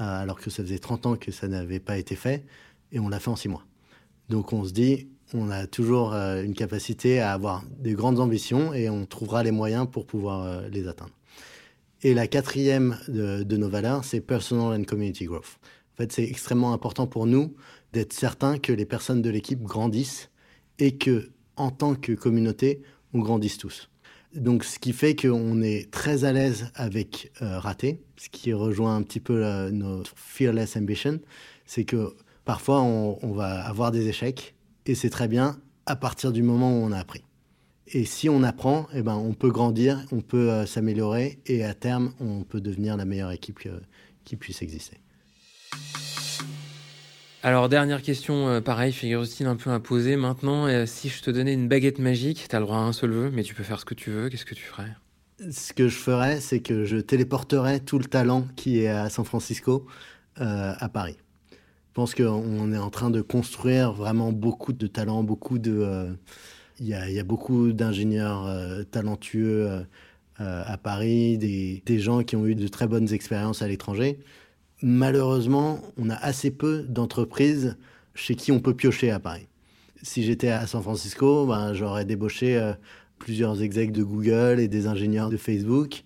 euh, 0.00 0.22
alors 0.22 0.38
que 0.38 0.50
ça 0.50 0.62
faisait 0.62 0.78
30 0.78 1.06
ans 1.06 1.16
que 1.16 1.30
ça 1.32 1.48
n'avait 1.48 1.80
pas 1.80 1.96
été 1.98 2.16
fait 2.16 2.44
et 2.92 2.98
on 3.00 3.08
l'a 3.08 3.20
fait 3.20 3.30
en 3.30 3.36
6 3.36 3.48
mois. 3.48 3.64
Donc 4.28 4.52
on 4.52 4.64
se 4.64 4.72
dit, 4.72 5.08
on 5.34 5.50
a 5.50 5.66
toujours 5.66 6.12
euh, 6.12 6.42
une 6.42 6.54
capacité 6.54 7.20
à 7.20 7.32
avoir 7.32 7.64
des 7.78 7.94
grandes 7.94 8.20
ambitions 8.20 8.72
et 8.72 8.88
on 8.88 9.06
trouvera 9.06 9.42
les 9.42 9.50
moyens 9.50 9.86
pour 9.90 10.06
pouvoir 10.06 10.42
euh, 10.42 10.68
les 10.68 10.88
atteindre. 10.88 11.12
Et 12.02 12.14
la 12.14 12.26
quatrième 12.26 12.98
de, 13.08 13.56
nos 13.56 13.68
valeurs, 13.68 14.04
c'est 14.04 14.20
Personal 14.20 14.78
and 14.78 14.84
Community 14.84 15.24
Growth. 15.24 15.58
En 15.94 15.96
fait, 15.96 16.12
c'est 16.12 16.24
extrêmement 16.24 16.72
important 16.72 17.06
pour 17.06 17.26
nous 17.26 17.54
d'être 17.92 18.12
certain 18.12 18.58
que 18.58 18.72
les 18.72 18.84
personnes 18.84 19.22
de 19.22 19.30
l'équipe 19.30 19.62
grandissent 19.62 20.30
et 20.78 20.98
que, 20.98 21.30
en 21.56 21.70
tant 21.70 21.94
que 21.94 22.12
communauté, 22.12 22.82
on 23.14 23.20
grandisse 23.20 23.56
tous. 23.56 23.88
Donc, 24.34 24.64
ce 24.64 24.78
qui 24.78 24.92
fait 24.92 25.16
qu'on 25.16 25.62
est 25.62 25.90
très 25.90 26.24
à 26.24 26.32
l'aise 26.32 26.70
avec 26.74 27.32
euh, 27.40 27.58
ce 28.16 28.28
qui 28.28 28.52
rejoint 28.52 28.94
un 28.94 29.02
petit 29.02 29.20
peu 29.20 29.44
euh, 29.44 29.70
notre 29.70 30.12
fearless 30.16 30.76
ambition, 30.76 31.18
c'est 31.64 31.84
que 31.84 32.14
parfois 32.46 32.80
on, 32.80 33.32
va 33.34 33.60
avoir 33.66 33.90
des 33.90 34.08
échecs 34.08 34.54
et 34.86 34.94
c'est 34.94 35.10
très 35.10 35.28
bien 35.28 35.58
à 35.84 35.96
partir 35.96 36.32
du 36.32 36.42
moment 36.42 36.70
où 36.70 36.82
on 36.82 36.92
a 36.92 36.98
appris. 36.98 37.22
Et 37.88 38.04
si 38.04 38.28
on 38.28 38.42
apprend, 38.42 38.88
eh 38.94 39.02
ben, 39.02 39.14
on 39.14 39.34
peut 39.34 39.50
grandir, 39.50 40.04
on 40.10 40.20
peut 40.20 40.50
euh, 40.50 40.66
s'améliorer 40.66 41.38
et 41.46 41.64
à 41.64 41.74
terme, 41.74 42.12
on 42.18 42.42
peut 42.42 42.60
devenir 42.60 42.96
la 42.96 43.04
meilleure 43.04 43.30
équipe 43.30 43.60
qui 44.24 44.36
puisse 44.36 44.62
exister. 44.62 44.96
Alors, 47.44 47.68
dernière 47.68 48.02
question, 48.02 48.48
euh, 48.48 48.60
pareil, 48.60 48.92
figure-t-il 48.92 49.46
un 49.46 49.54
peu 49.54 49.70
à 49.70 49.78
poser 49.78 50.16
maintenant. 50.16 50.66
Euh, 50.66 50.84
si 50.86 51.08
je 51.08 51.22
te 51.22 51.30
donnais 51.30 51.52
une 51.52 51.68
baguette 51.68 52.00
magique, 52.00 52.46
tu 52.48 52.56
as 52.56 52.58
le 52.58 52.66
droit 52.66 52.78
à 52.78 52.80
un 52.80 52.92
seul 52.92 53.10
vœu, 53.10 53.30
mais 53.32 53.44
tu 53.44 53.54
peux 53.54 53.62
faire 53.62 53.78
ce 53.78 53.84
que 53.84 53.94
tu 53.94 54.10
veux, 54.10 54.28
qu'est-ce 54.28 54.46
que 54.46 54.56
tu 54.56 54.64
ferais? 54.64 54.96
Ce 55.52 55.72
que 55.72 55.86
je 55.86 55.96
ferais, 55.96 56.40
c'est 56.40 56.60
que 56.60 56.84
je 56.84 56.96
téléporterais 56.96 57.78
tout 57.78 58.00
le 58.00 58.06
talent 58.06 58.48
qui 58.56 58.80
est 58.80 58.88
à 58.88 59.10
San 59.10 59.24
Francisco 59.24 59.86
à 60.38 60.88
Paris. 60.88 61.16
Je 61.96 62.02
pense 62.02 62.14
qu'on 62.14 62.74
est 62.74 62.78
en 62.78 62.90
train 62.90 63.08
de 63.08 63.22
construire 63.22 63.94
vraiment 63.94 64.30
beaucoup 64.30 64.74
de 64.74 64.86
talents, 64.86 65.22
beaucoup 65.22 65.58
de. 65.58 66.14
Il 66.78 66.86
y, 66.86 66.92
a, 66.92 67.24
beaucoup 67.24 67.72
d'ingénieurs 67.72 68.50
talentueux 68.90 69.86
à 70.38 70.76
Paris, 70.76 71.38
des, 71.38 71.98
gens 71.98 72.22
qui 72.22 72.36
ont 72.36 72.44
eu 72.44 72.54
de 72.54 72.68
très 72.68 72.86
bonnes 72.86 73.10
expériences 73.14 73.62
à 73.62 73.68
l'étranger 73.68 74.18
malheureusement, 74.82 75.80
on 75.96 76.10
a 76.10 76.14
assez 76.14 76.50
peu 76.50 76.82
d'entreprises 76.82 77.76
chez 78.14 78.34
qui 78.34 78.52
on 78.52 78.60
peut 78.60 78.74
piocher 78.74 79.10
à 79.10 79.18
Paris. 79.18 79.48
Si 80.02 80.22
j'étais 80.22 80.48
à 80.48 80.66
San 80.66 80.82
Francisco, 80.82 81.46
ben, 81.46 81.72
j'aurais 81.74 82.04
débauché 82.04 82.56
euh, 82.56 82.72
plusieurs 83.18 83.62
execs 83.62 83.92
de 83.92 84.02
Google 84.02 84.60
et 84.60 84.68
des 84.68 84.86
ingénieurs 84.86 85.30
de 85.30 85.36
Facebook. 85.36 86.04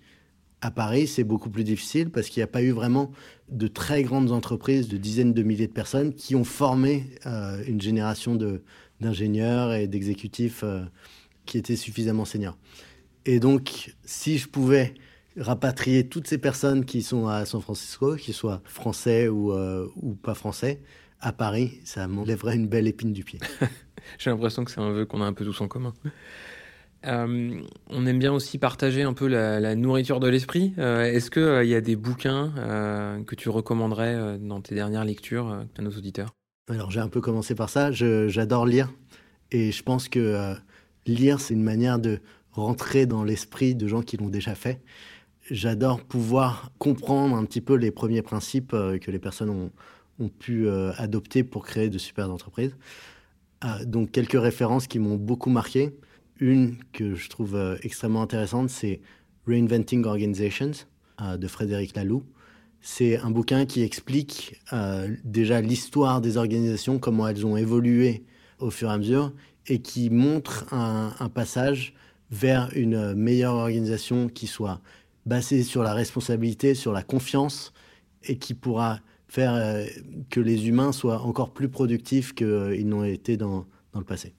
À 0.61 0.71
Paris, 0.71 1.07
c'est 1.07 1.25
beaucoup 1.25 1.51
plus 1.51 1.65
difficile 1.65 2.11
parce 2.11 2.29
qu'il 2.29 2.41
n'y 2.41 2.45
a 2.45 2.49
pas 2.49 2.63
eu 2.63 2.71
vraiment 2.71 3.11
de 3.51 3.67
très 3.67 4.03
grandes 4.03 4.31
entreprises 4.31 4.89
de 4.89 4.97
dizaines 4.97 5.35
de 5.35 5.43
milliers 5.43 5.67
de 5.67 5.73
personnes 5.73 6.15
qui 6.15 6.37
ont 6.37 6.45
formé 6.45 7.07
euh, 7.27 7.63
une 7.67 7.81
génération 7.81 8.39
d'ingénieurs 9.01 9.73
et 9.73 9.89
d'exécutifs 9.89 10.63
euh, 10.63 10.85
qui 11.47 11.59
étaient 11.59 11.77
suffisamment 11.77 12.25
seniors. 12.25 12.57
Et 13.27 13.41
donc, 13.41 13.95
si 14.05 14.39
je 14.39 14.49
pouvais 14.49 14.95
rapatrier 15.37 16.09
toutes 16.09 16.27
ces 16.27 16.39
personnes 16.39 16.85
qui 16.85 17.03
sont 17.03 17.27
à 17.27 17.45
San 17.45 17.61
Francisco, 17.61 18.17
qu'ils 18.17 18.35
soient 18.35 18.63
français 18.65 19.29
ou, 19.29 19.53
euh, 19.53 19.87
ou 19.97 20.15
pas 20.15 20.35
français, 20.35 20.81
à 21.21 21.33
Paris, 21.33 21.81
ça 21.85 22.07
m'enlèverait 22.09 22.57
une 22.57 22.67
belle 22.67 22.87
épine 22.87 23.13
du 23.13 23.25
pied. 23.25 23.41
J'ai 24.19 24.31
l'impression 24.31 24.65
que 24.65 24.71
c'est 24.71 24.81
un 24.81 24.91
vœu 24.91 25.05
qu'on 25.05 25.21
a 25.21 25.27
un 25.27 25.33
peu 25.33 25.45
tous 25.45 25.61
en 25.61 25.69
commun. 25.69 25.93
On 27.05 28.07
aime 28.07 28.19
bien 28.19 28.33
aussi 28.33 28.59
partager 28.59 29.03
un 29.03 29.13
peu 29.13 29.27
la, 29.27 29.75
nourriture 29.75 30.21
de 30.21 30.29
l'esprit. 30.29 30.75
Est-ce 30.77 31.31
qu'il 31.31 31.69
y 31.69 31.75
a 31.75 31.81
des 31.81 31.97
bouquins 31.97 32.53
que 33.27 33.35
tu 33.35 33.49
recommanderais 33.49 34.39
dans 34.39 34.61
tes 34.61 34.75
dernières 34.75 35.05
lectures 35.05 35.65
à 35.77 35.83
nos 35.83 35.91
auditeurs? 35.91 36.35
Alors 36.69 36.91
j'ai 36.91 37.01
un 37.01 37.09
peu 37.09 37.21
commencé 37.21 37.55
par 37.55 37.71
ça. 37.71 37.91
J'adore 37.93 38.67
lire 38.67 38.93
et 39.51 39.73
je 39.73 39.83
pense 39.83 40.09
que 40.09 40.55
lire 41.07 41.41
c'est 41.41 41.55
une 41.55 41.63
manière 41.63 41.99
de 41.99 42.21
rentrer 42.53 43.07
dans 43.07 43.25
l'esprit 43.25 43.75
de 43.75 43.87
gens 43.87 44.03
qui 44.03 44.17
l'ont 44.17 44.29
déjà 44.29 44.55
fait. 44.55 44.81
J'adore 45.51 46.03
pouvoir 46.05 46.71
comprendre 46.79 47.37
un 47.37 47.45
petit 47.45 47.61
peu 47.61 47.75
les 47.75 47.91
premiers 47.91 48.23
principes 48.23 48.71
que 48.71 49.11
les 49.11 49.19
personnes 49.19 49.51
ont, 49.51 49.71
pu 50.39 50.69
euh, 50.69 50.93
adopter 50.99 51.45
pour 51.45 51.65
créer 51.65 51.89
de 51.89 51.97
super 51.97 52.31
entreprises. 52.31 52.77
Euh, 53.65 53.85
donc 53.87 54.11
quelques 54.11 54.39
références 54.39 54.87
qui 54.87 54.99
m'ont 54.99 55.17
beaucoup 55.17 55.49
marqué. 55.49 55.97
Une 56.41 56.77
que 56.93 57.15
je 57.15 57.29
trouve 57.29 57.55
euh, 57.55 57.77
extrêmement 57.83 58.23
intéressante, 58.23 58.71
c'est 58.71 59.01
Reinventing 59.47 60.05
Organizations 60.05 60.73
de 61.39 61.47
Frédéric 61.49 61.95
Laloux. 61.97 62.25
C'est 62.81 63.19
un 63.19 63.31
bouquin 63.31 63.67
qui 63.67 63.83
explique 63.83 64.59
déjà 65.23 65.61
l'histoire 65.61 66.23
des 66.23 66.39
organisations, 66.39 66.99
comment 66.99 67.29
elles 67.29 67.45
ont 67.45 67.59
évolué 67.59 68.25
au 68.59 68.71
fur 68.71 68.89
et 68.89 68.93
à 68.93 68.97
mesure, 68.97 69.35
et 69.67 69.81
qui 69.81 70.11
montre 70.11 70.73
un, 70.73 71.29
passage 71.29 71.95
vers 72.31 72.71
une 72.75 73.15
meilleure 73.15 73.55
organisation 73.55 74.29
qui 74.29 74.47
soit 74.47 74.81
basée 75.27 75.63
sur 75.63 75.83
la 75.83 75.95
responsabilité, 75.95 76.75
sur 76.75 76.93
la 76.93 77.03
confiance, 77.03 77.73
et 78.25 78.39
qui 78.39 78.55
pourra 78.55 79.01
faire 79.29 79.55
euh, 79.55 79.85
que 80.29 80.41
les 80.41 80.69
humains 80.69 80.93
soient 80.93 81.23
encore 81.23 81.53
plus 81.53 81.69
productifs 81.69 82.35
qu'ils 82.35 82.87
n'ont 82.87 83.05
été 83.05 83.37
dans, 83.37 83.67
le 83.95 84.05
passé. 84.05 84.35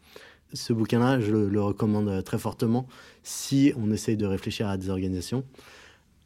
Ce 0.53 0.73
bouquin-là, 0.73 1.19
je 1.19 1.31
le, 1.31 1.61
recommande 1.61 2.23
très 2.23 2.37
fortement 2.37 2.87
si 3.23 3.73
on 3.77 3.91
essaye 3.91 4.17
de 4.17 4.25
réfléchir 4.25 4.67
à 4.67 4.77
des 4.77 4.89
organisations. 4.89 5.43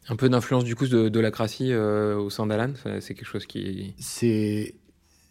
Un 0.08 0.16
peu 0.16 0.30
d'influence 0.30 0.64
du 0.64 0.76
coup 0.76 0.88
de, 0.88 1.10
de 1.10 1.20
la 1.20 1.32
euh, 1.62 2.16
au 2.18 2.30
sein 2.30 2.46
d'Alan, 2.46 2.74
c'est 3.00 3.14
quelque 3.14 3.26
chose 3.26 3.46
qui... 3.46 3.94
C'est, 3.98 4.76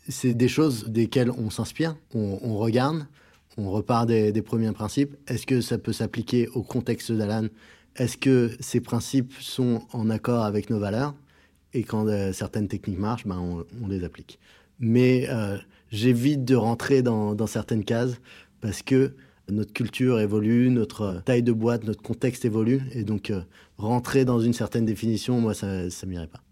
c'est 0.08 0.34
des 0.34 0.48
choses 0.48 0.86
desquelles 0.88 1.30
on 1.30 1.50
s'inspire, 1.50 1.96
on, 2.12 2.56
regarde, 2.56 3.06
on 3.56 3.70
repart 3.70 4.06
des, 4.06 4.32
des 4.32 4.42
premiers 4.42 4.72
principes. 4.72 5.16
Est-ce 5.28 5.46
que 5.46 5.60
ça 5.60 5.78
peut 5.78 5.92
s'appliquer 5.92 6.48
au 6.48 6.62
contexte 6.62 7.12
d'Alan? 7.12 7.48
Est-ce 7.96 8.16
que 8.16 8.50
ces 8.58 8.80
principes 8.80 9.32
sont 9.38 9.82
en 9.92 10.10
accord 10.10 10.44
avec 10.44 10.68
nos 10.68 10.80
valeurs? 10.80 11.14
Et 11.74 11.82
quand 11.82 12.06
euh, 12.06 12.32
certaines 12.32 12.68
techniques 12.68 12.98
marchent, 12.98 13.26
ben, 13.26 13.64
on, 13.82 13.86
les 13.86 14.04
applique. 14.04 14.38
Mais 14.78 15.26
euh, 15.28 15.58
j'évite 15.90 16.44
de 16.44 16.56
rentrer 16.56 17.02
dans, 17.02 17.46
certaines 17.46 17.84
cases 17.84 18.20
parce 18.64 18.82
que 18.82 19.14
notre 19.50 19.72
culture 19.72 20.18
évolue, 20.20 20.70
notre 20.70 21.22
taille 21.24 21.42
de 21.42 21.52
boîte, 21.52 21.84
notre 21.84 22.02
contexte 22.02 22.44
évolue. 22.44 22.80
Et 22.92 23.04
donc, 23.04 23.30
euh, 23.30 23.42
rentrer 23.76 24.24
dans 24.24 24.40
une 24.40 24.54
certaine 24.54 24.86
définition, 24.86 25.40
moi, 25.40 25.52
ça 25.52 25.66
ne 25.66 26.06
m'irait 26.06 26.26
pas. 26.26 26.42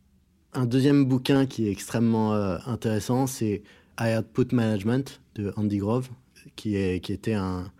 Un 0.53 0.67
deuxième 0.67 1.07
bouquin 1.07 1.47
qui 1.47 1.67
est 1.67 1.71
extrêmement 1.71 2.35
intéressant, 2.35 3.27
c'est 3.27 3.63
I 3.99 4.19
Output 4.19 4.55
Management 4.55 5.23
de 5.37 5.51
Andy 5.57 5.79
Grove, 5.79 6.11
qui, 6.57 7.01
qui 7.01 7.13
était 7.15 7.33
un, 7.33 7.73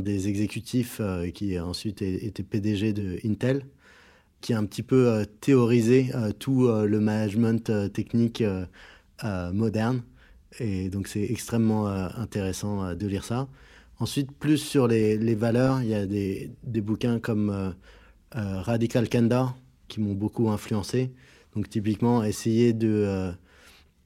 des 0.00 0.26
exécutifs 0.26 1.00
qui 1.32 1.56
a 1.56 1.64
ensuite 1.64 2.02
été 2.02 2.42
PDG 2.42 2.92
de 2.92 3.20
Intel 3.24 3.62
qui 4.40 4.54
a 4.54 4.58
un 4.58 4.64
petit 4.64 4.82
peu 4.82 5.08
euh, 5.08 5.24
théorisé 5.40 6.10
euh, 6.14 6.32
tout 6.32 6.66
euh, 6.66 6.86
le 6.86 7.00
management 7.00 7.72
technique 7.92 8.42
moderne. 9.52 10.02
Et 10.60 10.88
donc 10.90 11.08
c'est 11.08 11.24
extrêmement 11.24 11.88
intéressant 11.88 12.94
de 12.94 13.06
lire 13.06 13.24
ça. 13.24 13.48
Ensuite, 14.00 14.32
plus 14.32 14.58
sur 14.58 14.86
les, 14.86 15.34
valeurs, 15.34 15.82
il 15.82 15.88
y 15.88 15.94
a 15.94 16.06
des, 16.06 16.50
bouquins 16.80 17.18
comme 17.18 17.74
Radical 18.32 19.08
Candor 19.08 19.56
qui 19.88 20.00
m'ont 20.00 20.14
beaucoup 20.14 20.50
influencé. 20.50 21.10
Donc 21.56 21.68
typiquement, 21.68 22.22
essayer 22.22 22.72
de 22.72 23.32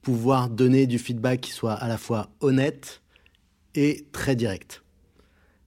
pouvoir 0.00 0.48
donner 0.48 0.86
du 0.86 0.98
feedback 0.98 1.42
qui 1.42 1.50
soit 1.50 1.74
à 1.74 1.88
la 1.88 1.98
fois 1.98 2.30
honnête 2.40 3.02
et 3.74 4.06
très 4.12 4.34
direct. 4.34 4.82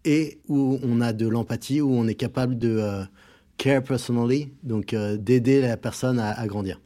Et 0.06 0.40
où 0.48 0.80
on 0.84 1.02
a 1.02 1.14
de 1.14 1.28
l'empathie, 1.28 1.82
où 1.82 1.92
on 1.92 2.08
est 2.08 2.16
capable 2.16 2.58
de 2.58 3.06
care 3.58 3.84
personally, 3.84 4.52
donc 4.64 4.94
euh, 4.94 5.18
d'aider 5.18 5.62
la 5.62 5.78
personne 5.78 6.20
à, 6.20 6.46
grandir. 6.48 6.80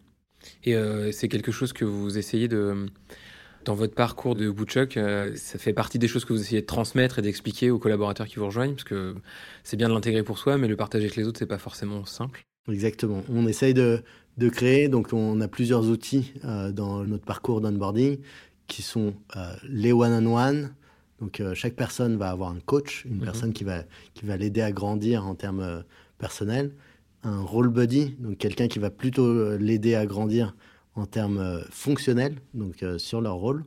Et 0.63 0.75
euh, 0.75 1.11
c'est 1.11 1.27
quelque 1.27 1.51
chose 1.51 1.73
que 1.73 1.85
vous 1.85 2.17
essayez 2.17 2.47
de 2.47 2.85
dans 3.69 3.75
votre 3.75 3.93
parcours 3.93 4.33
de 4.33 4.49
Bootchuck, 4.49 4.97
euh, 4.97 5.31
ça 5.35 5.59
fait 5.59 5.73
partie 5.73 5.99
des 5.99 6.07
choses 6.07 6.25
que 6.25 6.33
vous 6.33 6.41
essayez 6.41 6.61
de 6.61 6.65
transmettre 6.65 7.19
et 7.19 7.21
d'expliquer 7.21 7.69
aux 7.69 7.77
collaborateurs 7.77 8.25
qui 8.25 8.37
vous 8.37 8.47
rejoignent, 8.47 8.73
parce 8.73 8.83
que 8.83 9.13
c'est 9.63 9.77
bien 9.77 9.89
de 9.89 9.93
l'intégrer 9.93 10.23
pour 10.23 10.39
soi, 10.39 10.57
mais 10.57 10.67
le 10.67 10.75
partager 10.75 11.05
avec 11.05 11.15
les 11.15 11.27
autres, 11.27 11.37
c'est 11.37 11.45
pas 11.45 11.59
forcément 11.59 12.03
simple. 12.03 12.41
Exactement. 12.67 13.21
On 13.29 13.45
essaye 13.45 13.75
de, 13.75 14.01
de 14.39 14.49
créer, 14.49 14.89
donc 14.89 15.13
on 15.13 15.39
a 15.39 15.47
plusieurs 15.47 15.87
outils 15.87 16.33
dans 16.43 17.03
notre 17.03 17.25
parcours 17.25 17.61
d'onboarding 17.61 18.17
qui 18.65 18.81
sont 18.81 19.13
les 19.63 19.93
one-on-one. 19.93 20.73
Donc 21.21 21.41
chaque 21.53 21.75
personne 21.75 22.17
va 22.17 22.31
avoir 22.31 22.49
un 22.49 22.59
coach, 22.65 23.05
une 23.05 23.17
mhm. 23.17 23.23
personne 23.23 23.53
qui 23.53 23.63
va, 23.63 23.83
qui 24.15 24.25
va 24.25 24.35
l'aider 24.35 24.61
à 24.61 24.71
grandir 24.71 25.27
en 25.27 25.35
termes 25.35 25.83
personnel, 26.17 26.71
un 27.23 27.41
role 27.41 27.69
buddy, 27.69 28.15
donc 28.19 28.37
quelqu'un 28.37 28.67
qui 28.67 28.79
va 28.79 28.89
plutôt 28.89 29.25
euh, 29.25 29.57
l'aider 29.57 29.95
à 29.95 30.05
grandir 30.05 30.55
en 30.99 31.05
termes 31.05 31.39
euh, 31.39 31.61
fonctionnels, 31.71 32.35
donc 32.53 32.83
euh, 32.83 32.97
sur 32.97 33.21
leur 33.21 33.35
rôle, 33.35 33.65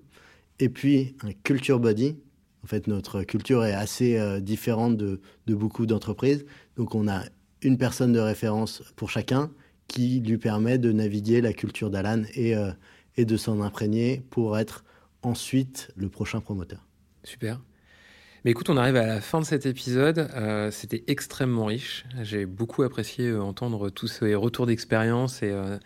et 0.58 0.68
puis 0.68 1.16
un 1.22 1.32
culture 1.32 1.80
buddy. 1.80 2.16
En 2.64 2.68
fait, 2.68 2.86
notre 2.86 3.24
culture 3.24 3.64
est 3.64 3.72
assez 3.72 4.40
différente 4.40 4.96
de, 4.96 5.20
de 5.46 5.54
beaucoup 5.56 5.84
d'entreprises, 5.84 6.46
donc 6.76 6.94
on 6.94 7.08
a 7.08 7.24
une 7.60 7.76
personne 7.76 8.12
de 8.12 8.20
référence 8.20 8.84
pour 8.94 9.10
chacun 9.10 9.50
qui 9.88 10.20
lui 10.20 10.38
permet 10.38 10.78
de 10.78 10.92
naviguer 10.92 11.40
la 11.40 11.52
culture 11.52 11.90
d'Alan 11.90 12.22
et, 12.36 12.54
et 13.16 13.24
de 13.24 13.36
s'en 13.36 13.60
imprégner 13.62 14.22
pour 14.30 14.56
être 14.56 14.84
ensuite 15.22 15.90
le 15.96 16.08
prochain 16.08 16.40
promoteur. 16.40 16.86
Super. 17.24 17.60
Mais 18.44 18.50
écoute, 18.50 18.70
on 18.70 18.76
arrive 18.76 18.96
à 18.96 19.06
la 19.06 19.20
fin 19.20 19.40
de 19.40 19.44
cet 19.44 19.66
épisode. 19.66 20.18
Euh, 20.34 20.72
c'était 20.72 21.04
extrêmement 21.06 21.66
riche. 21.66 22.04
J'ai 22.22 22.44
beaucoup 22.44 22.82
apprécié 22.82 23.28
euh, 23.28 23.40
entendre 23.40 23.88
tous 23.88 24.08
ces 24.08 24.34
retours 24.34 24.66
d'expérience 24.66 25.42
et, 25.44 25.50
euh, 25.50 25.78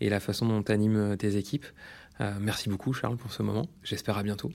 et, 0.00 0.10
la 0.10 0.20
façon 0.20 0.46
dont 0.46 0.62
tu 0.62 0.72
animes 0.72 1.16
tes 1.16 1.36
équipes. 1.36 1.66
merci 2.40 2.68
beaucoup, 2.68 2.92
Charles, 2.92 3.16
pour 3.16 3.32
ce 3.32 3.42
moment. 3.42 3.66
J'espère 3.82 4.18
à 4.18 4.22
bientôt. 4.22 4.52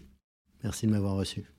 Merci 0.64 0.86
de 0.86 0.92
m'avoir 0.92 1.16
reçu. 1.16 1.57